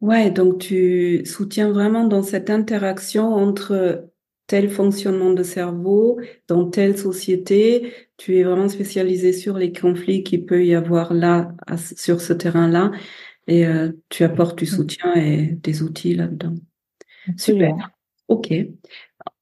Ouais, 0.00 0.30
donc 0.30 0.58
tu 0.58 1.24
soutiens 1.26 1.70
vraiment 1.70 2.04
dans 2.04 2.22
cette 2.22 2.50
interaction 2.50 3.34
entre 3.34 4.09
tel 4.50 4.68
fonctionnement 4.68 5.30
de 5.32 5.44
cerveau 5.44 6.18
dans 6.48 6.68
telle 6.68 6.98
société. 6.98 7.94
Tu 8.16 8.36
es 8.36 8.42
vraiment 8.42 8.68
spécialisé 8.68 9.32
sur 9.32 9.56
les 9.56 9.72
conflits 9.72 10.24
qu'il 10.24 10.44
peut 10.44 10.66
y 10.66 10.74
avoir 10.74 11.14
là, 11.14 11.54
sur 11.76 12.20
ce 12.20 12.32
terrain-là, 12.32 12.90
et 13.46 13.64
euh, 13.64 13.92
tu 14.08 14.24
apportes 14.24 14.58
du 14.58 14.64
mmh. 14.64 14.76
soutien 14.76 15.14
et 15.14 15.56
des 15.62 15.84
outils 15.84 16.16
là-dedans. 16.16 16.54
Super. 17.36 17.92
Ok. 18.26 18.52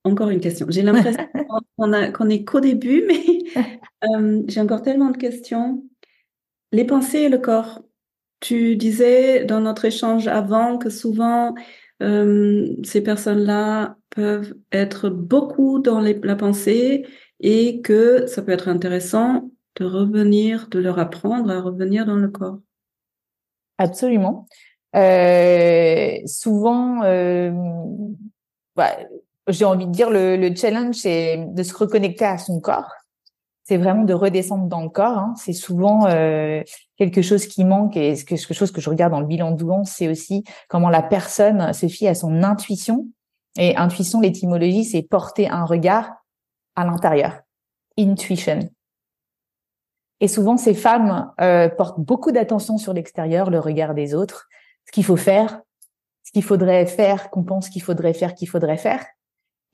Encore 0.05 0.29
une 0.29 0.41
question. 0.41 0.67
J'ai 0.69 0.83
l'impression 0.83 1.27
qu'on 2.13 2.29
est 2.29 2.45
qu'au 2.45 2.61
début, 2.61 3.03
mais 3.09 3.25
euh, 4.05 4.43
j'ai 4.47 4.61
encore 4.61 4.83
tellement 4.83 5.11
de 5.11 5.17
questions. 5.17 5.83
Les 6.71 6.85
pensées 6.85 7.21
et 7.21 7.29
le 7.31 7.39
corps. 7.39 7.83
Tu 8.41 8.77
disais 8.77 9.47
dans 9.47 9.61
notre 9.61 9.87
échange 9.87 10.29
avant 10.29 10.77
que 10.77 10.91
souvent 10.91 11.55
euh, 12.03 12.75
ces 12.85 13.03
personnes-là 13.03 13.97
peuvent 14.11 14.55
être 14.73 15.09
beaucoup 15.11 15.79
dans 15.81 16.01
la 16.01 16.37
pensée 16.37 17.07
et 17.41 17.81
que 17.81 18.27
ça 18.27 18.43
peut 18.43 18.53
être 18.53 18.69
intéressant 18.69 19.51
de 19.77 19.85
revenir, 19.85 20.69
de 20.69 20.79
leur 20.79 20.99
apprendre 20.99 21.51
à 21.51 21.61
revenir 21.61 22.07
dans 22.07 22.17
le 22.17 22.29
corps. 22.29 22.59
Absolument. 23.79 24.47
Euh, 24.97 26.17
souvent, 26.27 27.03
euh, 27.05 27.53
bah, 28.75 28.97
j'ai 29.49 29.65
envie 29.65 29.87
de 29.87 29.93
dire 29.93 30.11
le, 30.11 30.37
le 30.37 30.55
challenge, 30.55 30.97
c'est 30.97 31.47
de 31.49 31.63
se 31.63 31.75
reconnecter 31.75 32.25
à 32.25 32.39
son 32.39 32.61
corps 32.61 32.91
c'est 33.69 33.77
vraiment 33.77 34.05
de 34.05 34.15
redescendre 34.15 34.67
dans 34.67 34.81
le 34.81 34.89
corps. 34.89 35.19
Hein. 35.19 35.35
C'est 35.37 35.53
souvent 35.53 36.07
euh, 36.07 36.63
quelque 36.97 37.21
chose 37.21 37.47
qui 37.47 37.67
manque 37.67 37.99
et 37.99 38.15
quelque 38.25 38.55
chose 38.55 38.73
que 38.73 38.81
je 38.81 38.89
regarde 38.89 39.13
dans 39.13 39.21
le 39.21 39.27
bilan 39.27 39.51
de 39.51 39.59
douance, 39.59 39.91
c'est 39.91 40.09
aussi 40.09 40.43
comment 40.69 40.89
la 40.89 41.03
personne 41.03 41.75
se 41.75 41.87
fie 41.87 42.09
à 42.09 42.15
son 42.15 42.43
intuition. 42.43 43.07
Et 43.59 43.77
intuition, 43.77 44.23
l'étymologie, 44.23 44.85
c'est 44.85 45.03
porter 45.03 45.51
un 45.51 45.67
regard 45.67 46.11
à 46.77 46.87
l'intérieur. 46.87 47.41
Intuition. 47.99 48.61
Et 50.21 50.29
souvent, 50.29 50.57
ces 50.57 50.75
femmes 50.75 51.31
euh, 51.39 51.69
portent 51.69 52.01
beaucoup 52.01 52.33
d'attention 52.33 52.79
sur 52.79 52.95
l'extérieur, 52.95 53.51
le 53.51 53.61
regard 53.61 53.93
des 53.93 54.15
autres, 54.15 54.49
ce 54.87 54.93
qu'il 54.93 55.05
faut 55.05 55.19
faire, 55.19 55.61
ce 56.23 56.33
qu'il 56.33 56.43
faudrait 56.43 56.87
faire, 56.87 57.29
qu'on 57.29 57.45
pense 57.45 57.69
qu'il 57.69 57.83
faudrait 57.83 58.15
faire, 58.15 58.35
qu'il 58.35 58.49
faudrait 58.49 58.79
faire. 58.79 59.05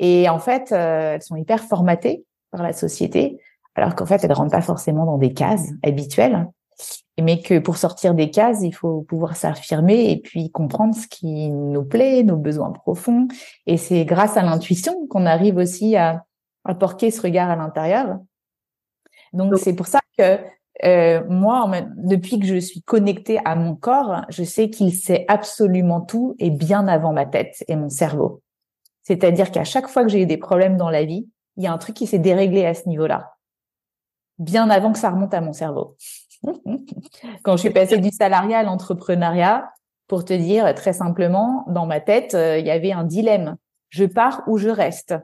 Et 0.00 0.28
en 0.28 0.40
fait, 0.40 0.72
euh, 0.72 1.14
elles 1.14 1.22
sont 1.22 1.36
hyper 1.36 1.62
formatées 1.62 2.24
par 2.50 2.64
la 2.64 2.72
société 2.72 3.38
alors 3.74 3.94
qu'en 3.94 4.06
fait, 4.06 4.22
elles 4.22 4.30
ne 4.30 4.34
rentrent 4.34 4.52
pas 4.52 4.62
forcément 4.62 5.04
dans 5.04 5.18
des 5.18 5.32
cases 5.32 5.68
habituelles, 5.82 6.48
mais 7.20 7.40
que 7.40 7.58
pour 7.58 7.76
sortir 7.76 8.14
des 8.14 8.30
cases, 8.30 8.58
il 8.62 8.72
faut 8.72 9.02
pouvoir 9.02 9.36
s'affirmer 9.36 10.10
et 10.10 10.20
puis 10.20 10.50
comprendre 10.50 10.94
ce 10.94 11.06
qui 11.06 11.50
nous 11.50 11.84
plaît, 11.84 12.22
nos 12.22 12.36
besoins 12.36 12.72
profonds. 12.72 13.28
Et 13.66 13.76
c'est 13.76 14.04
grâce 14.04 14.36
à 14.36 14.42
l'intuition 14.42 15.06
qu'on 15.08 15.26
arrive 15.26 15.56
aussi 15.56 15.96
à, 15.96 16.24
à 16.64 16.74
porter 16.74 17.10
ce 17.10 17.20
regard 17.20 17.50
à 17.50 17.56
l'intérieur. 17.56 18.18
Donc, 19.32 19.56
c'est 19.58 19.74
pour 19.74 19.86
ça 19.86 20.00
que 20.16 20.38
euh, 20.84 21.22
moi, 21.28 21.70
depuis 21.96 22.38
que 22.40 22.46
je 22.46 22.56
suis 22.56 22.82
connectée 22.82 23.38
à 23.44 23.54
mon 23.54 23.76
corps, 23.76 24.22
je 24.28 24.42
sais 24.42 24.70
qu'il 24.70 24.92
sait 24.92 25.24
absolument 25.28 26.00
tout 26.00 26.34
et 26.38 26.50
bien 26.50 26.88
avant 26.88 27.12
ma 27.12 27.26
tête 27.26 27.64
et 27.68 27.76
mon 27.76 27.88
cerveau. 27.88 28.42
C'est-à-dire 29.02 29.50
qu'à 29.50 29.64
chaque 29.64 29.88
fois 29.88 30.02
que 30.02 30.08
j'ai 30.08 30.22
eu 30.22 30.26
des 30.26 30.36
problèmes 30.36 30.76
dans 30.76 30.90
la 30.90 31.04
vie, 31.04 31.28
il 31.56 31.62
y 31.62 31.66
a 31.66 31.72
un 31.72 31.78
truc 31.78 31.94
qui 31.94 32.06
s'est 32.06 32.18
déréglé 32.18 32.64
à 32.66 32.74
ce 32.74 32.88
niveau-là 32.88 33.33
bien 34.38 34.68
avant 34.70 34.92
que 34.92 34.98
ça 34.98 35.10
remonte 35.10 35.34
à 35.34 35.40
mon 35.40 35.52
cerveau. 35.52 35.96
Quand 37.42 37.56
je 37.56 37.60
suis 37.60 37.70
passée 37.70 37.98
du 37.98 38.10
salariat 38.10 38.58
à 38.58 38.62
l'entrepreneuriat, 38.62 39.70
pour 40.06 40.24
te 40.24 40.34
dire 40.34 40.74
très 40.74 40.92
simplement, 40.92 41.64
dans 41.68 41.86
ma 41.86 42.00
tête, 42.00 42.34
euh, 42.34 42.58
il 42.58 42.66
y 42.66 42.70
avait 42.70 42.92
un 42.92 43.04
dilemme. 43.04 43.56
Je 43.88 44.04
pars 44.04 44.42
ou 44.46 44.58
je 44.58 44.68
reste. 44.68 45.14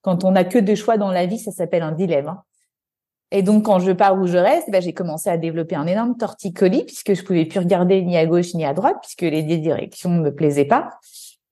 Quand 0.00 0.24
on 0.24 0.32
n'a 0.32 0.44
que 0.44 0.58
deux 0.58 0.74
choix 0.74 0.96
dans 0.96 1.10
la 1.10 1.26
vie, 1.26 1.38
ça 1.38 1.52
s'appelle 1.52 1.82
un 1.82 1.92
dilemme. 1.92 2.28
Hein. 2.28 2.42
Et 3.30 3.42
donc, 3.42 3.64
quand 3.64 3.78
je 3.78 3.92
pars 3.92 4.18
ou 4.18 4.26
je 4.26 4.38
reste, 4.38 4.70
ben, 4.70 4.82
j'ai 4.82 4.92
commencé 4.92 5.30
à 5.30 5.38
développer 5.38 5.74
un 5.74 5.86
énorme 5.86 6.16
torticolis 6.16 6.84
puisque 6.84 7.14
je 7.14 7.22
pouvais 7.24 7.46
plus 7.46 7.60
regarder 7.60 8.02
ni 8.02 8.16
à 8.16 8.26
gauche 8.26 8.54
ni 8.54 8.64
à 8.64 8.74
droite 8.74 8.96
puisque 9.00 9.22
les 9.22 9.42
directions 9.42 10.10
ne 10.10 10.20
me 10.20 10.34
plaisaient 10.34 10.66
pas. 10.66 10.90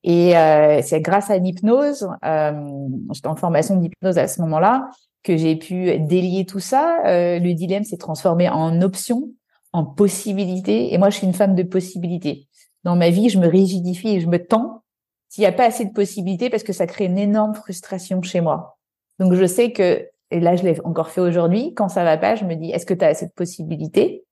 Et 0.02 0.36
euh, 0.36 0.80
c'est 0.82 1.00
grâce 1.00 1.30
à 1.30 1.38
l'hypnose, 1.38 2.08
euh, 2.24 2.88
j'étais 3.12 3.28
en 3.28 3.36
formation 3.36 3.76
d'hypnose 3.76 4.18
à 4.18 4.28
ce 4.28 4.40
moment-là, 4.42 4.88
que 5.22 5.36
j'ai 5.36 5.56
pu 5.56 5.98
délier 5.98 6.46
tout 6.46 6.60
ça. 6.60 7.02
Euh, 7.06 7.38
le 7.38 7.52
dilemme 7.54 7.84
s'est 7.84 7.96
transformé 7.96 8.48
en 8.48 8.80
option, 8.82 9.30
en 9.72 9.84
possibilité. 9.84 10.92
Et 10.92 10.98
moi, 10.98 11.10
je 11.10 11.16
suis 11.18 11.26
une 11.26 11.34
femme 11.34 11.54
de 11.54 11.62
possibilités. 11.62 12.48
Dans 12.84 12.96
ma 12.96 13.10
vie, 13.10 13.28
je 13.28 13.38
me 13.38 13.46
rigidifie 13.46 14.08
et 14.08 14.20
je 14.20 14.28
me 14.28 14.44
tends 14.44 14.82
s'il 15.28 15.42
n'y 15.42 15.46
a 15.46 15.52
pas 15.52 15.66
assez 15.66 15.84
de 15.84 15.92
possibilités 15.92 16.50
parce 16.50 16.64
que 16.64 16.72
ça 16.72 16.86
crée 16.86 17.04
une 17.04 17.18
énorme 17.18 17.54
frustration 17.54 18.20
chez 18.22 18.40
moi. 18.40 18.78
Donc, 19.18 19.34
je 19.34 19.44
sais 19.46 19.72
que, 19.72 20.08
et 20.30 20.40
là, 20.40 20.56
je 20.56 20.64
l'ai 20.64 20.80
encore 20.84 21.10
fait 21.10 21.20
aujourd'hui, 21.20 21.74
quand 21.74 21.88
ça 21.88 22.02
va 22.02 22.16
pas, 22.16 22.34
je 22.34 22.44
me 22.44 22.54
dis, 22.56 22.70
est-ce 22.70 22.86
que 22.86 22.94
tu 22.94 23.04
as 23.04 23.08
assez 23.08 23.26
de 23.26 23.32
possibilités? 23.32 24.24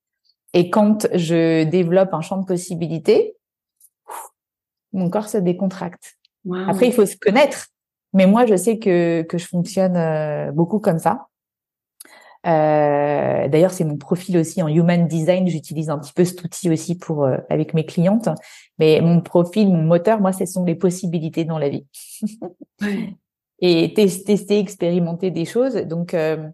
Et 0.54 0.70
quand 0.70 1.06
je 1.14 1.64
développe 1.64 2.14
un 2.14 2.20
champ 2.20 2.38
de 2.38 2.46
possibilités, 2.46 3.36
mon 4.92 5.10
corps 5.10 5.28
se 5.28 5.38
décontracte. 5.38 6.16
Après, 6.66 6.86
il 6.86 6.92
faut 6.92 7.06
se 7.06 7.16
connaître. 7.16 7.68
Mais 8.12 8.26
moi, 8.26 8.46
je 8.46 8.56
sais 8.56 8.78
que, 8.78 9.22
que 9.22 9.38
je 9.38 9.46
fonctionne 9.46 9.96
euh, 9.96 10.52
beaucoup 10.52 10.78
comme 10.78 10.98
ça. 10.98 11.28
Euh, 12.46 13.48
D'ailleurs, 13.48 13.72
c'est 13.72 13.84
mon 13.84 13.96
profil 13.96 14.38
aussi 14.38 14.62
en 14.62 14.68
human 14.68 15.06
design. 15.06 15.48
J'utilise 15.48 15.90
un 15.90 15.98
petit 15.98 16.12
peu 16.12 16.24
cet 16.24 16.42
outil 16.44 16.70
aussi 16.70 16.96
pour 16.96 17.24
euh, 17.24 17.36
avec 17.50 17.74
mes 17.74 17.84
clientes. 17.84 18.28
Mais 18.78 19.00
mon 19.00 19.20
profil, 19.20 19.68
mon 19.68 19.82
moteur, 19.82 20.20
moi, 20.20 20.32
ce 20.32 20.46
sont 20.46 20.64
les 20.64 20.74
possibilités 20.74 21.44
dans 21.44 21.58
la 21.58 21.68
vie. 21.68 21.86
Et 23.60 23.92
tester, 23.92 24.58
expérimenter 24.60 25.32
des 25.32 25.44
choses. 25.44 25.74
Donc, 25.74 26.14
euh, 26.14 26.48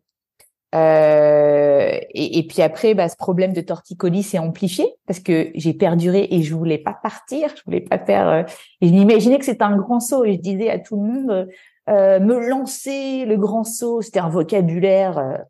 euh, 0.75 1.99
et, 2.11 2.39
et, 2.39 2.47
puis 2.47 2.63
après, 2.63 2.95
bah, 2.95 3.09
ce 3.09 3.17
problème 3.17 3.53
de 3.53 3.61
torticolis 3.61 4.23
s'est 4.23 4.39
amplifié 4.39 4.87
parce 5.07 5.21
que 5.21 5.51
j'ai 5.55 5.73
perduré 5.73 6.27
et 6.31 6.43
je 6.43 6.55
voulais 6.55 6.79
pas 6.79 6.99
partir, 7.03 7.49
je 7.57 7.63
voulais 7.65 7.81
pas 7.81 7.99
faire. 7.99 8.29
Euh, 8.29 8.43
et 8.81 8.89
je 8.89 8.93
m'imaginais 8.93 9.39
que 9.39 9.45
c'était 9.45 9.63
un 9.63 9.77
grand 9.77 10.01
saut 10.01 10.25
et 10.25 10.35
je 10.35 10.41
disais 10.41 10.71
à 10.71 10.79
tout 10.79 10.97
le 10.97 11.03
monde, 11.03 11.49
me 11.89 12.49
lancer 12.49 13.25
le 13.27 13.37
grand 13.37 13.65
saut. 13.65 14.03
C'était 14.03 14.21
un 14.21 14.31
vocabulaire 14.31 15.45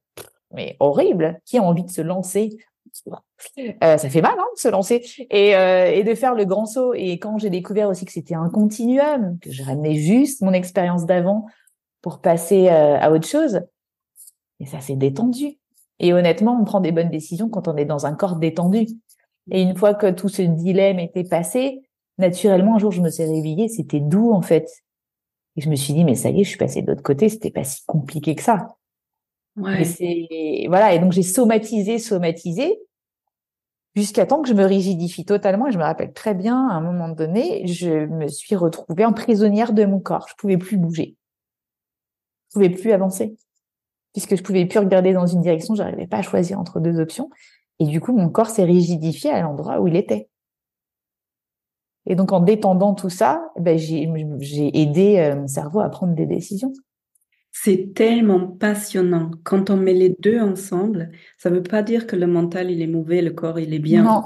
mais 0.54 0.76
horrible. 0.80 1.40
Qui 1.44 1.58
a 1.58 1.62
envie 1.62 1.84
de 1.84 1.90
se 1.90 2.00
lancer? 2.00 2.56
Euh, 3.58 3.98
ça 3.98 4.08
fait 4.08 4.22
mal 4.22 4.34
hein, 4.38 4.46
de 4.54 4.60
se 4.60 4.68
lancer 4.68 5.04
et, 5.30 5.56
euh, 5.56 5.86
et 5.86 6.04
de 6.04 6.14
faire 6.14 6.34
le 6.34 6.44
grand 6.44 6.64
saut. 6.64 6.94
Et 6.94 7.18
quand 7.18 7.38
j'ai 7.38 7.50
découvert 7.50 7.88
aussi 7.88 8.04
que 8.04 8.12
c'était 8.12 8.34
un 8.34 8.48
continuum, 8.48 9.38
que 9.40 9.50
je 9.50 9.62
ramenais 9.62 9.96
juste 9.96 10.42
mon 10.42 10.52
expérience 10.52 11.04
d'avant 11.04 11.46
pour 12.00 12.20
passer 12.20 12.68
euh, 12.68 12.98
à 12.98 13.10
autre 13.10 13.26
chose, 13.26 13.60
et 14.64 14.66
ça 14.66 14.80
s'est 14.80 14.96
détendu. 14.96 15.58
Et 16.00 16.12
honnêtement, 16.12 16.58
on 16.58 16.64
prend 16.64 16.80
des 16.80 16.90
bonnes 16.90 17.10
décisions 17.10 17.48
quand 17.48 17.68
on 17.68 17.76
est 17.76 17.84
dans 17.84 18.06
un 18.06 18.14
corps 18.14 18.36
détendu. 18.36 18.86
Et 19.50 19.62
une 19.62 19.76
fois 19.76 19.94
que 19.94 20.10
tout 20.10 20.30
ce 20.30 20.42
dilemme 20.42 20.98
était 20.98 21.24
passé, 21.24 21.82
naturellement, 22.18 22.76
un 22.76 22.78
jour, 22.78 22.90
je 22.90 23.02
me 23.02 23.10
suis 23.10 23.24
réveillée, 23.24 23.68
c'était 23.68 24.00
doux 24.00 24.32
en 24.32 24.40
fait. 24.40 24.68
Et 25.56 25.60
je 25.60 25.68
me 25.68 25.76
suis 25.76 25.92
dit, 25.92 26.04
mais 26.04 26.14
ça 26.14 26.30
y 26.30 26.40
est, 26.40 26.44
je 26.44 26.48
suis 26.48 26.58
passée 26.58 26.82
de 26.82 26.86
l'autre 26.86 27.02
côté, 27.02 27.28
c'était 27.28 27.50
pas 27.50 27.62
si 27.62 27.84
compliqué 27.84 28.34
que 28.34 28.42
ça. 28.42 28.76
Ouais. 29.56 29.84
c'est 29.84 30.64
voilà 30.66 30.94
et 30.94 30.98
donc 30.98 31.12
j'ai 31.12 31.22
somatisé, 31.22 32.00
somatisé 32.00 32.80
jusqu'à 33.94 34.26
temps 34.26 34.42
que 34.42 34.48
je 34.48 34.54
me 34.54 34.64
rigidifie 34.64 35.24
totalement. 35.24 35.68
Et 35.68 35.72
je 35.72 35.78
me 35.78 35.84
rappelle 35.84 36.12
très 36.12 36.34
bien, 36.34 36.68
à 36.68 36.72
un 36.72 36.80
moment 36.80 37.10
donné, 37.10 37.66
je 37.66 38.06
me 38.06 38.26
suis 38.28 38.56
retrouvée 38.56 39.04
en 39.04 39.12
prisonnière 39.12 39.74
de 39.74 39.84
mon 39.84 40.00
corps. 40.00 40.26
Je 40.28 40.34
pouvais 40.36 40.56
plus 40.56 40.78
bouger, 40.78 41.16
je 42.48 42.54
pouvais 42.54 42.70
plus 42.70 42.92
avancer 42.92 43.36
puisque 44.14 44.36
je 44.36 44.42
pouvais 44.42 44.64
plus 44.64 44.78
regarder 44.78 45.12
dans 45.12 45.26
une 45.26 45.42
direction. 45.42 45.74
J'arrivais 45.74 46.06
pas 46.06 46.18
à 46.18 46.22
choisir 46.22 46.58
entre 46.58 46.80
deux 46.80 46.98
options. 46.98 47.28
Et 47.80 47.84
du 47.84 48.00
coup, 48.00 48.16
mon 48.16 48.30
corps 48.30 48.48
s'est 48.48 48.64
rigidifié 48.64 49.30
à 49.30 49.42
l'endroit 49.42 49.80
où 49.80 49.88
il 49.88 49.96
était. 49.96 50.30
Et 52.06 52.14
donc, 52.14 52.32
en 52.32 52.40
détendant 52.40 52.94
tout 52.94 53.10
ça, 53.10 53.50
ben, 53.58 53.76
j'ai 53.76 54.80
aidé 54.80 55.18
euh, 55.18 55.36
mon 55.36 55.48
cerveau 55.48 55.80
à 55.80 55.88
prendre 55.88 56.14
des 56.14 56.26
décisions. 56.26 56.72
C'est 57.56 57.94
tellement 57.94 58.48
passionnant. 58.48 59.30
Quand 59.44 59.70
on 59.70 59.76
met 59.76 59.94
les 59.94 60.16
deux 60.18 60.40
ensemble, 60.40 61.12
ça 61.38 61.50
ne 61.50 61.54
veut 61.54 61.62
pas 61.62 61.84
dire 61.84 62.08
que 62.08 62.16
le 62.16 62.26
mental, 62.26 62.68
il 62.68 62.82
est 62.82 62.88
mauvais, 62.88 63.22
le 63.22 63.30
corps, 63.30 63.60
il 63.60 63.72
est 63.72 63.78
bien. 63.78 64.02
Non. 64.02 64.22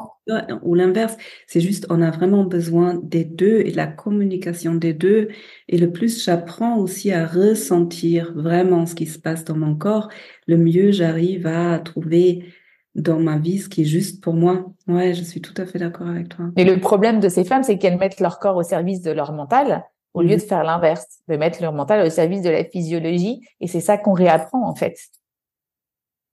Ou 0.62 0.74
l'inverse. 0.74 1.14
C'est 1.46 1.60
juste, 1.60 1.86
on 1.90 2.00
a 2.00 2.10
vraiment 2.10 2.44
besoin 2.44 2.98
des 3.02 3.24
deux 3.24 3.60
et 3.66 3.70
de 3.70 3.76
la 3.76 3.86
communication 3.86 4.74
des 4.74 4.94
deux. 4.94 5.28
Et 5.68 5.76
le 5.76 5.92
plus 5.92 6.24
j'apprends 6.24 6.78
aussi 6.78 7.12
à 7.12 7.26
ressentir 7.26 8.32
vraiment 8.34 8.86
ce 8.86 8.94
qui 8.94 9.06
se 9.06 9.18
passe 9.18 9.44
dans 9.44 9.56
mon 9.56 9.74
corps, 9.74 10.08
le 10.46 10.56
mieux 10.56 10.90
j'arrive 10.90 11.46
à 11.46 11.78
trouver 11.78 12.46
dans 12.94 13.20
ma 13.20 13.36
vie 13.36 13.58
ce 13.58 13.68
qui 13.68 13.82
est 13.82 13.86
juste 13.86 14.22
pour 14.22 14.32
moi. 14.32 14.72
Ouais, 14.86 15.12
je 15.12 15.22
suis 15.22 15.42
tout 15.42 15.54
à 15.58 15.66
fait 15.66 15.78
d'accord 15.78 16.08
avec 16.08 16.30
toi. 16.30 16.46
Et 16.56 16.64
le 16.64 16.80
problème 16.80 17.20
de 17.20 17.28
ces 17.28 17.44
femmes, 17.44 17.62
c'est 17.62 17.76
qu'elles 17.76 17.98
mettent 17.98 18.20
leur 18.20 18.38
corps 18.38 18.56
au 18.56 18.62
service 18.62 19.02
de 19.02 19.10
leur 19.10 19.32
mental 19.32 19.84
au 20.14 20.22
lieu 20.22 20.36
de 20.36 20.42
faire 20.42 20.64
l'inverse, 20.64 21.06
de 21.28 21.36
mettre 21.36 21.62
leur 21.62 21.72
mental 21.72 22.06
au 22.06 22.10
service 22.10 22.42
de 22.42 22.50
la 22.50 22.64
physiologie. 22.64 23.40
Et 23.60 23.66
c'est 23.66 23.80
ça 23.80 23.98
qu'on 23.98 24.12
réapprend, 24.12 24.68
en 24.68 24.74
fait. 24.74 24.96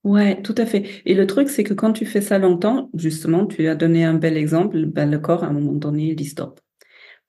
Ouais, 0.03 0.41
tout 0.41 0.55
à 0.57 0.65
fait. 0.65 0.83
Et 1.05 1.15
le 1.15 1.25
truc, 1.25 1.49
c'est 1.49 1.63
que 1.63 1.73
quand 1.73 1.91
tu 1.91 2.05
fais 2.05 2.21
ça 2.21 2.37
longtemps, 2.37 2.89
justement, 2.93 3.45
tu 3.45 3.67
as 3.67 3.75
donné 3.75 4.05
un 4.05 4.13
bel 4.13 4.37
exemple, 4.37 4.85
ben, 4.85 5.09
le 5.09 5.17
corps, 5.17 5.43
à 5.43 5.47
un 5.47 5.53
moment 5.53 5.73
donné, 5.73 6.09
il 6.09 6.15
dit 6.15 6.25
stop. 6.25 6.59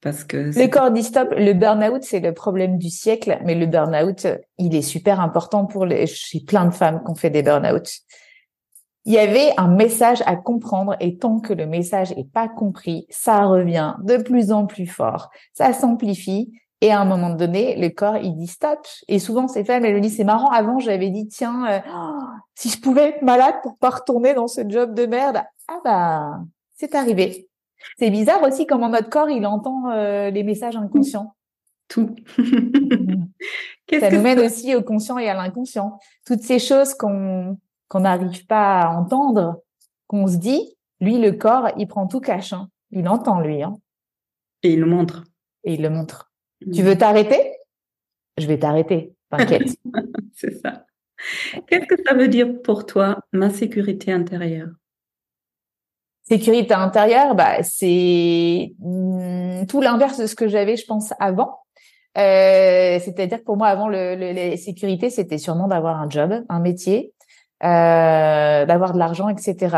Parce 0.02 0.24
que 0.24 0.36
le 0.36 0.68
corps 0.68 0.90
dit 0.90 1.02
stop. 1.02 1.32
Le 1.36 1.54
burn-out, 1.54 2.02
c'est 2.02 2.20
le 2.20 2.34
problème 2.34 2.76
du 2.76 2.90
siècle, 2.90 3.38
mais 3.44 3.54
le 3.54 3.64
burn-out, 3.66 4.26
il 4.58 4.74
est 4.74 4.82
super 4.82 5.20
important 5.20 5.64
pour 5.64 5.86
les, 5.86 6.06
chez 6.06 6.40
plein 6.40 6.66
de 6.66 6.70
femmes 6.70 7.02
qui 7.02 7.10
ont 7.10 7.14
fait 7.14 7.30
des 7.30 7.42
burn-out 7.42 7.88
il 9.06 9.12
y 9.12 9.18
avait 9.18 9.52
un 9.56 9.68
message 9.68 10.22
à 10.26 10.34
comprendre 10.36 10.96
et 11.00 11.16
tant 11.16 11.38
que 11.38 11.52
le 11.52 11.64
message 11.64 12.12
est 12.12 12.30
pas 12.30 12.48
compris, 12.48 13.06
ça 13.08 13.46
revient 13.46 13.94
de 14.02 14.16
plus 14.16 14.50
en 14.50 14.66
plus 14.66 14.86
fort, 14.86 15.30
ça 15.54 15.72
s'amplifie 15.72 16.52
et 16.82 16.90
à 16.92 17.00
un 17.00 17.04
moment 17.06 17.30
donné, 17.30 17.76
le 17.76 17.88
corps 17.88 18.18
il 18.18 18.36
dit 18.36 18.48
stop. 18.48 18.86
Et 19.08 19.18
souvent 19.18 19.48
ces 19.48 19.64
femmes 19.64 19.84
elles 19.84 19.94
me 19.94 20.00
disent 20.00 20.16
c'est 20.16 20.24
marrant 20.24 20.50
avant 20.50 20.80
j'avais 20.80 21.10
dit 21.10 21.28
tiens 21.28 21.66
euh, 21.70 21.78
si 22.54 22.68
je 22.68 22.80
pouvais 22.80 23.10
être 23.10 23.22
malade 23.22 23.54
pour 23.62 23.78
pas 23.78 23.90
retourner 23.90 24.34
dans 24.34 24.48
ce 24.48 24.60
job 24.68 24.92
de 24.92 25.06
merde 25.06 25.42
ah 25.68 25.80
bah 25.84 26.40
c'est 26.74 26.94
arrivé. 26.94 27.48
C'est 27.98 28.10
bizarre 28.10 28.42
aussi 28.42 28.66
comment 28.66 28.88
notre 28.88 29.08
corps 29.08 29.30
il 29.30 29.46
entend 29.46 29.90
euh, 29.90 30.30
les 30.30 30.42
messages 30.42 30.76
inconscients. 30.76 31.34
Tout. 31.88 32.14
ça 34.00 34.10
nous 34.10 34.20
mène 34.20 34.40
aussi 34.40 34.74
au 34.74 34.82
conscient 34.82 35.18
et 35.18 35.28
à 35.28 35.34
l'inconscient. 35.34 35.98
Toutes 36.26 36.42
ces 36.42 36.58
choses 36.58 36.94
qu'on 36.94 37.56
qu'on 37.88 38.00
n'arrive 38.00 38.46
pas 38.46 38.80
à 38.80 38.90
entendre, 38.90 39.62
qu'on 40.06 40.26
se 40.26 40.36
dit, 40.36 40.76
lui, 41.00 41.18
le 41.18 41.32
corps, 41.32 41.70
il 41.76 41.86
prend 41.86 42.06
tout 42.06 42.20
cache. 42.20 42.52
Hein. 42.52 42.68
Il 42.90 43.08
entend, 43.08 43.40
lui. 43.40 43.62
Hein. 43.62 43.76
Et 44.62 44.72
il 44.72 44.80
le 44.80 44.86
montre. 44.86 45.24
Et 45.64 45.74
il 45.74 45.82
le 45.82 45.90
montre. 45.90 46.32
Mm. 46.64 46.72
Tu 46.72 46.82
veux 46.82 46.96
t'arrêter? 46.96 47.52
Je 48.38 48.46
vais 48.46 48.58
t'arrêter. 48.58 49.14
T'inquiète. 49.30 49.76
C'est 50.34 50.60
ça. 50.60 50.84
Qu'est-ce 51.66 51.86
que 51.86 52.02
ça 52.06 52.14
veut 52.14 52.28
dire 52.28 52.60
pour 52.62 52.84
toi, 52.86 53.20
ma 53.32 53.50
sécurité 53.50 54.12
intérieure? 54.12 54.68
Sécurité 56.24 56.74
intérieure, 56.74 57.34
bah, 57.34 57.62
c'est 57.62 58.74
mm, 58.80 59.66
tout 59.66 59.80
l'inverse 59.80 60.18
de 60.18 60.26
ce 60.26 60.34
que 60.34 60.48
j'avais, 60.48 60.76
je 60.76 60.84
pense, 60.84 61.14
avant. 61.20 61.60
Euh, 62.18 62.98
c'est-à-dire 62.98 63.38
que 63.38 63.44
pour 63.44 63.56
moi, 63.56 63.68
avant, 63.68 63.88
le, 63.88 64.16
le, 64.16 64.32
la 64.32 64.56
sécurité, 64.56 65.08
c'était 65.08 65.38
sûrement 65.38 65.68
d'avoir 65.68 66.00
un 66.00 66.10
job, 66.10 66.44
un 66.48 66.60
métier, 66.60 67.14
euh, 67.64 68.66
d'avoir 68.66 68.92
de 68.92 68.98
l'argent, 68.98 69.28
etc. 69.28 69.76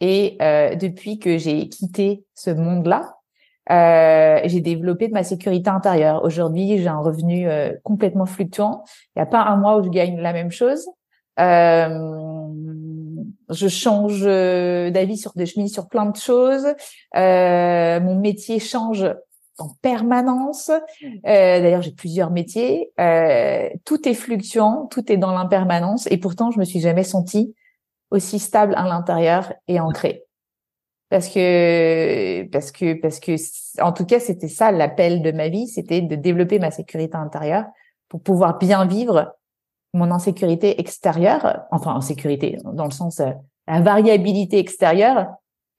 Et 0.00 0.36
euh, 0.42 0.74
depuis 0.74 1.18
que 1.18 1.38
j'ai 1.38 1.68
quitté 1.68 2.24
ce 2.34 2.50
monde-là, 2.50 3.16
euh, 3.70 4.40
j'ai 4.44 4.60
développé 4.60 5.08
ma 5.08 5.22
sécurité 5.22 5.70
intérieure. 5.70 6.24
Aujourd'hui, 6.24 6.78
j'ai 6.78 6.88
un 6.88 6.98
revenu 6.98 7.48
euh, 7.48 7.72
complètement 7.84 8.26
fluctuant. 8.26 8.82
Il 9.14 9.20
n'y 9.20 9.22
a 9.22 9.26
pas 9.26 9.42
un 9.42 9.56
mois 9.56 9.78
où 9.78 9.84
je 9.84 9.88
gagne 9.88 10.20
la 10.20 10.32
même 10.32 10.50
chose. 10.50 10.86
Euh, 11.38 11.88
je 13.48 13.68
change 13.68 14.22
d'avis 14.22 15.16
sur 15.16 15.32
des 15.34 15.46
chemises, 15.46 15.72
sur 15.72 15.88
plein 15.88 16.06
de 16.06 16.16
choses. 16.16 16.66
Mon 17.14 18.16
métier 18.16 18.58
change 18.58 19.06
en 19.58 19.70
permanence. 19.82 20.70
Euh, 20.70 20.80
D'ailleurs, 21.24 21.82
j'ai 21.82 21.92
plusieurs 21.92 22.30
métiers. 22.30 22.92
Euh, 23.00 23.68
tout 23.84 24.08
est 24.08 24.14
fluctuant, 24.14 24.86
tout 24.86 25.10
est 25.12 25.16
dans 25.16 25.32
l'impermanence, 25.32 26.06
et 26.10 26.16
pourtant, 26.16 26.50
je 26.50 26.58
me 26.58 26.64
suis 26.64 26.80
jamais 26.80 27.04
sentie 27.04 27.54
aussi 28.10 28.38
stable 28.38 28.74
à 28.76 28.84
l'intérieur 28.84 29.52
et 29.68 29.80
ancrée. 29.80 30.24
Parce 31.08 31.28
que, 31.28 32.44
parce 32.48 32.72
que, 32.72 32.94
parce 32.94 33.20
que, 33.20 33.34
en 33.82 33.92
tout 33.92 34.06
cas, 34.06 34.18
c'était 34.18 34.48
ça 34.48 34.72
l'appel 34.72 35.22
de 35.22 35.30
ma 35.32 35.48
vie, 35.48 35.68
c'était 35.68 36.00
de 36.00 36.16
développer 36.16 36.58
ma 36.58 36.70
sécurité 36.70 37.16
intérieure 37.16 37.66
pour 38.08 38.22
pouvoir 38.22 38.58
bien 38.58 38.86
vivre 38.86 39.34
mon 39.94 40.10
insécurité 40.10 40.80
extérieure, 40.80 41.64
enfin 41.70 41.94
en 41.94 42.00
sécurité 42.00 42.58
dans 42.64 42.84
le 42.84 42.90
sens 42.90 43.20
euh, 43.20 43.30
la 43.66 43.80
variabilité 43.80 44.58
extérieure, 44.58 45.28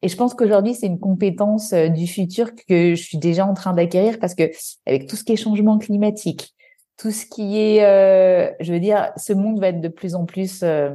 et 0.04 0.10
je 0.10 0.18
pense 0.18 0.34
qu'aujourd'hui, 0.34 0.76
c'est 0.76 0.88
une 0.88 1.00
compétence 1.00 1.72
euh, 1.72 1.88
du 1.88 2.08
futur 2.08 2.54
que 2.68 2.94
je 2.94 3.02
suis 3.02 3.18
déjà 3.18 3.46
en 3.46 3.54
train 3.54 3.74
d'acquérir 3.74 4.20
parce 4.20 4.36
que 4.36 4.52
avec 4.86 5.08
tout 5.08 5.16
ce 5.16 5.24
qui 5.24 5.32
est 5.32 5.38
changement 5.38 5.80
climatique, 5.80 6.54
tout 6.98 7.12
ce 7.12 7.26
qui 7.26 7.58
est, 7.58 7.86
euh, 7.86 8.52
je 8.60 8.74
veux 8.74 8.82
dire, 8.82 9.12
ce 9.16 9.32
monde 9.32 9.62
va 9.62 9.70
être 9.70 9.80
de 9.80 9.88
plus 9.88 10.14
en 10.16 10.26
plus 10.26 10.62
euh, 10.62 10.92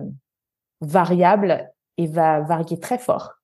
variable 0.82 1.72
et 1.96 2.06
va 2.06 2.40
varier 2.40 2.78
très 2.78 2.98
fort. 2.98 3.34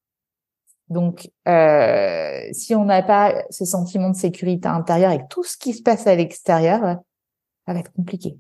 Donc, 0.91 1.31
euh, 1.49 2.41
si 2.53 2.75
on 2.75 2.85
n'a 2.85 3.03
pas 3.03 3.35
ce 3.49 3.65
sentiment 3.65 4.11
de 4.11 4.17
sécurité 4.17 4.69
intérieure 4.69 5.11
avec 5.11 5.29
tout 5.31 5.45
ce 5.45 5.57
qui 5.57 5.73
se 5.73 5.83
passe 5.83 6.07
à 6.07 6.15
l'extérieur, 6.15 6.99
ça 7.67 7.73
va 7.73 7.81
être 7.81 7.93
compliqué. 7.93 8.37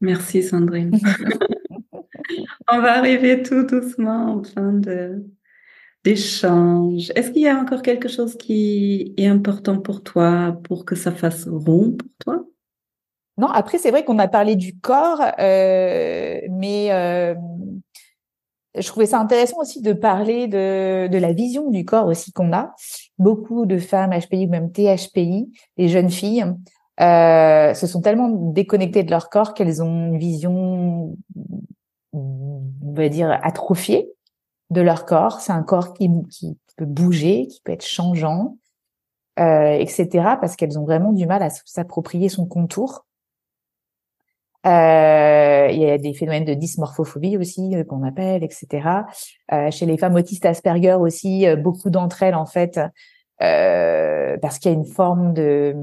Merci 0.00 0.44
Sandrine. 0.44 0.92
on 2.70 2.80
va 2.80 2.98
arriver 2.98 3.42
tout 3.42 3.64
doucement 3.64 4.36
en 4.36 4.44
fin 4.44 4.72
de, 4.72 5.24
d'échange. 6.04 7.10
Est-ce 7.16 7.30
qu'il 7.30 7.42
y 7.42 7.48
a 7.48 7.56
encore 7.56 7.82
quelque 7.82 8.08
chose 8.08 8.36
qui 8.36 9.14
est 9.16 9.26
important 9.26 9.80
pour 9.80 10.02
toi 10.02 10.56
pour 10.64 10.84
que 10.84 10.94
ça 10.94 11.10
fasse 11.10 11.48
rond 11.48 11.92
pour 11.92 12.08
toi? 12.18 12.44
Non, 13.38 13.48
après 13.48 13.78
c'est 13.78 13.90
vrai 13.90 14.04
qu'on 14.04 14.18
a 14.18 14.28
parlé 14.28 14.54
du 14.54 14.78
corps, 14.78 15.20
euh, 15.40 16.40
mais 16.50 16.92
euh, 16.92 17.34
je 18.78 18.86
trouvais 18.86 19.06
ça 19.06 19.18
intéressant 19.18 19.60
aussi 19.60 19.82
de 19.82 19.92
parler 19.92 20.46
de, 20.46 21.08
de 21.08 21.18
la 21.18 21.32
vision 21.32 21.70
du 21.70 21.84
corps 21.84 22.06
aussi 22.06 22.32
qu'on 22.32 22.52
a. 22.52 22.74
Beaucoup 23.18 23.66
de 23.66 23.78
femmes 23.78 24.12
HPI 24.12 24.46
ou 24.46 24.50
même 24.50 24.70
THPI, 24.70 25.50
les 25.78 25.88
jeunes 25.88 26.10
filles, 26.10 26.44
euh, 27.00 27.74
se 27.74 27.86
sont 27.88 28.02
tellement 28.02 28.28
déconnectées 28.28 29.02
de 29.02 29.10
leur 29.10 29.30
corps 29.30 29.54
qu'elles 29.54 29.82
ont 29.82 30.12
une 30.12 30.18
vision, 30.18 31.16
on 32.12 32.92
va 32.92 33.08
dire, 33.08 33.36
atrophiée 33.42 34.14
de 34.70 34.80
leur 34.80 35.04
corps. 35.06 35.40
C'est 35.40 35.52
un 35.52 35.62
corps 35.62 35.94
qui, 35.94 36.10
qui 36.30 36.58
peut 36.76 36.84
bouger, 36.84 37.46
qui 37.46 37.60
peut 37.62 37.72
être 37.72 37.86
changeant, 37.86 38.58
euh, 39.38 39.72
etc. 39.72 40.08
Parce 40.40 40.56
qu'elles 40.56 40.78
ont 40.78 40.84
vraiment 40.84 41.12
du 41.12 41.26
mal 41.26 41.42
à 41.42 41.50
s'approprier 41.50 42.28
son 42.28 42.46
contour. 42.46 43.04
Euh, 44.66 45.68
il 45.70 45.78
y 45.78 45.90
a 45.90 45.98
des 45.98 46.14
phénomènes 46.14 46.46
de 46.46 46.54
dysmorphophobie 46.54 47.36
aussi 47.36 47.76
euh, 47.76 47.84
qu'on 47.84 48.02
appelle, 48.02 48.42
etc. 48.42 48.88
Euh, 49.52 49.70
chez 49.70 49.84
les 49.84 49.98
femmes 49.98 50.14
autistes 50.14 50.46
Asperger 50.46 50.94
aussi, 50.94 51.46
euh, 51.46 51.56
beaucoup 51.56 51.90
d'entre 51.90 52.22
elles 52.22 52.34
en 52.34 52.46
fait 52.46 52.80
parce 53.38 54.58
qu'il 54.58 54.70
y 54.70 54.74
a 54.74 54.76
une 54.76 54.86
forme 54.86 55.34
de, 55.34 55.76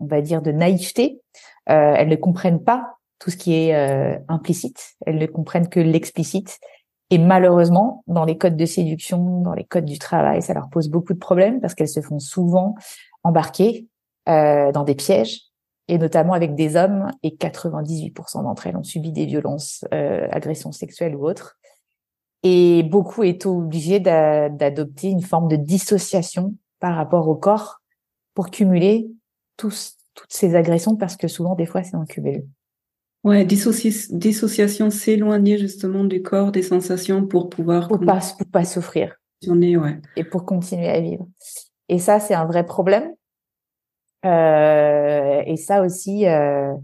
on 0.00 0.06
va 0.06 0.20
dire, 0.22 0.42
de 0.42 0.50
naïveté. 0.50 1.20
Elles 1.66 2.08
ne 2.08 2.16
comprennent 2.16 2.64
pas 2.64 2.94
tout 3.20 3.30
ce 3.30 3.36
qui 3.36 3.54
est 3.54 4.20
implicite. 4.28 4.96
Elles 5.06 5.18
ne 5.18 5.26
comprennent 5.26 5.68
que 5.68 5.78
l'explicite. 5.78 6.58
Et 7.10 7.18
malheureusement, 7.18 8.04
dans 8.06 8.24
les 8.24 8.38
codes 8.38 8.56
de 8.56 8.66
séduction, 8.66 9.40
dans 9.40 9.52
les 9.52 9.64
codes 9.64 9.84
du 9.84 9.98
travail, 9.98 10.42
ça 10.42 10.54
leur 10.54 10.68
pose 10.70 10.88
beaucoup 10.88 11.12
de 11.12 11.18
problèmes 11.18 11.60
parce 11.60 11.74
qu'elles 11.74 11.88
se 11.88 12.00
font 12.00 12.20
souvent 12.20 12.76
embarquer 13.24 13.88
euh, 14.28 14.70
dans 14.70 14.84
des 14.84 14.94
pièges, 14.94 15.42
et 15.88 15.98
notamment 15.98 16.34
avec 16.34 16.54
des 16.54 16.76
hommes. 16.76 17.10
Et 17.24 17.30
98% 17.30 18.44
d'entre 18.44 18.68
elles 18.68 18.76
ont 18.76 18.84
subi 18.84 19.10
des 19.10 19.26
violences, 19.26 19.84
euh, 19.92 20.28
agressions 20.30 20.70
sexuelles 20.70 21.16
ou 21.16 21.26
autres. 21.26 21.58
Et 22.42 22.84
beaucoup 22.84 23.24
est 23.24 23.44
obligé 23.44 24.00
d'adopter 24.00 25.08
une 25.08 25.20
forme 25.20 25.48
de 25.48 25.56
dissociation 25.56 26.54
par 26.78 26.94
rapport 26.96 27.28
au 27.28 27.34
corps 27.34 27.80
pour 28.34 28.50
cumuler 28.50 29.10
tous, 29.56 29.96
toutes 30.14 30.32
ces 30.32 30.54
agressions 30.54 30.96
parce 30.96 31.16
que 31.16 31.28
souvent, 31.28 31.54
des 31.54 31.66
fois, 31.66 31.82
c'est 31.82 31.96
un 31.96 32.06
cumul. 32.06 32.46
Ouais, 33.22 33.44
dissociation, 33.44 34.90
s'éloigner 34.90 35.58
justement 35.58 36.04
du 36.04 36.22
corps, 36.22 36.52
des 36.52 36.62
sensations 36.62 37.26
pour 37.26 37.50
pouvoir... 37.50 37.88
Pour 37.88 38.00
pas, 38.00 38.20
pour 38.38 38.46
pas 38.50 38.64
souffrir. 38.64 39.16
Ouais. 39.46 40.00
Et 40.16 40.24
pour 40.24 40.44
continuer 40.44 40.88
à 40.88 41.00
vivre. 41.00 41.26
Et 41.88 41.98
ça, 41.98 42.18
c'est 42.20 42.34
un 42.34 42.46
vrai 42.46 42.64
problème. 42.64 43.12
Euh, 44.24 45.42
et 45.46 45.56
ça 45.56 45.82
aussi, 45.82 46.26
euh, 46.26 46.74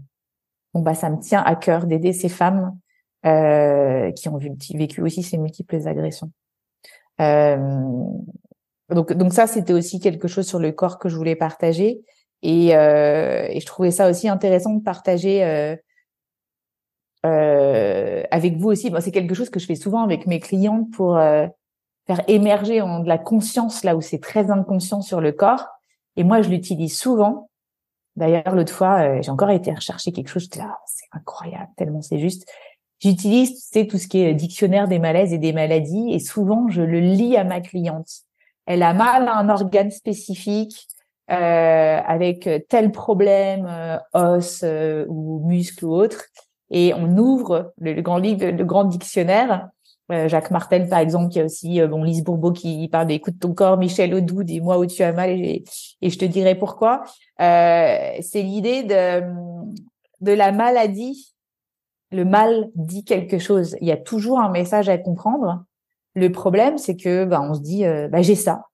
bon 0.73 0.81
bah, 0.81 0.95
ça 0.95 1.09
me 1.09 1.19
tient 1.19 1.41
à 1.41 1.55
cœur 1.55 1.85
d'aider 1.85 2.13
ces 2.13 2.29
femmes 2.29 2.77
euh, 3.25 4.11
qui 4.11 4.27
ont 4.27 4.37
vécu 4.37 5.01
aussi 5.01 5.21
ces 5.21 5.37
multiples 5.37 5.87
agressions. 5.87 6.31
Euh, 7.21 7.57
donc, 8.89 9.13
donc 9.13 9.33
ça, 9.33 9.47
c'était 9.47 9.73
aussi 9.73 9.99
quelque 9.99 10.27
chose 10.27 10.47
sur 10.47 10.59
le 10.59 10.71
corps 10.71 10.97
que 10.97 11.09
je 11.09 11.15
voulais 11.15 11.35
partager. 11.35 12.01
Et, 12.41 12.75
euh, 12.75 13.47
et 13.49 13.59
je 13.59 13.65
trouvais 13.65 13.91
ça 13.91 14.09
aussi 14.09 14.29
intéressant 14.29 14.73
de 14.73 14.83
partager 14.83 15.77
euh, 17.25 18.23
avec 18.31 18.57
vous 18.57 18.69
aussi. 18.69 18.89
Bon, 18.89 19.01
c'est 19.01 19.11
quelque 19.11 19.33
chose 19.33 19.49
que 19.49 19.59
je 19.59 19.65
fais 19.65 19.75
souvent 19.75 20.03
avec 20.03 20.27
mes 20.27 20.39
clientes 20.39 20.91
pour 20.91 21.17
euh, 21.17 21.47
faire 22.05 22.21
émerger 22.27 22.81
en, 22.81 22.99
de 22.99 23.07
la 23.07 23.17
conscience 23.17 23.83
là 23.83 23.95
où 23.95 24.01
c'est 24.01 24.19
très 24.19 24.51
inconscient 24.51 25.01
sur 25.01 25.21
le 25.21 25.31
corps. 25.31 25.65
Et 26.15 26.23
moi, 26.23 26.41
je 26.41 26.49
l'utilise 26.49 26.97
souvent. 26.97 27.49
D'ailleurs, 28.15 28.55
l'autre 28.55 28.73
fois, 28.73 29.01
euh, 29.01 29.21
j'ai 29.21 29.31
encore 29.31 29.51
été 29.51 29.71
rechercher 29.71 30.11
quelque 30.11 30.29
chose. 30.29 30.43
J'étais 30.43 30.59
là, 30.59 30.77
c'est 30.85 31.05
incroyable, 31.11 31.69
tellement 31.75 32.01
c'est 32.01 32.19
juste. 32.19 32.47
J'utilise, 32.99 33.51
tu 33.51 33.79
sais, 33.79 33.85
tout 33.85 33.99
ce 33.99 34.07
qui 34.07 34.21
est 34.21 34.33
dictionnaire 34.33 34.87
des 34.87 34.97
malaises 34.97 35.31
et 35.31 35.37
des 35.37 35.53
maladies, 35.53 36.13
et 36.13 36.19
souvent, 36.19 36.67
je 36.69 36.81
le 36.81 36.99
lis 36.99 37.37
à 37.37 37.43
ma 37.43 37.61
cliente. 37.61 38.09
Elle 38.65 38.81
a 38.81 38.93
mal 38.93 39.27
à 39.27 39.37
un 39.37 39.49
organe 39.49 39.91
spécifique, 39.91 40.87
euh, 41.29 41.99
avec 42.05 42.49
tel 42.69 42.91
problème, 42.93 43.67
euh, 43.69 43.97
os 44.13 44.61
euh, 44.63 45.05
ou 45.09 45.45
muscle 45.45 45.83
ou 45.83 45.93
autre, 45.93 46.23
et 46.69 46.93
on 46.93 47.17
ouvre 47.17 47.73
le, 47.79 48.01
grand 48.01 48.17
livre, 48.17 48.45
le 48.45 48.65
grand 48.65 48.83
dictionnaire. 48.83 49.69
Euh, 50.11 50.29
Jacques 50.29 50.51
Martel, 50.51 50.87
par 50.87 50.99
exemple, 50.99 51.29
qui 51.29 51.39
a 51.39 51.45
aussi 51.45 51.81
bon 51.81 52.03
Lise 52.03 52.23
Bourbeau 52.23 52.53
qui 52.53 52.87
parle 52.87 53.07
d'écoute 53.07 53.39
ton 53.39 53.53
corps, 53.53 53.77
Michel 53.77 54.13
Audou, 54.13 54.43
dis-moi 54.43 54.77
où 54.79 54.85
tu 54.85 55.03
as 55.03 55.11
mal 55.11 55.31
et, 55.31 55.63
je 56.01 56.17
te 56.17 56.25
dirai 56.25 56.55
pourquoi. 56.55 57.03
c'est 57.37 58.21
l'idée 58.35 58.83
de 58.83 59.21
de 60.19 60.31
la 60.31 60.51
maladie 60.51 61.35
le 62.11 62.25
mal 62.25 62.69
dit 62.75 63.03
quelque 63.03 63.39
chose. 63.39 63.75
Il 63.81 63.87
y 63.87 63.91
a 63.91 63.97
toujours 63.97 64.39
un 64.39 64.49
message 64.49 64.89
à 64.89 64.97
comprendre. 64.97 65.65
Le 66.15 66.31
problème, 66.31 66.77
c'est 66.77 66.95
que 66.95 67.25
bah, 67.25 67.41
on 67.41 67.53
se 67.53 67.61
dit, 67.61 67.85
euh, 67.85 68.07
bah, 68.07 68.21
j'ai 68.21 68.35
ça. 68.35 68.65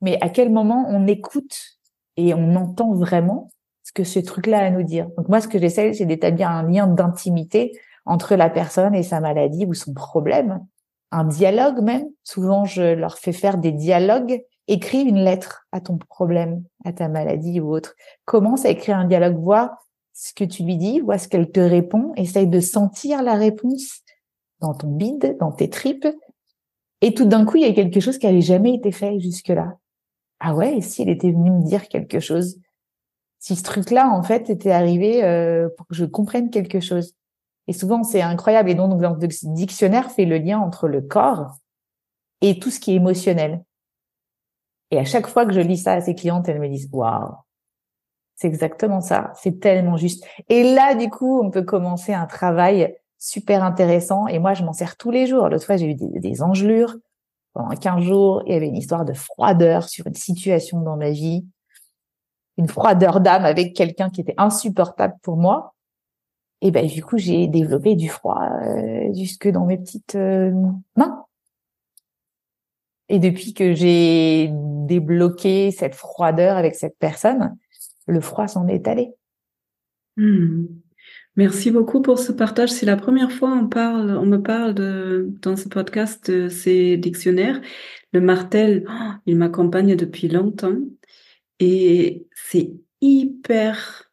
Mais 0.00 0.18
à 0.20 0.28
quel 0.28 0.50
moment 0.50 0.86
on 0.88 1.06
écoute 1.06 1.78
et 2.16 2.34
on 2.34 2.56
entend 2.56 2.92
vraiment? 2.94 3.50
Ce 3.90 3.92
que 3.92 4.04
ce 4.04 4.20
truc-là 4.20 4.60
a 4.60 4.66
à 4.66 4.70
nous 4.70 4.84
dire 4.84 5.08
Donc 5.16 5.28
moi, 5.28 5.40
ce 5.40 5.48
que 5.48 5.58
j'essaie, 5.58 5.92
c'est 5.94 6.06
d'établir 6.06 6.48
un 6.48 6.62
lien 6.62 6.86
d'intimité 6.86 7.72
entre 8.06 8.36
la 8.36 8.48
personne 8.48 8.94
et 8.94 9.02
sa 9.02 9.18
maladie 9.18 9.66
ou 9.66 9.74
son 9.74 9.94
problème, 9.94 10.64
un 11.10 11.24
dialogue 11.24 11.82
même. 11.82 12.08
Souvent, 12.22 12.64
je 12.64 12.94
leur 12.94 13.18
fais 13.18 13.32
faire 13.32 13.58
des 13.58 13.72
dialogues. 13.72 14.44
Écris 14.68 15.02
une 15.02 15.18
lettre 15.18 15.66
à 15.72 15.80
ton 15.80 15.98
problème, 15.98 16.62
à 16.84 16.92
ta 16.92 17.08
maladie 17.08 17.58
ou 17.58 17.74
autre. 17.74 17.96
Commence 18.26 18.64
à 18.64 18.70
écrire 18.70 18.96
un 18.96 19.06
dialogue, 19.06 19.42
vois 19.42 19.76
ce 20.12 20.32
que 20.34 20.44
tu 20.44 20.62
lui 20.62 20.76
dis, 20.76 21.00
vois 21.00 21.18
ce 21.18 21.26
qu'elle 21.26 21.50
te 21.50 21.58
répond, 21.58 22.12
essaye 22.14 22.46
de 22.46 22.60
sentir 22.60 23.24
la 23.24 23.34
réponse 23.34 24.02
dans 24.60 24.74
ton 24.74 24.86
bide, 24.86 25.36
dans 25.40 25.50
tes 25.50 25.68
tripes. 25.68 26.06
Et 27.00 27.12
tout 27.12 27.24
d'un 27.24 27.44
coup, 27.44 27.56
il 27.56 27.64
y 27.64 27.68
a 27.68 27.72
quelque 27.72 27.98
chose 27.98 28.18
qui 28.18 28.26
n'avait 28.26 28.40
jamais 28.40 28.72
été 28.72 28.92
fait 28.92 29.18
jusque-là. 29.18 29.78
Ah 30.38 30.54
ouais, 30.54 30.76
et 30.76 30.80
si 30.80 31.02
elle 31.02 31.08
était 31.08 31.32
venue 31.32 31.50
me 31.50 31.64
dire 31.64 31.88
quelque 31.88 32.20
chose 32.20 32.60
Si 33.40 33.56
ce 33.56 33.62
truc-là, 33.62 34.08
en 34.10 34.22
fait, 34.22 34.50
était 34.50 34.70
arrivé 34.70 35.24
euh, 35.24 35.68
pour 35.76 35.86
que 35.86 35.94
je 35.94 36.04
comprenne 36.04 36.50
quelque 36.50 36.78
chose. 36.78 37.14
Et 37.66 37.72
souvent, 37.72 38.04
c'est 38.04 38.22
incroyable. 38.22 38.70
Et 38.70 38.74
donc, 38.74 39.00
le 39.00 39.54
dictionnaire 39.54 40.10
fait 40.10 40.26
le 40.26 40.38
lien 40.38 40.58
entre 40.58 40.86
le 40.86 41.00
corps 41.00 41.56
et 42.42 42.58
tout 42.58 42.70
ce 42.70 42.78
qui 42.78 42.92
est 42.92 42.96
émotionnel. 42.96 43.64
Et 44.90 44.98
à 44.98 45.04
chaque 45.04 45.26
fois 45.26 45.46
que 45.46 45.52
je 45.52 45.60
lis 45.60 45.78
ça 45.78 45.92
à 45.94 46.00
ses 46.00 46.14
clientes, 46.14 46.48
elles 46.48 46.60
me 46.60 46.68
disent, 46.68 46.88
waouh, 46.92 47.34
c'est 48.34 48.48
exactement 48.48 49.00
ça. 49.00 49.32
C'est 49.36 49.60
tellement 49.60 49.96
juste. 49.96 50.24
Et 50.48 50.74
là, 50.74 50.94
du 50.94 51.08
coup, 51.10 51.40
on 51.42 51.50
peut 51.50 51.62
commencer 51.62 52.12
un 52.12 52.26
travail 52.26 52.96
super 53.18 53.62
intéressant. 53.62 54.26
Et 54.26 54.38
moi, 54.38 54.54
je 54.54 54.64
m'en 54.64 54.72
sers 54.72 54.96
tous 54.96 55.10
les 55.10 55.26
jours. 55.26 55.48
L'autre 55.48 55.66
fois, 55.66 55.76
j'ai 55.76 55.86
eu 55.86 55.94
des, 55.94 56.42
engelures 56.42 56.96
pendant 57.52 57.68
15 57.68 58.02
jours. 58.02 58.42
Il 58.46 58.52
y 58.52 58.56
avait 58.56 58.68
une 58.68 58.76
histoire 58.76 59.04
de 59.04 59.12
froideur 59.12 59.88
sur 59.88 60.06
une 60.06 60.14
situation 60.14 60.80
dans 60.80 60.96
ma 60.96 61.10
vie. 61.10 61.46
Une 62.58 62.68
froideur 62.68 63.20
d'âme 63.20 63.44
avec 63.44 63.74
quelqu'un 63.74 64.10
qui 64.10 64.20
était 64.20 64.34
insupportable 64.36 65.14
pour 65.22 65.36
moi. 65.36 65.74
Et 66.62 66.70
ben, 66.70 66.86
du 66.86 67.02
coup, 67.02 67.16
j'ai 67.16 67.46
développé 67.48 67.94
du 67.94 68.08
froid 68.08 68.42
euh, 68.42 69.12
jusque 69.14 69.48
dans 69.48 69.64
mes 69.64 69.78
petites 69.78 70.14
euh, 70.14 70.52
mains. 70.96 71.24
Et 73.08 73.18
depuis 73.18 73.54
que 73.54 73.74
j'ai 73.74 74.50
débloqué 74.52 75.70
cette 75.70 75.94
froideur 75.94 76.56
avec 76.56 76.74
cette 76.74 76.96
personne, 76.98 77.56
le 78.06 78.20
froid 78.20 78.46
s'en 78.46 78.68
est 78.68 78.86
allé. 78.86 79.12
Hmm. 80.16 80.66
Merci 81.36 81.70
beaucoup 81.70 82.02
pour 82.02 82.18
ce 82.18 82.32
partage. 82.32 82.70
C'est 82.70 82.86
la 82.86 82.96
première 82.96 83.32
fois 83.32 83.50
on 83.52 83.66
parle, 83.66 84.16
on 84.16 84.26
me 84.26 84.42
parle 84.42 84.74
de, 84.74 85.28
dans 85.42 85.56
ce 85.56 85.68
podcast 85.68 86.30
de 86.30 86.48
ces 86.48 86.96
dictionnaires. 86.98 87.60
Le 88.12 88.20
martel, 88.20 88.84
oh, 88.88 89.12
il 89.26 89.36
m'accompagne 89.36 89.96
depuis 89.96 90.28
longtemps 90.28 90.76
et 91.60 92.26
c'est 92.34 92.72
hyper 93.02 94.10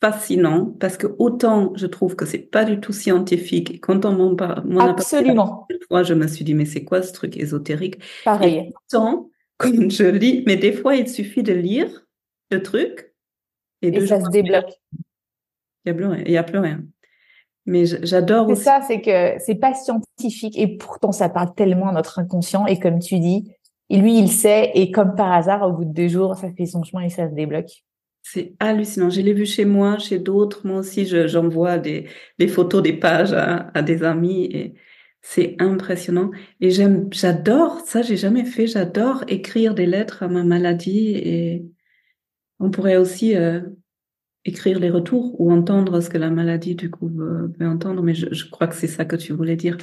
fascinant 0.00 0.66
parce 0.80 0.96
que 0.96 1.06
autant 1.18 1.72
je 1.76 1.86
trouve 1.86 2.16
que 2.16 2.26
c'est 2.26 2.38
pas 2.38 2.64
du 2.64 2.80
tout 2.80 2.92
scientifique 2.92 3.70
et 3.70 3.78
quand 3.78 4.04
on 4.04 4.12
m'en 4.12 4.34
parle, 4.34 4.64
absolument. 4.80 5.66
Fois, 5.88 6.02
je 6.02 6.14
me 6.14 6.26
suis 6.26 6.44
dit 6.44 6.54
mais 6.54 6.64
c'est 6.64 6.84
quoi 6.84 7.02
ce 7.02 7.12
truc 7.12 7.36
ésotérique? 7.36 8.00
Pareil. 8.24 8.54
Et 8.54 8.72
autant 8.92 9.30
quand 9.56 9.90
je 9.90 10.04
lis, 10.04 10.42
mais 10.46 10.56
des 10.56 10.72
fois 10.72 10.96
il 10.96 11.08
suffit 11.08 11.44
de 11.44 11.52
lire 11.52 12.06
le 12.50 12.62
truc 12.62 13.12
et, 13.82 14.06
ça 14.06 14.20
se 14.20 14.30
débloque. 14.30 14.72
Il 15.84 15.86
n'y 15.86 15.90
a 15.92 15.94
plus 15.94 16.06
rien. 16.06 16.22
Il 16.26 16.32
y 16.32 16.36
a 16.36 16.42
plus 16.42 16.58
rien. 16.58 16.82
Mais 17.66 17.84
j'adore 17.86 18.48
aussi. 18.48 18.62
C'est 18.62 18.64
ça, 18.64 18.80
c'est 18.86 19.00
que 19.00 19.34
c'est 19.38 19.54
pas 19.54 19.74
scientifique 19.74 20.58
et 20.58 20.76
pourtant 20.76 21.12
ça 21.12 21.28
parle 21.28 21.54
tellement 21.54 21.88
à 21.88 21.92
notre 21.92 22.18
inconscient 22.18 22.66
et 22.66 22.78
comme 22.78 22.98
tu 22.98 23.20
dis, 23.20 23.53
et 23.90 23.98
lui 23.98 24.18
il 24.18 24.28
sait 24.28 24.70
et 24.74 24.90
comme 24.90 25.14
par 25.14 25.32
hasard 25.32 25.62
au 25.68 25.72
bout 25.72 25.84
de 25.84 25.92
deux 25.92 26.08
jours 26.08 26.36
ça 26.36 26.48
fait 26.56 26.66
son 26.66 26.82
chemin 26.82 27.02
et 27.02 27.10
ça 27.10 27.28
se 27.28 27.34
débloque. 27.34 27.84
C'est 28.26 28.54
hallucinant. 28.58 29.10
Je 29.10 29.20
l'ai 29.20 29.34
vu 29.34 29.44
chez 29.44 29.66
moi, 29.66 29.98
chez 29.98 30.18
d'autres. 30.18 30.66
Moi 30.66 30.78
aussi, 30.78 31.06
j'envoie 31.06 31.76
des, 31.76 32.08
photos 32.48 32.82
des 32.82 32.94
pages 32.94 33.34
à, 33.34 33.70
à 33.74 33.82
des 33.82 34.02
amis 34.02 34.46
et 34.46 34.74
c'est 35.20 35.56
impressionnant. 35.58 36.30
Et 36.60 36.70
j'aime, 36.70 37.08
j'adore 37.12 37.80
ça. 37.80 38.00
J'ai 38.00 38.16
jamais 38.16 38.46
fait. 38.46 38.66
J'adore 38.66 39.24
écrire 39.28 39.74
des 39.74 39.84
lettres 39.84 40.22
à 40.22 40.28
ma 40.28 40.42
maladie 40.42 41.10
et 41.16 41.66
on 42.60 42.70
pourrait 42.70 42.96
aussi 42.96 43.36
euh, 43.36 43.60
écrire 44.44 44.78
les 44.78 44.90
retours 44.90 45.34
ou 45.40 45.50
entendre 45.50 46.00
ce 46.00 46.10
que 46.10 46.18
la 46.18 46.30
maladie 46.30 46.74
du 46.74 46.90
coup 46.90 47.08
veut, 47.08 47.52
entendre, 47.62 48.02
mais 48.02 48.14
je, 48.14 48.50
crois 48.50 48.66
que 48.66 48.74
c'est 48.74 48.86
ça 48.86 49.04
que 49.04 49.16
tu 49.16 49.32
voulais 49.32 49.56
dire. 49.56 49.76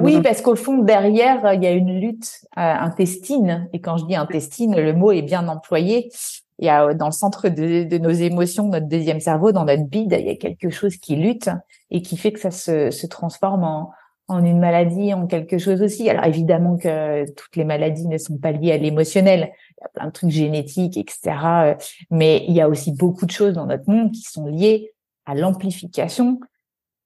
Oui, 0.00 0.20
parce 0.22 0.42
qu'au 0.42 0.56
fond 0.56 0.78
derrière 0.78 1.52
il 1.54 1.62
y 1.62 1.66
a 1.66 1.72
une 1.72 2.00
lutte 2.00 2.40
euh, 2.56 2.60
intestine 2.60 3.68
et 3.72 3.80
quand 3.80 3.96
je 3.96 4.06
dis 4.06 4.16
intestine, 4.16 4.76
le 4.76 4.92
mot 4.92 5.12
est 5.12 5.22
bien 5.22 5.46
employé. 5.48 6.10
Il 6.58 6.66
y 6.66 6.68
a 6.68 6.92
dans 6.94 7.06
le 7.06 7.12
centre 7.12 7.48
de, 7.48 7.98
nos 7.98 8.10
émotions, 8.10 8.68
notre 8.68 8.88
deuxième 8.88 9.20
cerveau, 9.20 9.52
dans 9.52 9.64
notre 9.64 9.84
bide, 9.84 10.16
il 10.18 10.26
y 10.26 10.30
a 10.30 10.36
quelque 10.36 10.70
chose 10.70 10.96
qui 10.96 11.14
lutte 11.14 11.50
et 11.92 12.02
qui 12.02 12.16
fait 12.16 12.32
que 12.32 12.40
ça 12.40 12.50
se, 12.50 12.90
se 12.90 13.06
transforme 13.06 13.62
en, 13.62 13.92
en 14.28 14.44
une 14.44 14.60
maladie, 14.60 15.14
en 15.14 15.26
quelque 15.26 15.58
chose 15.58 15.82
aussi. 15.82 16.08
Alors 16.08 16.26
évidemment 16.26 16.76
que 16.76 17.28
toutes 17.32 17.56
les 17.56 17.64
maladies 17.64 18.06
ne 18.06 18.18
sont 18.18 18.36
pas 18.36 18.52
liées 18.52 18.72
à 18.72 18.76
l'émotionnel. 18.76 19.52
Il 19.78 19.82
y 19.82 19.84
a 19.84 19.88
plein 19.88 20.06
de 20.06 20.12
trucs 20.12 20.30
génétiques, 20.30 20.98
etc. 20.98 21.36
Euh, 21.44 21.74
mais 22.10 22.44
il 22.46 22.54
y 22.54 22.60
a 22.60 22.68
aussi 22.68 22.92
beaucoup 22.92 23.24
de 23.24 23.30
choses 23.30 23.54
dans 23.54 23.66
notre 23.66 23.90
monde 23.90 24.12
qui 24.12 24.22
sont 24.22 24.46
liées 24.46 24.92
à 25.24 25.34
l'amplification 25.34 26.40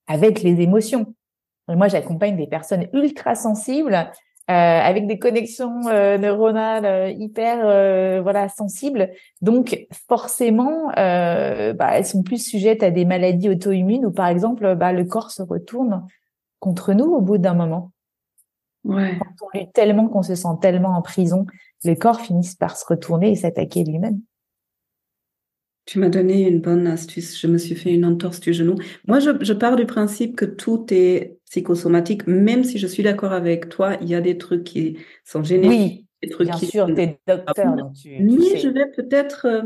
avec 0.09 0.43
les 0.43 0.61
émotions. 0.61 1.15
moi, 1.69 1.89
j'accompagne 1.89 2.37
des 2.37 2.49
personnes 2.49 2.89
ultra 2.93 3.35
sensibles 3.35 4.11
avec 4.49 5.07
des 5.07 5.19
connexions 5.19 5.81
neuronales 6.19 7.15
hyper 7.19 8.23
voilà 8.23 8.49
sensibles. 8.51 9.11
Donc 9.41 9.87
forcément, 10.09 10.89
bah, 10.95 11.93
elles 11.95 12.05
sont 12.05 12.23
plus 12.23 12.45
sujettes 12.45 12.83
à 12.83 12.91
des 12.91 13.07
maladies 13.07 13.49
auto-immunes 13.49 14.05
ou 14.05 14.11
par 14.11 14.27
exemple, 14.27 14.75
bah, 14.75 14.93
le 14.93 15.05
corps 15.05 15.31
se 15.31 15.43
retourne 15.43 16.05
contre 16.63 16.93
nous 16.95 17.07
au 17.07 17.21
bout 17.21 17.39
d'un 17.39 17.55
moment. 17.55 17.91
Ouais. 18.85 19.19
Quand 19.19 19.47
on 19.53 19.59
lutte 19.59 19.73
tellement 19.73 20.09
qu'on 20.09 20.23
se 20.23 20.37
sent 20.37 20.49
tellement 20.61 20.91
en 20.97 21.03
prison, 21.03 21.45
le 21.85 21.95
corps 21.97 22.21
finit 22.21 22.49
par 22.59 22.77
se 22.77 22.85
retourner 22.87 23.33
et 23.33 23.35
s'attaquer 23.35 23.83
lui-même. 23.85 24.21
Tu 25.87 25.99
m'as 25.99 26.09
donné 26.09 26.49
une 26.49 26.61
bonne 26.61 26.87
astuce. 26.87 27.37
Je 27.41 27.49
me 27.49 27.59
suis 27.59 27.75
fait 27.75 27.93
une 27.93 28.05
entorse 28.05 28.39
du 28.39 28.53
genou. 28.55 28.77
Moi, 29.09 29.19
je, 29.19 29.31
je 29.41 29.53
pars 29.53 29.75
du 29.75 29.87
principe 29.87 30.37
que 30.37 30.45
tout 30.45 30.87
est 30.95 31.39
psychosomatique, 31.51 32.29
même 32.29 32.63
si 32.63 32.79
je 32.79 32.87
suis 32.87 33.03
d'accord 33.03 33.33
avec 33.33 33.69
toi, 33.69 33.97
il 34.01 34.09
y 34.09 34.15
a 34.15 34.21
des 34.21 34.39
trucs 34.39 34.63
qui 34.63 34.99
sont 35.25 35.43
génétiques. 35.43 35.71
Oui, 35.73 36.07
des 36.23 36.29
trucs 36.29 36.49
bien 36.49 36.57
qui 36.57 36.67
sûr, 36.67 36.87
sont- 36.87 36.95
es 36.97 37.19
docteur, 37.27 37.75
donc 37.75 37.95
tu, 37.95 38.17
tu 38.17 38.23
Mais 38.23 38.41
sais. 38.51 38.59
je 38.59 38.69
vais 38.69 38.87
peut-être 38.93 39.47
euh, 39.47 39.63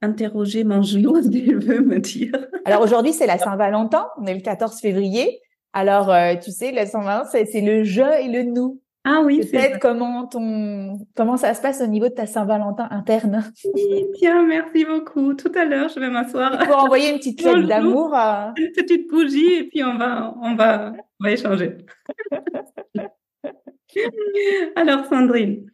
interroger 0.00 0.64
mon 0.64 0.80
genou, 0.80 1.20
ce 1.22 1.28
qu'il 1.28 1.56
veut 1.56 1.82
me 1.82 1.98
dire. 1.98 2.32
Alors 2.64 2.80
aujourd'hui, 2.80 3.12
c'est 3.12 3.26
la 3.26 3.36
Saint-Valentin, 3.36 4.08
on 4.18 4.24
est 4.24 4.34
le 4.34 4.40
14 4.40 4.80
février. 4.80 5.42
Alors, 5.72 6.10
euh, 6.10 6.34
tu 6.36 6.50
sais, 6.50 6.72
la 6.72 6.86
Saint-Valentin, 6.86 7.28
c'est 7.30 7.44
c'est 7.46 7.60
le 7.60 7.84
je 7.84 8.02
et 8.02 8.28
le 8.28 8.42
nous. 8.42 8.80
Ah 9.04 9.22
oui, 9.24 9.40
c'est 9.42 9.52
Peut-être 9.52 9.78
comment 9.78 10.26
ton 10.26 10.98
comment 11.16 11.38
ça 11.38 11.54
se 11.54 11.62
passe 11.62 11.80
au 11.80 11.86
niveau 11.86 12.08
de 12.08 12.14
ta 12.14 12.26
Saint-Valentin 12.26 12.88
interne. 12.90 13.50
Tiens, 14.14 14.44
merci 14.44 14.84
beaucoup. 14.84 15.34
Tout 15.34 15.52
à 15.54 15.64
l'heure, 15.64 15.88
je 15.88 16.00
vais 16.00 16.10
m'asseoir. 16.10 16.58
Pour 16.58 16.84
envoyer 16.84 17.10
une 17.10 17.16
petite 17.16 17.42
lettre 17.46 17.66
d'amour 17.66 18.12
à... 18.14 18.52
une 18.58 18.72
petite 18.72 19.08
bougie 19.08 19.54
et 19.54 19.64
puis 19.64 19.82
on 19.82 19.96
va, 19.96 20.34
on 20.42 20.54
va, 20.54 20.92
on 21.18 21.24
va 21.24 21.30
échanger. 21.30 21.78
Alors, 24.76 25.06
Sandrine, 25.06 25.66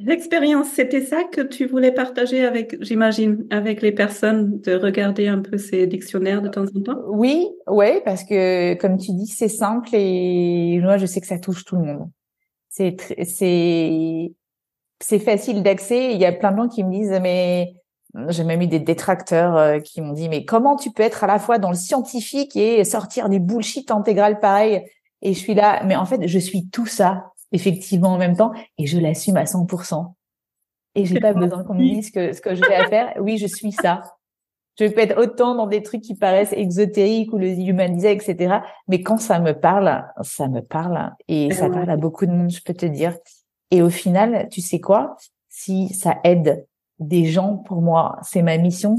l'expérience, 0.00 0.68
c'était 0.68 1.00
ça 1.00 1.24
que 1.24 1.40
tu 1.40 1.66
voulais 1.66 1.92
partager 1.92 2.44
avec, 2.44 2.76
j'imagine, 2.82 3.46
avec 3.50 3.82
les 3.82 3.92
personnes, 3.92 4.60
de 4.60 4.74
regarder 4.74 5.28
un 5.28 5.40
peu 5.40 5.58
ces 5.58 5.86
dictionnaires 5.86 6.42
de 6.42 6.48
temps 6.48 6.64
en 6.64 6.80
temps? 6.80 7.00
Oui, 7.08 7.48
ouais, 7.66 8.02
parce 8.04 8.24
que 8.24 8.74
comme 8.74 8.98
tu 8.98 9.12
dis, 9.12 9.26
c'est 9.26 9.48
simple 9.48 9.90
et 9.92 10.78
moi, 10.82 10.96
je 10.96 11.06
sais 11.06 11.20
que 11.20 11.26
ça 11.26 11.38
touche 11.38 11.64
tout 11.64 11.76
le 11.76 11.84
monde. 11.84 12.10
C'est 12.68 12.96
c'est 15.00 15.18
facile 15.18 15.62
d'accès. 15.62 16.12
Il 16.12 16.18
y 16.18 16.24
a 16.24 16.32
plein 16.32 16.52
de 16.52 16.56
gens 16.56 16.68
qui 16.68 16.84
me 16.84 16.90
disent, 16.90 17.18
mais 17.20 17.74
j'ai 18.28 18.44
même 18.44 18.62
eu 18.62 18.66
des 18.66 18.80
détracteurs 18.80 19.56
euh, 19.56 19.78
qui 19.80 20.00
m'ont 20.00 20.12
dit, 20.12 20.28
mais 20.28 20.44
comment 20.44 20.76
tu 20.76 20.90
peux 20.90 21.02
être 21.02 21.24
à 21.24 21.26
la 21.26 21.38
fois 21.38 21.58
dans 21.58 21.70
le 21.70 21.76
scientifique 21.76 22.56
et 22.56 22.82
sortir 22.84 23.28
du 23.28 23.40
bullshit 23.40 23.90
intégral 23.90 24.38
pareil? 24.38 24.82
Et 25.22 25.34
je 25.34 25.38
suis 25.38 25.54
là, 25.54 25.82
mais 25.84 25.96
en 25.96 26.06
fait, 26.06 26.26
je 26.26 26.38
suis 26.38 26.68
tout 26.68 26.86
ça 26.86 27.32
effectivement 27.56 28.10
en 28.10 28.18
même 28.18 28.36
temps 28.36 28.52
et 28.78 28.86
je 28.86 28.98
l'assume 28.98 29.36
à 29.36 29.44
100%. 29.44 30.14
Et 30.94 31.04
j'ai 31.04 31.20
pas 31.20 31.34
besoin 31.34 31.64
qu'on 31.64 31.74
me 31.74 31.80
dise 31.80 32.10
que 32.10 32.32
ce 32.32 32.40
que 32.40 32.54
je 32.54 32.62
vais 32.62 32.74
à 32.74 32.88
faire. 32.88 33.14
Oui, 33.20 33.36
je 33.36 33.46
suis 33.46 33.72
ça. 33.72 34.02
Je 34.78 34.86
peux 34.86 35.00
être 35.00 35.18
autant 35.18 35.54
dans 35.54 35.66
des 35.66 35.82
trucs 35.82 36.02
qui 36.02 36.14
paraissent 36.14 36.52
exotériques 36.52 37.32
ou 37.32 37.38
le 37.38 37.48
human 37.48 37.94
design, 37.94 38.18
etc. 38.18 38.58
Mais 38.88 39.02
quand 39.02 39.18
ça 39.18 39.40
me 39.40 39.52
parle, 39.52 40.06
ça 40.22 40.48
me 40.48 40.60
parle 40.60 41.12
et 41.28 41.50
ça 41.52 41.68
parle 41.68 41.90
à 41.90 41.96
beaucoup 41.96 42.26
de 42.26 42.30
monde, 42.30 42.50
je 42.50 42.62
peux 42.62 42.74
te 42.74 42.86
dire. 42.86 43.16
Et 43.70 43.82
au 43.82 43.90
final, 43.90 44.48
tu 44.50 44.60
sais 44.60 44.80
quoi? 44.80 45.16
Si 45.48 45.88
ça 45.94 46.18
aide 46.24 46.66
des 46.98 47.24
gens, 47.24 47.56
pour 47.56 47.82
moi, 47.82 48.18
c'est 48.22 48.42
ma 48.42 48.56
mission, 48.58 48.96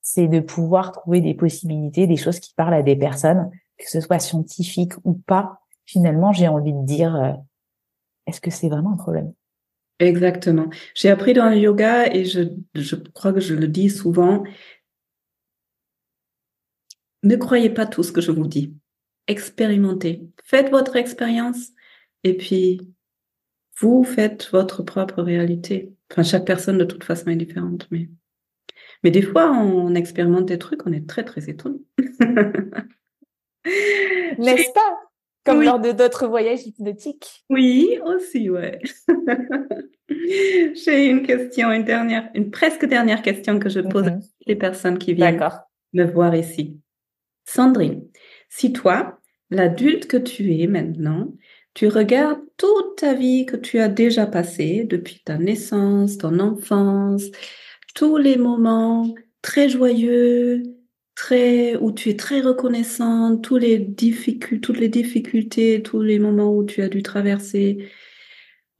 c'est 0.00 0.28
de 0.28 0.40
pouvoir 0.40 0.92
trouver 0.92 1.20
des 1.20 1.34
possibilités, 1.34 2.06
des 2.06 2.16
choses 2.16 2.38
qui 2.38 2.52
parlent 2.54 2.74
à 2.74 2.82
des 2.82 2.96
personnes, 2.96 3.50
que 3.78 3.88
ce 3.88 4.00
soit 4.00 4.18
scientifique 4.18 4.92
ou 5.04 5.14
pas. 5.14 5.60
Finalement, 5.86 6.32
j'ai 6.32 6.48
envie 6.48 6.72
de 6.72 6.84
dire, 6.84 7.14
euh, 7.14 7.32
est-ce 8.26 8.40
que 8.40 8.50
c'est 8.50 8.68
vraiment 8.68 8.92
un 8.92 8.96
problème? 8.96 9.32
Exactement. 9.98 10.68
J'ai 10.94 11.10
appris 11.10 11.34
dans 11.34 11.48
le 11.48 11.56
yoga 11.56 12.12
et 12.12 12.24
je, 12.24 12.42
je 12.74 12.96
crois 12.96 13.32
que 13.32 13.40
je 13.40 13.54
le 13.54 13.68
dis 13.68 13.90
souvent. 13.90 14.42
Ne 17.22 17.36
croyez 17.36 17.70
pas 17.70 17.86
tout 17.86 18.02
ce 18.02 18.12
que 18.12 18.20
je 18.20 18.32
vous 18.32 18.46
dis. 18.46 18.74
Expérimentez. 19.28 20.22
Faites 20.44 20.70
votre 20.70 20.96
expérience 20.96 21.70
et 22.24 22.36
puis 22.36 22.80
vous 23.78 24.04
faites 24.04 24.50
votre 24.50 24.82
propre 24.82 25.22
réalité. 25.22 25.92
Enfin, 26.10 26.22
chaque 26.22 26.44
personne 26.46 26.78
de 26.78 26.84
toute 26.84 27.04
façon 27.04 27.30
est 27.30 27.36
différente, 27.36 27.86
mais, 27.90 28.08
mais 29.02 29.10
des 29.10 29.22
fois, 29.22 29.50
on 29.52 29.94
expérimente 29.94 30.46
des 30.46 30.58
trucs, 30.58 30.86
on 30.86 30.92
est 30.92 31.08
très, 31.08 31.24
très 31.24 31.48
étonné. 31.48 31.78
N'est-ce 34.38 34.72
pas? 34.72 35.03
Comme 35.44 35.58
Oui. 35.58 35.66
lors 35.66 35.78
de 35.78 35.92
d'autres 35.92 36.26
voyages 36.26 36.66
hypnotiques. 36.66 37.44
Oui, 37.50 37.98
aussi, 38.04 38.48
ouais. 38.48 38.80
J'ai 40.08 41.06
une 41.06 41.22
question, 41.22 41.70
une 41.70 41.84
dernière, 41.84 42.30
une 42.34 42.50
presque 42.50 42.86
dernière 42.86 43.22
question 43.22 43.58
que 43.58 43.68
je 43.68 43.80
pose 43.80 44.06
à 44.06 44.10
toutes 44.12 44.30
les 44.46 44.56
personnes 44.56 44.98
qui 44.98 45.14
viennent 45.14 45.40
me 45.92 46.04
voir 46.04 46.34
ici. 46.34 46.78
Sandrine, 47.44 48.06
si 48.48 48.72
toi, 48.72 49.20
l'adulte 49.50 50.06
que 50.06 50.16
tu 50.16 50.58
es 50.60 50.66
maintenant, 50.66 51.32
tu 51.74 51.88
regardes 51.88 52.40
toute 52.56 52.96
ta 52.98 53.14
vie 53.14 53.46
que 53.46 53.56
tu 53.56 53.78
as 53.80 53.88
déjà 53.88 54.26
passée 54.26 54.84
depuis 54.88 55.20
ta 55.24 55.36
naissance, 55.36 56.18
ton 56.18 56.38
enfance, 56.38 57.24
tous 57.94 58.16
les 58.16 58.36
moments 58.36 59.12
très 59.42 59.68
joyeux, 59.68 60.62
très, 61.14 61.76
où 61.76 61.92
tu 61.92 62.10
es 62.10 62.16
très 62.16 62.40
reconnaissante, 62.40 63.42
tous 63.42 63.56
les 63.56 63.78
difficultés, 63.78 64.60
toutes 64.60 64.78
les 64.78 64.88
difficultés, 64.88 65.82
tous 65.82 66.02
les 66.02 66.18
moments 66.18 66.54
où 66.54 66.64
tu 66.64 66.82
as 66.82 66.88
dû 66.88 67.02
traverser, 67.02 67.88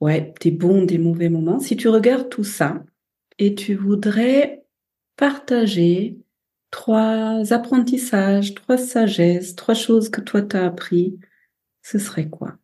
ouais, 0.01 0.33
des 0.41 0.51
bons, 0.51 0.83
des 0.83 0.97
mauvais 0.97 1.29
moments. 1.29 1.59
Si 1.59 1.77
tu 1.77 1.87
regardes 1.87 2.29
tout 2.29 2.43
ça 2.43 2.83
et 3.39 3.55
tu 3.55 3.75
voudrais 3.75 4.65
partager 5.17 6.17
trois 6.71 7.53
apprentissages, 7.53 8.53
trois 8.53 8.77
sagesses, 8.77 9.55
trois 9.55 9.75
choses 9.75 10.09
que 10.09 10.21
toi 10.21 10.41
t'as 10.41 10.65
appris, 10.65 11.17
ce 11.81 11.99
serait 11.99 12.29
quoi? 12.29 12.55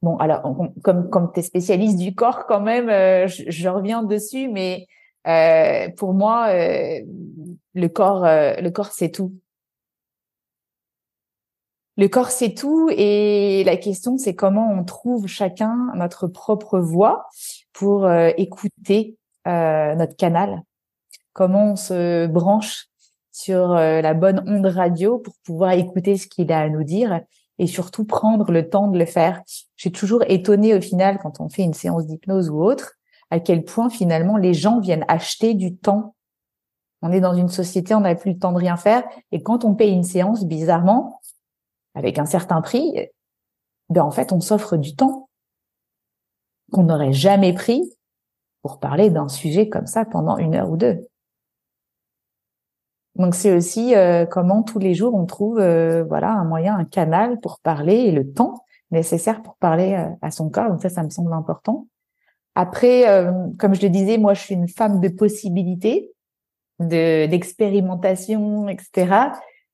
Bon, 0.00 0.16
alors, 0.16 0.42
comme, 0.82 1.08
comme 1.10 1.30
tu 1.32 1.38
es 1.38 1.42
spécialiste 1.44 1.96
du 1.96 2.12
corps 2.12 2.46
quand 2.46 2.60
même, 2.60 2.88
euh, 2.88 3.28
je, 3.28 3.44
je 3.46 3.68
reviens 3.68 4.02
dessus, 4.02 4.48
mais 4.48 4.88
euh, 5.28 5.88
pour 5.96 6.12
moi, 6.12 6.48
euh, 6.48 7.00
le 7.74 7.88
corps, 7.88 8.24
euh, 8.24 8.54
le 8.60 8.70
corps, 8.70 8.92
c'est 8.92 9.10
tout. 9.10 9.34
Le 11.96 12.08
corps, 12.08 12.30
c'est 12.30 12.54
tout, 12.54 12.88
et 12.90 13.64
la 13.64 13.76
question, 13.76 14.16
c'est 14.16 14.34
comment 14.34 14.70
on 14.72 14.82
trouve 14.84 15.26
chacun 15.26 15.92
notre 15.94 16.26
propre 16.26 16.78
voix 16.78 17.26
pour 17.72 18.06
euh, 18.06 18.30
écouter 18.38 19.16
euh, 19.46 19.94
notre 19.94 20.16
canal, 20.16 20.62
comment 21.34 21.72
on 21.72 21.76
se 21.76 22.26
branche 22.26 22.86
sur 23.30 23.68
la 23.74 24.12
bonne 24.12 24.44
onde 24.46 24.66
radio 24.66 25.18
pour 25.18 25.34
pouvoir 25.42 25.72
écouter 25.72 26.18
ce 26.18 26.26
qu'il 26.26 26.52
a 26.52 26.60
à 26.60 26.68
nous 26.68 26.84
dire 26.84 27.22
et 27.58 27.66
surtout 27.66 28.04
prendre 28.04 28.50
le 28.50 28.68
temps 28.68 28.88
de 28.88 28.98
le 28.98 29.06
faire. 29.06 29.42
Je 29.76 29.82
suis 29.82 29.92
toujours 29.92 30.22
étonnée 30.28 30.74
au 30.74 30.80
final 30.80 31.18
quand 31.18 31.40
on 31.40 31.48
fait 31.48 31.62
une 31.62 31.74
séance 31.74 32.06
d'hypnose 32.06 32.50
ou 32.50 32.62
autre, 32.62 32.94
à 33.30 33.40
quel 33.40 33.64
point 33.64 33.88
finalement 33.88 34.36
les 34.36 34.52
gens 34.52 34.80
viennent 34.80 35.04
acheter 35.08 35.54
du 35.54 35.76
temps. 35.76 36.14
On 37.02 37.10
est 37.12 37.20
dans 37.20 37.34
une 37.34 37.48
société, 37.48 37.94
on 37.94 38.00
n'a 38.00 38.14
plus 38.14 38.32
le 38.32 38.38
temps 38.38 38.52
de 38.52 38.58
rien 38.58 38.76
faire, 38.76 39.04
et 39.32 39.42
quand 39.42 39.64
on 39.64 39.74
paye 39.74 39.92
une 39.92 40.04
séance, 40.04 40.44
bizarrement, 40.44 41.20
avec 41.94 42.18
un 42.18 42.26
certain 42.26 42.62
prix, 42.62 43.08
ben 43.90 44.02
en 44.02 44.10
fait 44.10 44.32
on 44.32 44.40
s'offre 44.40 44.76
du 44.76 44.94
temps 44.94 45.28
qu'on 46.72 46.84
n'aurait 46.84 47.12
jamais 47.12 47.52
pris 47.52 47.92
pour 48.62 48.78
parler 48.78 49.10
d'un 49.10 49.28
sujet 49.28 49.68
comme 49.68 49.86
ça 49.86 50.04
pendant 50.04 50.38
une 50.38 50.54
heure 50.54 50.70
ou 50.70 50.76
deux. 50.76 51.06
Donc 53.16 53.34
c'est 53.34 53.54
aussi 53.54 53.94
euh, 53.94 54.24
comment 54.24 54.62
tous 54.62 54.78
les 54.78 54.94
jours 54.94 55.14
on 55.14 55.26
trouve 55.26 55.58
euh, 55.58 56.02
voilà 56.04 56.32
un 56.32 56.44
moyen, 56.44 56.76
un 56.76 56.84
canal 56.84 57.40
pour 57.40 57.60
parler 57.60 57.94
et 57.94 58.12
le 58.12 58.32
temps 58.32 58.64
nécessaire 58.90 59.42
pour 59.42 59.56
parler 59.56 59.94
euh, 59.94 60.08
à 60.22 60.30
son 60.30 60.48
corps. 60.48 60.70
Donc 60.70 60.80
ça, 60.80 60.88
ça 60.88 61.02
me 61.02 61.10
semble 61.10 61.32
important. 61.32 61.86
Après, 62.54 63.04
comme 63.58 63.74
je 63.74 63.80
le 63.80 63.88
disais, 63.88 64.18
moi 64.18 64.34
je 64.34 64.42
suis 64.42 64.54
une 64.54 64.68
femme 64.68 65.00
de 65.00 65.08
possibilités, 65.08 66.12
de 66.88 67.26
d'expérimentation, 67.26 68.68
etc. 68.68 69.32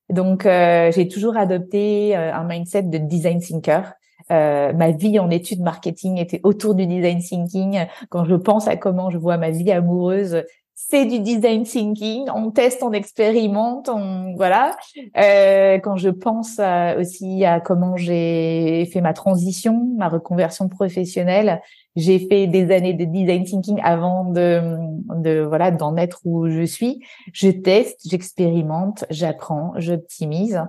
Donc 0.09 0.45
euh, 0.45 0.91
j'ai 0.91 1.07
toujours 1.07 1.37
adopté 1.37 2.15
euh, 2.17 2.33
un 2.33 2.43
mindset 2.43 2.83
de 2.83 2.97
design 2.97 3.39
thinker. 3.39 3.93
Euh, 4.31 4.73
ma 4.73 4.91
vie 4.91 5.17
en 5.17 5.29
études 5.31 5.61
marketing 5.61 6.17
était 6.17 6.39
autour 6.43 6.75
du 6.75 6.85
design 6.85 7.19
thinking. 7.19 7.85
Quand 8.09 8.25
je 8.25 8.35
pense 8.35 8.67
à 8.67 8.75
comment 8.75 9.09
je 9.09 9.17
vois 9.17 9.37
ma 9.37 9.49
vie 9.49 9.71
amoureuse, 9.71 10.43
c'est 10.81 11.05
du 11.05 11.19
design 11.19 11.63
thinking. 11.63 12.29
On 12.33 12.51
teste, 12.51 12.81
on 12.83 12.93
expérimente, 12.93 13.89
on 13.89 14.33
voilà. 14.37 14.77
Euh, 15.17 15.77
quand 15.79 15.97
je 15.97 16.09
pense 16.09 16.57
à- 16.57 16.97
aussi 16.97 17.43
à 17.43 17.59
comment 17.59 17.97
j'ai 17.97 18.89
fait 18.91 19.01
ma 19.01 19.11
transition, 19.13 19.89
ma 19.97 20.07
reconversion 20.07 20.69
professionnelle, 20.69 21.61
j'ai 21.97 22.17
fait 22.19 22.47
des 22.47 22.71
années 22.71 22.93
de 22.93 23.03
design 23.03 23.43
thinking 23.43 23.79
avant 23.83 24.23
de, 24.23 24.77
de 25.21 25.41
voilà 25.41 25.69
d'en 25.71 25.97
être 25.97 26.21
où 26.23 26.49
je 26.49 26.63
suis. 26.63 27.03
Je 27.33 27.49
teste, 27.49 27.99
j'expérimente, 28.09 29.03
j'apprends, 29.09 29.73
j'optimise. 29.75 30.63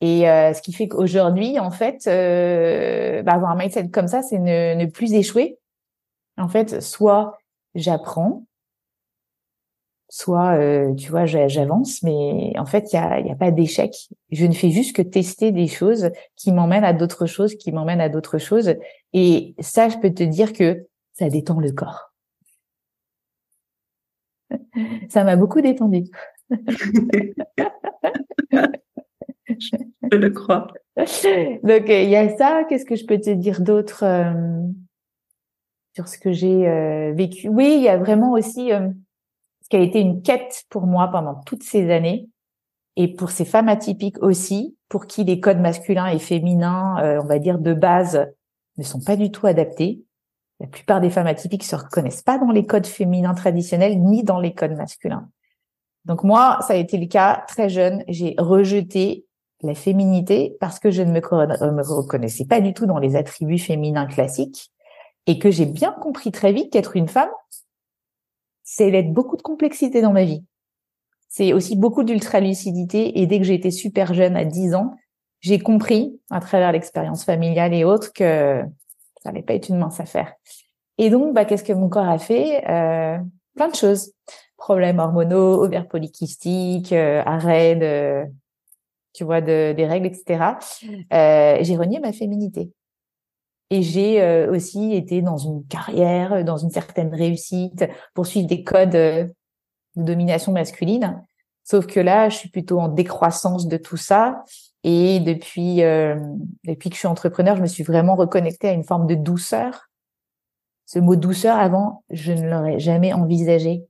Et 0.00 0.30
euh, 0.30 0.54
ce 0.54 0.62
qui 0.62 0.72
fait 0.72 0.86
qu'aujourd'hui, 0.86 1.58
en 1.58 1.72
fait, 1.72 2.06
euh, 2.06 3.22
bah, 3.24 3.32
avoir 3.32 3.50
un 3.50 3.56
mindset 3.56 3.88
comme 3.88 4.08
ça, 4.08 4.22
c'est 4.22 4.38
ne, 4.38 4.74
ne 4.74 4.86
plus 4.86 5.12
échouer. 5.12 5.58
En 6.38 6.48
fait, 6.48 6.80
soit 6.80 7.36
j'apprends, 7.74 8.44
soit 10.08 10.56
euh, 10.56 10.94
tu 10.94 11.10
vois 11.10 11.26
j'avance 11.26 12.02
mais 12.02 12.52
en 12.58 12.64
fait 12.64 12.92
il 12.92 12.96
y 12.96 12.98
a, 12.98 13.20
y 13.20 13.30
a 13.30 13.34
pas 13.34 13.50
d'échec. 13.50 13.92
Je 14.30 14.46
ne 14.46 14.52
fais 14.52 14.70
juste 14.70 14.94
que 14.94 15.02
tester 15.02 15.52
des 15.52 15.66
choses 15.66 16.10
qui 16.36 16.52
m'emmènent 16.52 16.84
à 16.84 16.92
d'autres 16.92 17.26
choses 17.26 17.54
qui 17.56 17.72
m'emmènent 17.72 18.00
à 18.00 18.08
d'autres 18.08 18.38
choses. 18.38 18.74
Et 19.12 19.54
ça 19.58 19.88
je 19.88 19.98
peux 19.98 20.12
te 20.12 20.22
dire 20.22 20.52
que 20.52 20.86
ça 21.12 21.28
détend 21.28 21.60
le 21.60 21.72
corps. 21.72 22.12
Ça 25.08 25.24
m'a 25.24 25.36
beaucoup 25.36 25.60
détendu. 25.60 26.04
Je 29.48 30.16
le 30.16 30.30
crois. 30.30 30.68
Donc 30.96 31.84
il 31.88 32.08
y 32.08 32.16
a 32.16 32.36
ça. 32.36 32.64
Qu'est-ce 32.68 32.84
que 32.84 32.96
je 32.96 33.06
peux 33.06 33.18
te 33.18 33.30
dire 33.30 33.60
d'autre 33.60 34.04
euh, 34.04 34.62
sur 35.94 36.08
ce 36.08 36.18
que 36.18 36.32
j'ai 36.32 36.68
euh, 36.68 37.12
vécu? 37.12 37.48
Oui 37.48 37.74
il 37.76 37.82
y 37.82 37.88
a 37.88 37.96
vraiment 37.96 38.32
aussi 38.32 38.70
ce 39.66 39.70
qui 39.70 39.76
a 39.78 39.80
été 39.80 39.98
une 39.98 40.22
quête 40.22 40.62
pour 40.70 40.86
moi 40.86 41.08
pendant 41.08 41.34
toutes 41.44 41.64
ces 41.64 41.90
années, 41.90 42.28
et 42.94 43.08
pour 43.08 43.30
ces 43.30 43.44
femmes 43.44 43.68
atypiques 43.68 44.22
aussi, 44.22 44.76
pour 44.88 45.08
qui 45.08 45.24
les 45.24 45.40
codes 45.40 45.58
masculins 45.58 46.06
et 46.06 46.20
féminins, 46.20 47.02
euh, 47.02 47.20
on 47.20 47.26
va 47.26 47.40
dire 47.40 47.58
de 47.58 47.74
base, 47.74 48.28
ne 48.78 48.84
sont 48.84 49.00
pas 49.00 49.16
du 49.16 49.32
tout 49.32 49.44
adaptés. 49.48 50.04
La 50.60 50.68
plupart 50.68 51.00
des 51.00 51.10
femmes 51.10 51.26
atypiques 51.26 51.64
se 51.64 51.74
reconnaissent 51.74 52.22
pas 52.22 52.38
dans 52.38 52.52
les 52.52 52.64
codes 52.64 52.86
féminins 52.86 53.34
traditionnels 53.34 54.00
ni 54.00 54.22
dans 54.22 54.38
les 54.38 54.54
codes 54.54 54.76
masculins. 54.76 55.28
Donc 56.04 56.22
moi, 56.22 56.58
ça 56.60 56.74
a 56.74 56.76
été 56.76 56.96
le 56.96 57.06
cas 57.06 57.42
très 57.48 57.68
jeune. 57.68 58.04
J'ai 58.06 58.36
rejeté 58.38 59.26
la 59.62 59.74
féminité 59.74 60.56
parce 60.60 60.78
que 60.78 60.92
je 60.92 61.02
ne 61.02 61.10
me, 61.10 61.20
me 61.20 61.82
reconnaissais 61.82 62.44
pas 62.44 62.60
du 62.60 62.72
tout 62.72 62.86
dans 62.86 62.98
les 62.98 63.16
attributs 63.16 63.58
féminins 63.58 64.06
classiques 64.06 64.70
et 65.26 65.40
que 65.40 65.50
j'ai 65.50 65.66
bien 65.66 65.90
compris 65.90 66.30
très 66.30 66.52
vite 66.52 66.72
qu'être 66.72 66.94
une 66.94 67.08
femme, 67.08 67.30
c'est 68.66 68.90
d'être 68.90 69.12
beaucoup 69.12 69.36
de 69.36 69.42
complexité 69.42 70.02
dans 70.02 70.12
ma 70.12 70.24
vie. 70.24 70.44
C'est 71.28 71.52
aussi 71.52 71.76
beaucoup 71.76 72.02
d'ultra-lucidité. 72.02 73.20
Et 73.20 73.26
dès 73.26 73.40
que 73.40 73.50
été 73.50 73.70
super 73.70 74.12
jeune, 74.12 74.36
à 74.36 74.44
10 74.44 74.74
ans, 74.74 74.94
j'ai 75.40 75.60
compris, 75.60 76.20
à 76.30 76.40
travers 76.40 76.72
l'expérience 76.72 77.24
familiale 77.24 77.72
et 77.72 77.84
autres, 77.84 78.12
que 78.12 78.62
ça 79.22 79.30
n'allait 79.30 79.42
pas 79.42 79.54
être 79.54 79.68
une 79.68 79.78
mince 79.78 80.00
affaire. 80.00 80.34
Et 80.98 81.10
donc, 81.10 81.32
bah, 81.32 81.44
qu'est-ce 81.44 81.62
que 81.62 81.72
mon 81.72 81.88
corps 81.88 82.08
a 82.08 82.18
fait? 82.18 82.68
Euh, 82.68 83.18
Plein 83.54 83.68
de 83.68 83.74
choses. 83.74 84.12
Problèmes 84.56 84.98
hormonaux, 84.98 85.62
ovaires 85.62 85.86
polykystiques, 85.86 86.92
euh, 86.92 87.22
arrêt 87.24 87.76
de, 87.76 88.24
tu 89.12 89.24
vois, 89.24 89.40
de, 89.40 89.74
des 89.76 89.86
règles, 89.86 90.06
etc. 90.06 90.44
Euh, 91.12 91.58
j'ai 91.60 91.76
renié 91.76 92.00
ma 92.00 92.12
féminité. 92.12 92.70
Et 93.70 93.82
j'ai 93.82 94.22
euh, 94.22 94.52
aussi 94.52 94.94
été 94.94 95.22
dans 95.22 95.38
une 95.38 95.66
carrière, 95.66 96.44
dans 96.44 96.56
une 96.56 96.70
certaine 96.70 97.14
réussite, 97.14 97.84
pour 98.14 98.26
suivre 98.26 98.46
des 98.46 98.62
codes 98.62 98.94
euh, 98.94 99.24
de 99.96 100.02
domination 100.02 100.52
masculine. 100.52 101.22
Sauf 101.64 101.86
que 101.86 101.98
là, 101.98 102.28
je 102.28 102.36
suis 102.36 102.48
plutôt 102.48 102.78
en 102.78 102.88
décroissance 102.88 103.66
de 103.66 103.76
tout 103.76 103.96
ça. 103.96 104.44
Et 104.84 105.18
depuis, 105.18 105.82
euh, 105.82 106.14
depuis 106.64 106.90
que 106.90 106.94
je 106.94 107.00
suis 107.00 107.08
entrepreneur, 107.08 107.56
je 107.56 107.62
me 107.62 107.66
suis 107.66 107.82
vraiment 107.82 108.14
reconnectée 108.14 108.68
à 108.68 108.72
une 108.72 108.84
forme 108.84 109.08
de 109.08 109.16
douceur. 109.16 109.88
Ce 110.84 111.00
mot 111.00 111.16
douceur, 111.16 111.58
avant, 111.58 112.04
je 112.10 112.32
ne 112.32 112.48
l'aurais 112.48 112.78
jamais 112.78 113.12
envisagé. 113.12 113.84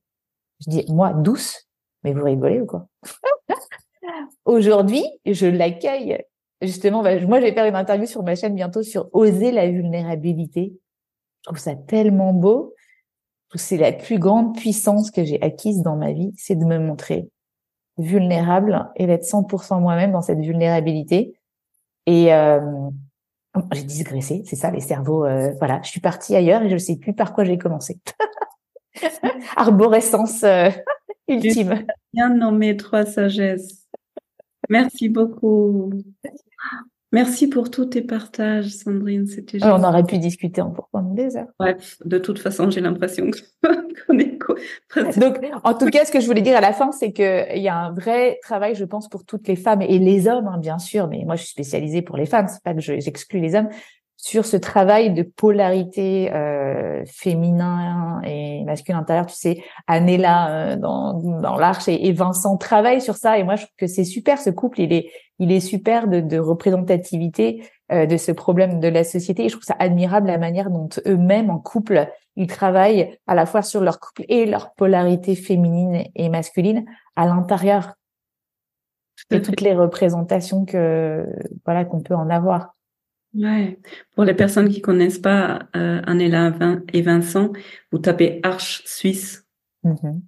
Je 0.64 0.70
dis, 0.70 0.86
moi, 0.88 1.12
douce, 1.12 1.68
mais 2.02 2.14
vous 2.14 2.24
rigolez 2.24 2.62
ou 2.62 2.66
quoi? 2.66 2.86
Aujourd'hui, 4.46 5.04
je 5.26 5.46
l'accueille 5.46 6.24
Justement, 6.62 7.02
bah, 7.02 7.18
moi, 7.20 7.40
je 7.40 7.46
vais 7.46 7.52
faire 7.52 7.66
une 7.66 7.76
interview 7.76 8.06
sur 8.06 8.22
ma 8.22 8.34
chaîne 8.34 8.54
bientôt 8.54 8.82
sur 8.82 9.08
oser 9.12 9.52
la 9.52 9.68
vulnérabilité. 9.68 10.72
Je 11.40 11.50
trouve 11.50 11.58
ça 11.58 11.74
tellement 11.74 12.32
beau. 12.32 12.74
C'est 13.54 13.76
la 13.76 13.92
plus 13.92 14.18
grande 14.18 14.56
puissance 14.56 15.10
que 15.10 15.24
j'ai 15.24 15.40
acquise 15.42 15.82
dans 15.82 15.96
ma 15.96 16.12
vie, 16.12 16.32
c'est 16.36 16.56
de 16.56 16.64
me 16.64 16.78
montrer 16.78 17.30
vulnérable 17.96 18.90
et 18.96 19.06
d'être 19.06 19.24
100% 19.24 19.80
moi-même 19.80 20.12
dans 20.12 20.20
cette 20.20 20.40
vulnérabilité. 20.40 21.38
Et 22.06 22.34
euh, 22.34 22.60
j'ai 23.72 23.82
digressé, 23.82 24.42
c'est 24.44 24.56
ça, 24.56 24.70
les 24.70 24.80
cerveaux. 24.80 25.24
Euh, 25.24 25.52
voilà, 25.58 25.80
je 25.82 25.90
suis 25.90 26.00
partie 26.00 26.36
ailleurs 26.36 26.62
et 26.62 26.68
je 26.68 26.74
ne 26.74 26.78
sais 26.78 26.96
plus 26.96 27.14
par 27.14 27.32
quoi 27.32 27.44
j'ai 27.44 27.58
commencé. 27.58 27.98
Arborescence 29.56 30.42
euh, 30.44 30.70
ultime. 31.28 31.86
Bien 32.12 32.30
nommé 32.30 32.76
trois 32.76 33.06
sagesses. 33.06 33.86
Merci 34.68 35.08
beaucoup. 35.08 35.92
Merci 37.12 37.48
pour 37.48 37.70
tous 37.70 37.86
tes 37.86 38.02
partages, 38.02 38.68
Sandrine. 38.68 39.26
C'était 39.26 39.64
On 39.64 39.82
aurait 39.84 40.02
pu 40.02 40.18
discuter 40.18 40.60
en 40.60 40.74
pendant 40.92 41.14
des 41.14 41.36
heures. 41.36 41.46
Bref, 41.58 41.96
de 42.04 42.18
toute 42.18 42.38
façon, 42.38 42.68
j'ai 42.70 42.80
l'impression 42.80 43.30
qu'on 43.62 44.18
est. 44.18 44.38
Donc, 45.16 45.38
en 45.64 45.74
tout 45.74 45.86
cas, 45.86 46.04
ce 46.04 46.12
que 46.12 46.20
je 46.20 46.26
voulais 46.26 46.42
dire 46.42 46.56
à 46.56 46.60
la 46.60 46.72
fin, 46.72 46.92
c'est 46.92 47.12
qu'il 47.12 47.58
y 47.58 47.68
a 47.68 47.76
un 47.76 47.92
vrai 47.92 48.38
travail, 48.42 48.74
je 48.74 48.84
pense, 48.84 49.08
pour 49.08 49.24
toutes 49.24 49.48
les 49.48 49.56
femmes 49.56 49.82
et 49.82 49.98
les 49.98 50.28
hommes, 50.28 50.48
hein, 50.48 50.58
bien 50.58 50.78
sûr. 50.78 51.08
Mais 51.08 51.22
moi, 51.24 51.36
je 51.36 51.42
suis 51.42 51.52
spécialisée 51.52 52.02
pour 52.02 52.16
les 52.16 52.26
femmes. 52.26 52.48
C'est 52.48 52.62
pas 52.62 52.74
que 52.74 52.80
j'exclus 52.80 53.40
les 53.40 53.54
hommes 53.54 53.68
sur 54.16 54.46
ce 54.46 54.56
travail 54.56 55.12
de 55.12 55.22
polarité 55.22 56.32
euh, 56.32 57.04
féminin 57.06 58.20
et 58.24 58.64
masculin 58.64 58.98
intérieur. 58.98 59.26
Tu 59.26 59.34
sais, 59.34 59.62
Anela 59.86 60.48
euh, 60.48 60.76
dans, 60.76 61.14
dans 61.14 61.56
l'Arche 61.56 61.88
et, 61.88 62.12
Vincent 62.12 62.56
travaillent 62.56 63.02
sur 63.02 63.16
ça. 63.16 63.38
Et 63.38 63.44
moi, 63.44 63.56
je 63.56 63.64
trouve 63.64 63.76
que 63.76 63.86
c'est 63.86 64.04
super. 64.04 64.38
Ce 64.38 64.50
couple, 64.50 64.80
il 64.80 64.92
est, 64.92 65.10
il 65.38 65.52
est 65.52 65.60
super 65.60 66.08
de, 66.08 66.20
de 66.20 66.38
représentativité 66.38 67.68
euh, 67.92 68.06
de 68.06 68.16
ce 68.16 68.32
problème 68.32 68.80
de 68.80 68.88
la 68.88 69.04
société. 69.04 69.44
Et 69.44 69.48
je 69.48 69.54
trouve 69.54 69.64
ça 69.64 69.76
admirable 69.78 70.28
la 70.28 70.38
manière 70.38 70.70
dont 70.70 70.88
eux-mêmes, 71.06 71.50
en 71.50 71.58
couple, 71.58 72.08
ils 72.36 72.46
travaillent 72.46 73.18
à 73.26 73.34
la 73.34 73.44
fois 73.46 73.62
sur 73.62 73.80
leur 73.80 74.00
couple 74.00 74.24
et 74.28 74.46
leur 74.46 74.72
polarité 74.74 75.36
féminine 75.36 76.04
et 76.14 76.28
masculine 76.30 76.86
à 77.16 77.26
l'intérieur 77.26 77.94
de 79.30 79.38
toutes 79.38 79.60
les 79.60 79.74
représentations 79.74 80.64
que 80.64 81.26
voilà 81.64 81.84
qu'on 81.84 82.00
peut 82.00 82.14
en 82.14 82.30
avoir. 82.30 82.75
Ouais. 83.36 83.78
Pour 84.14 84.24
les 84.24 84.34
personnes 84.34 84.68
qui 84.68 84.80
connaissent 84.80 85.18
pas 85.18 85.68
euh, 85.76 86.00
Anela 86.06 86.54
et 86.92 87.02
Vincent, 87.02 87.52
vous 87.92 87.98
tapez 87.98 88.40
Arche 88.42 88.82
Suisse, 88.86 89.46
mm-hmm. 89.84 90.20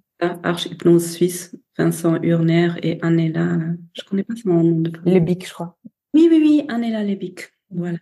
Arche 0.43 0.67
Hypnose 0.67 1.11
Suisse, 1.11 1.55
Vincent 1.77 2.21
Urner 2.21 2.73
et 2.83 3.01
Anela. 3.01 3.57
Je 3.93 4.03
connais 4.03 4.23
pas 4.23 4.35
son 4.35 4.49
nom 4.49 4.81
de 4.81 4.95
famille. 4.95 5.13
Lebic, 5.15 5.47
je 5.47 5.53
crois. 5.53 5.77
Oui, 6.13 6.27
oui, 6.29 6.39
oui, 6.41 6.65
Anela 6.67 7.03
Lebic. 7.03 7.51
Voilà. 7.71 7.97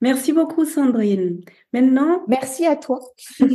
Merci 0.00 0.32
beaucoup, 0.32 0.64
Sandrine. 0.64 1.40
Maintenant. 1.72 2.24
Merci 2.28 2.66
à 2.66 2.76
toi. 2.76 3.00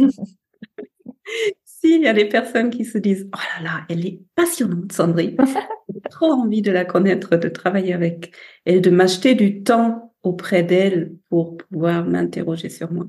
S'il 1.63 2.01
y 2.01 2.07
a 2.07 2.13
des 2.13 2.25
personnes 2.25 2.69
qui 2.69 2.85
se 2.85 2.97
disent, 2.97 3.29
oh 3.33 3.39
là 3.57 3.63
là, 3.63 3.85
elle 3.89 4.05
est 4.05 4.21
passionnante, 4.35 4.91
Sandrine. 4.91 5.37
J'ai 5.93 6.01
trop 6.09 6.31
envie 6.31 6.61
de 6.61 6.71
la 6.71 6.85
connaître, 6.85 7.35
de 7.35 7.49
travailler 7.49 7.93
avec 7.93 8.33
elle, 8.65 8.81
de 8.81 8.89
m'acheter 8.89 9.35
du 9.35 9.63
temps 9.63 10.14
auprès 10.25 10.63
d'elle 10.63 11.13
pour 11.29 11.57
pouvoir 11.57 12.05
m'interroger 12.05 12.69
sur 12.69 12.91
moi. 12.91 13.05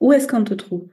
Où 0.00 0.12
est-ce 0.12 0.28
qu'on 0.28 0.44
te 0.44 0.54
trouve? 0.54 0.88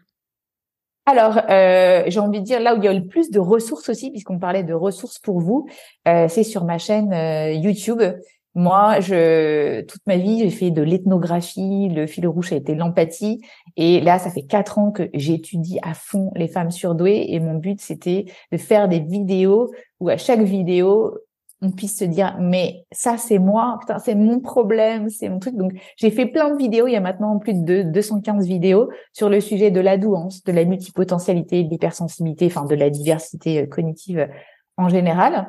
Alors, 1.05 1.39
euh, 1.49 2.03
j'ai 2.07 2.19
envie 2.19 2.41
de 2.41 2.45
dire 2.45 2.59
là 2.59 2.75
où 2.75 2.79
il 2.79 2.83
y 2.83 2.87
a 2.89 2.93
le 2.93 3.07
plus 3.07 3.31
de 3.31 3.39
ressources 3.39 3.87
aussi, 3.87 4.11
puisqu'on 4.11 4.39
parlait 4.39 4.63
de 4.63 4.73
ressources 4.73 5.19
pour 5.19 5.39
vous, 5.39 5.65
euh, 6.05 6.27
c'est 6.27 6.43
sur 6.43 6.65
ma 6.65 6.77
chaîne 6.77 7.13
euh, 7.13 7.53
YouTube. 7.53 8.01
Moi, 8.55 8.99
je 8.99 9.81
toute 9.83 10.01
ma 10.05 10.17
vie, 10.17 10.39
j'ai 10.39 10.49
fait 10.49 10.71
de 10.71 10.81
l'ethnographie. 10.81 11.89
Le 11.89 12.07
fil 12.07 12.27
rouge 12.27 12.51
a 12.51 12.57
été 12.57 12.75
l'empathie. 12.75 13.39
Et 13.77 14.01
là, 14.01 14.19
ça 14.19 14.31
fait 14.31 14.41
quatre 14.41 14.79
ans 14.79 14.91
que 14.91 15.09
j'étudie 15.13 15.79
à 15.81 15.93
fond 15.93 16.31
les 16.35 16.47
femmes 16.47 16.71
surdouées. 16.71 17.27
Et 17.29 17.39
mon 17.39 17.53
but, 17.53 17.79
c'était 17.79 18.25
de 18.51 18.57
faire 18.57 18.89
des 18.89 18.99
vidéos 18.99 19.71
où 19.99 20.09
à 20.09 20.17
chaque 20.17 20.41
vidéo, 20.41 21.17
on 21.61 21.71
puisse 21.71 21.97
se 21.97 22.05
dire 22.05 22.37
mais 22.39 22.85
ça 22.91 23.17
c'est 23.17 23.39
moi 23.39 23.77
putain 23.79 23.99
c'est 23.99 24.15
mon 24.15 24.39
problème 24.39 25.09
c'est 25.09 25.29
mon 25.29 25.39
truc 25.39 25.55
donc 25.55 25.71
j'ai 25.95 26.11
fait 26.11 26.27
plein 26.27 26.51
de 26.51 26.57
vidéos 26.57 26.87
il 26.87 26.93
y 26.93 26.95
a 26.95 27.01
maintenant 27.01 27.37
plus 27.39 27.63
de 27.63 27.81
215 27.81 28.45
vidéos 28.45 28.89
sur 29.13 29.29
le 29.29 29.41
sujet 29.41 29.71
de 29.71 29.79
la 29.79 29.97
douance 29.97 30.43
de 30.43 30.51
la 30.51 30.65
multipotentialité 30.65 31.63
de 31.63 31.69
l'hypersensibilité 31.69 32.45
enfin 32.45 32.65
de 32.65 32.75
la 32.75 32.89
diversité 32.89 33.61
euh, 33.61 33.65
cognitive 33.65 34.19
euh, 34.19 34.27
en 34.77 34.89
général 34.89 35.47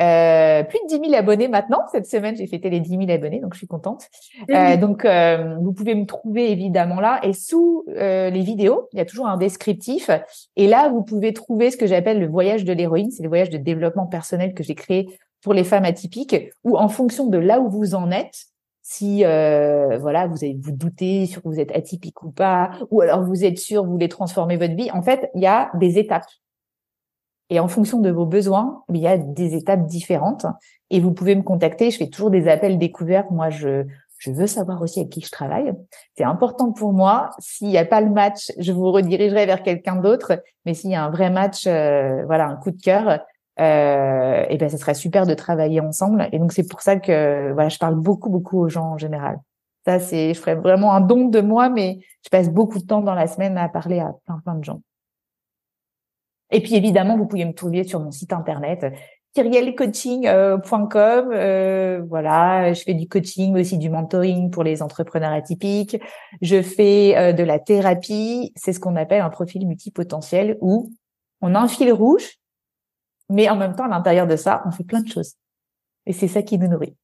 euh, 0.00 0.62
plus 0.62 0.78
de 0.84 1.02
10 1.02 1.10
000 1.10 1.14
abonnés 1.18 1.48
maintenant. 1.48 1.80
Cette 1.90 2.06
semaine, 2.06 2.36
j'ai 2.36 2.46
fêté 2.46 2.70
les 2.70 2.80
10 2.80 2.90
000 2.90 3.10
abonnés, 3.10 3.40
donc 3.40 3.54
je 3.54 3.58
suis 3.58 3.66
contente. 3.66 4.08
Euh, 4.50 4.76
donc, 4.76 5.04
euh, 5.04 5.56
vous 5.60 5.72
pouvez 5.72 5.94
me 5.94 6.06
trouver 6.06 6.52
évidemment 6.52 7.00
là. 7.00 7.18
Et 7.24 7.32
sous 7.32 7.84
euh, 7.88 8.30
les 8.30 8.42
vidéos, 8.42 8.88
il 8.92 8.98
y 8.98 9.00
a 9.00 9.04
toujours 9.04 9.26
un 9.26 9.36
descriptif. 9.36 10.10
Et 10.56 10.68
là, 10.68 10.88
vous 10.88 11.02
pouvez 11.02 11.32
trouver 11.32 11.70
ce 11.70 11.76
que 11.76 11.86
j'appelle 11.86 12.20
le 12.20 12.28
voyage 12.28 12.64
de 12.64 12.72
l'héroïne. 12.72 13.10
C'est 13.10 13.24
le 13.24 13.28
voyage 13.28 13.50
de 13.50 13.58
développement 13.58 14.06
personnel 14.06 14.54
que 14.54 14.62
j'ai 14.62 14.76
créé 14.76 15.08
pour 15.42 15.54
les 15.54 15.64
femmes 15.64 15.84
atypiques, 15.84 16.36
ou 16.64 16.76
en 16.76 16.88
fonction 16.88 17.26
de 17.26 17.38
là 17.38 17.60
où 17.60 17.68
vous 17.68 17.94
en 17.94 18.10
êtes, 18.10 18.46
si 18.82 19.24
euh, 19.24 19.98
voilà 19.98 20.26
vous 20.26 20.42
avez, 20.42 20.56
vous 20.58 20.72
doutez 20.72 21.26
sur 21.26 21.42
que 21.42 21.48
vous 21.48 21.60
êtes 21.60 21.74
atypique 21.76 22.22
ou 22.22 22.30
pas, 22.30 22.70
ou 22.90 23.02
alors 23.02 23.22
vous 23.22 23.44
êtes 23.44 23.58
sûr 23.58 23.84
vous 23.84 23.92
voulez 23.92 24.08
transformer 24.08 24.56
votre 24.56 24.74
vie. 24.74 24.90
En 24.92 25.02
fait, 25.02 25.30
il 25.34 25.42
y 25.42 25.46
a 25.46 25.70
des 25.74 25.98
étapes. 25.98 26.26
Et 27.50 27.60
en 27.60 27.68
fonction 27.68 28.00
de 28.00 28.10
vos 28.10 28.26
besoins, 28.26 28.82
il 28.88 28.98
y 28.98 29.06
a 29.06 29.16
des 29.16 29.54
étapes 29.54 29.86
différentes. 29.86 30.46
Et 30.90 31.00
vous 31.00 31.12
pouvez 31.12 31.34
me 31.34 31.42
contacter. 31.42 31.90
Je 31.90 31.96
fais 31.96 32.08
toujours 32.08 32.30
des 32.30 32.48
appels 32.48 32.78
découverts. 32.78 33.30
Moi, 33.30 33.48
je, 33.48 33.84
je 34.18 34.30
veux 34.30 34.46
savoir 34.46 34.82
aussi 34.82 35.00
avec 35.00 35.12
qui 35.12 35.20
je 35.20 35.30
travaille. 35.30 35.72
C'est 36.16 36.24
important 36.24 36.72
pour 36.72 36.92
moi. 36.92 37.30
S'il 37.38 37.68
n'y 37.68 37.78
a 37.78 37.86
pas 37.86 38.00
le 38.00 38.10
match, 38.10 38.52
je 38.58 38.72
vous 38.72 38.90
redirigerai 38.90 39.46
vers 39.46 39.62
quelqu'un 39.62 39.96
d'autre. 39.96 40.42
Mais 40.66 40.74
s'il 40.74 40.90
y 40.90 40.94
a 40.94 41.04
un 41.04 41.10
vrai 41.10 41.30
match, 41.30 41.66
euh, 41.66 42.24
voilà, 42.26 42.48
un 42.48 42.56
coup 42.56 42.70
de 42.70 42.80
cœur, 42.80 43.20
euh, 43.60 44.44
et 44.48 44.56
ben, 44.56 44.68
ce 44.68 44.76
serait 44.76 44.94
super 44.94 45.26
de 45.26 45.34
travailler 45.34 45.80
ensemble. 45.80 46.28
Et 46.32 46.38
donc, 46.38 46.52
c'est 46.52 46.68
pour 46.68 46.80
ça 46.80 46.96
que, 46.96 47.52
voilà, 47.52 47.68
je 47.68 47.78
parle 47.78 47.96
beaucoup, 47.96 48.30
beaucoup 48.30 48.58
aux 48.58 48.68
gens 48.68 48.92
en 48.92 48.98
général. 48.98 49.38
Ça, 49.86 49.98
c'est, 50.00 50.34
je 50.34 50.40
ferais 50.40 50.54
vraiment 50.54 50.92
un 50.92 51.00
don 51.00 51.28
de 51.28 51.40
moi, 51.40 51.68
mais 51.68 51.98
je 52.24 52.28
passe 52.30 52.50
beaucoup 52.50 52.78
de 52.78 52.84
temps 52.84 53.00
dans 53.00 53.14
la 53.14 53.26
semaine 53.26 53.56
à 53.56 53.68
parler 53.68 54.00
à 54.00 54.14
plein, 54.26 54.40
plein 54.44 54.54
de 54.54 54.64
gens. 54.64 54.82
Et 56.50 56.60
puis 56.62 56.74
évidemment, 56.76 57.16
vous 57.16 57.26
pouvez 57.26 57.44
me 57.44 57.52
trouver 57.52 57.84
sur 57.84 58.00
mon 58.00 58.10
site 58.10 58.32
internet 58.32 58.86
kyrielcoaching.com. 59.34 61.30
Euh, 61.32 62.02
voilà, 62.08 62.72
je 62.72 62.82
fais 62.82 62.94
du 62.94 63.08
coaching, 63.08 63.56
aussi 63.58 63.78
du 63.78 63.90
mentoring 63.90 64.50
pour 64.50 64.64
les 64.64 64.82
entrepreneurs 64.82 65.32
atypiques. 65.32 66.00
Je 66.40 66.62
fais 66.62 67.16
euh, 67.16 67.32
de 67.32 67.42
la 67.42 67.58
thérapie. 67.58 68.52
C'est 68.56 68.72
ce 68.72 68.80
qu'on 68.80 68.96
appelle 68.96 69.20
un 69.20 69.30
profil 69.30 69.66
multipotentiel 69.66 70.56
où 70.60 70.90
on 71.40 71.54
a 71.54 71.60
un 71.60 71.68
fil 71.68 71.92
rouge, 71.92 72.38
mais 73.28 73.48
en 73.48 73.56
même 73.56 73.74
temps, 73.74 73.84
à 73.84 73.88
l'intérieur 73.88 74.26
de 74.26 74.36
ça, 74.36 74.62
on 74.66 74.70
fait 74.70 74.84
plein 74.84 75.00
de 75.00 75.08
choses. 75.08 75.34
Et 76.06 76.12
c'est 76.12 76.28
ça 76.28 76.42
qui 76.42 76.58
nous 76.58 76.68
nourrit. 76.68 76.96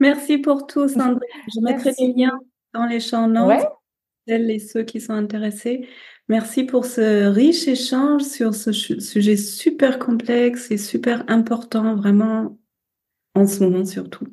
Merci 0.00 0.38
pour 0.38 0.66
tout, 0.66 0.88
Sandrine. 0.88 1.20
Je 1.54 1.60
mettrai 1.60 1.92
des 1.92 2.12
liens 2.12 2.38
dans 2.74 2.86
les 2.86 3.00
champs 3.00 3.28
notes. 3.28 3.66
Celles 4.26 4.50
et 4.50 4.58
ceux 4.58 4.84
qui 4.84 5.00
sont 5.00 5.14
intéressés. 5.14 5.88
Merci 6.28 6.64
pour 6.64 6.84
ce 6.84 7.26
riche 7.26 7.66
échange 7.66 8.22
sur 8.22 8.54
ce 8.54 8.72
sujet 8.72 9.36
super 9.36 9.98
complexe 9.98 10.70
et 10.70 10.78
super 10.78 11.24
important, 11.28 11.96
vraiment, 11.96 12.56
en 13.34 13.46
ce 13.46 13.64
moment 13.64 13.84
surtout. 13.84 14.26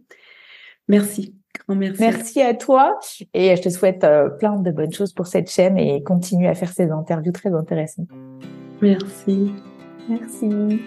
Merci. 0.87 1.35
Grand 1.67 1.75
merci. 1.75 2.01
Merci 2.01 2.41
à 2.41 2.53
toi 2.53 2.99
et 3.33 3.55
je 3.55 3.61
te 3.61 3.69
souhaite 3.69 4.03
euh, 4.03 4.29
plein 4.29 4.59
de 4.59 4.71
bonnes 4.71 4.93
choses 4.93 5.13
pour 5.13 5.27
cette 5.27 5.49
chaîne 5.49 5.77
et 5.77 6.03
continue 6.03 6.47
à 6.47 6.53
faire 6.53 6.71
ces 6.71 6.91
interviews 6.91 7.31
très 7.31 7.53
intéressantes. 7.53 8.09
Merci. 8.81 9.51
Merci. 10.09 10.81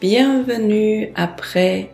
Bienvenue 0.00 1.12
après 1.14 1.90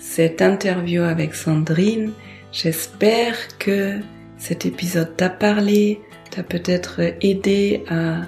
cette 0.00 0.42
interview 0.42 1.02
avec 1.02 1.36
Sandrine. 1.36 2.10
J'espère 2.50 3.36
que 3.58 4.00
cet 4.38 4.66
épisode 4.66 5.16
t'a 5.16 5.30
parlé, 5.30 6.00
t'a 6.32 6.42
peut-être 6.42 7.00
aidé 7.20 7.84
à 7.88 8.22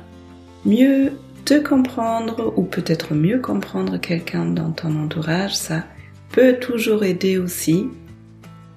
mieux 0.65 1.13
te 1.45 1.59
comprendre 1.59 2.55
ou 2.57 2.63
peut-être 2.63 3.15
mieux 3.15 3.41
comprendre 3.41 3.97
quelqu'un 3.99 4.47
dans 4.47 4.71
ton 4.71 4.97
entourage. 4.97 5.57
Ça 5.57 5.85
peut 6.31 6.55
toujours 6.61 7.03
aider 7.03 7.37
aussi. 7.37 7.89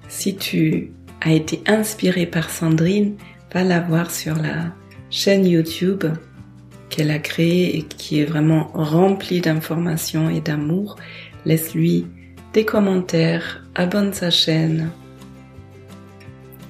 Si 0.08 0.34
tu 0.34 0.90
as 1.20 1.32
été 1.32 1.62
inspiré 1.66 2.26
par 2.26 2.50
Sandrine, 2.50 3.16
va 3.52 3.64
la 3.64 3.80
voir 3.80 4.10
sur 4.10 4.36
la 4.36 4.72
chaîne 5.10 5.46
YouTube 5.46 6.04
qu'elle 6.88 7.10
a 7.10 7.18
créée 7.18 7.76
et 7.76 7.82
qui 7.82 8.20
est 8.20 8.24
vraiment 8.24 8.70
remplie 8.74 9.40
d'informations 9.40 10.28
et 10.28 10.40
d'amour. 10.40 10.96
Laisse-lui 11.44 12.06
des 12.52 12.64
commentaires, 12.64 13.64
abonne 13.74 14.12
sa 14.12 14.30
chaîne 14.30 14.90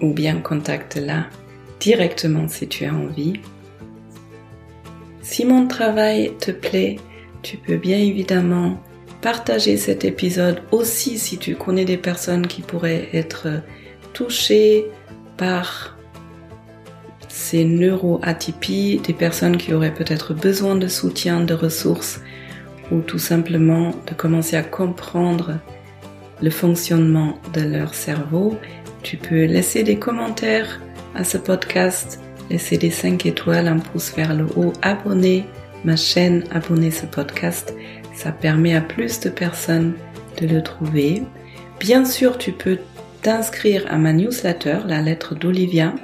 ou 0.01 0.13
bien 0.13 0.37
contacte-la 0.41 1.27
directement 1.81 2.49
si 2.49 2.69
tu 2.69 2.85
as 2.85 2.95
envie. 2.95 3.35
Si 5.23 5.45
mon 5.45 5.67
travail 5.67 6.33
te 6.39 6.51
plaît, 6.51 6.97
tu 7.43 7.57
peux 7.57 7.77
bien 7.77 7.99
évidemment 7.99 8.81
partager 9.23 9.77
cet 9.77 10.05
épisode 10.05 10.63
aussi 10.71 11.19
si 11.19 11.39
tu 11.39 11.55
connais 11.55 11.85
des 11.85 11.97
personnes 11.97 12.47
qui 12.47 12.63
pourraient 12.63 13.09
être 13.13 13.49
touchées 14.13 14.87
par 15.37 15.97
ces 17.29 17.65
neuroatypies, 17.65 19.01
des 19.07 19.13
personnes 19.13 19.57
qui 19.57 19.73
auraient 19.73 19.95
peut-être 19.95 20.35
besoin 20.35 20.77
de 20.77 20.89
soutien, 20.89 21.41
de 21.41 21.55
ressources 21.55 22.21
ou 22.91 23.01
tout 23.01 23.19
simplement 23.19 23.95
de 24.07 24.15
commencer 24.15 24.57
à 24.57 24.63
comprendre 24.63 25.59
le 26.43 26.51
fonctionnement 26.51 27.39
de 27.55 27.61
leur 27.61 27.95
cerveau, 27.95 28.57
tu 29.03 29.17
peux 29.17 29.45
laisser 29.45 29.83
des 29.83 29.97
commentaires 29.97 30.81
à 31.15 31.25
ce 31.25 31.39
podcast, 31.39 32.21
laisser 32.51 32.77
des 32.77 32.91
5 32.91 33.27
étoiles, 33.27 33.69
un 33.69 33.79
pouce 33.79 34.15
vers 34.17 34.35
le 34.35 34.47
haut, 34.57 34.73
abonner 34.83 35.45
ma 35.85 35.97
chaîne, 35.97 36.45
abonner 36.51 36.91
ce 36.91 37.07
podcast. 37.07 37.75
Ça 38.15 38.33
permet 38.33 38.75
à 38.75 38.81
plus 38.81 39.21
de 39.21 39.31
personnes 39.31 39.95
de 40.41 40.47
le 40.47 40.63
trouver. 40.63 41.23
Bien 41.79 42.05
sûr, 42.05 42.37
tu 42.37 42.53
peux 42.53 42.79
t'inscrire 43.23 43.85
à 43.91 43.97
ma 43.97 44.13
newsletter, 44.13 44.79
la 44.87 45.03
lettre 45.03 45.35
d'Olivia, 45.35 45.95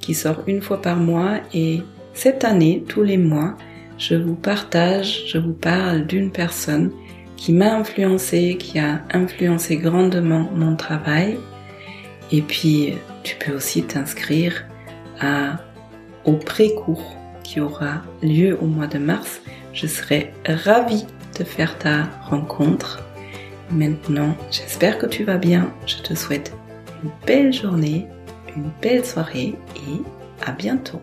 qui 0.00 0.14
sort 0.14 0.42
une 0.46 0.60
fois 0.60 0.82
par 0.82 0.96
mois 0.96 1.40
et 1.52 1.82
cette 2.14 2.44
année, 2.44 2.84
tous 2.88 3.02
les 3.02 3.16
mois, 3.16 3.56
je 3.98 4.14
vous 4.14 4.36
partage, 4.36 5.24
je 5.26 5.38
vous 5.38 5.52
parle 5.52 6.06
d'une 6.06 6.30
personne 6.30 6.92
qui 7.36 7.52
m'a 7.52 7.74
influencé, 7.74 8.56
qui 8.58 8.78
a 8.78 9.02
influencé 9.12 9.76
grandement 9.76 10.48
mon 10.54 10.76
travail. 10.76 11.38
Et 12.30 12.40
puis, 12.40 12.94
tu 13.24 13.36
peux 13.36 13.52
aussi 13.52 13.82
t'inscrire 13.82 14.64
à, 15.20 15.58
au 16.24 16.34
pré-cours 16.34 17.16
qui 17.42 17.60
aura 17.60 18.02
lieu 18.22 18.56
au 18.60 18.66
mois 18.66 18.86
de 18.86 18.98
mars. 18.98 19.42
Je 19.72 19.86
serai 19.86 20.32
ravie 20.46 21.06
de 21.38 21.44
faire 21.44 21.76
ta 21.78 22.04
rencontre. 22.28 23.02
Maintenant, 23.70 24.36
j'espère 24.50 24.98
que 24.98 25.06
tu 25.06 25.24
vas 25.24 25.36
bien. 25.36 25.72
Je 25.86 25.96
te 25.96 26.14
souhaite 26.14 26.52
une 27.04 27.10
belle 27.26 27.52
journée, 27.52 28.06
une 28.56 28.70
belle 28.80 29.04
soirée 29.04 29.54
et 29.76 30.02
à 30.44 30.52
bientôt. 30.52 31.00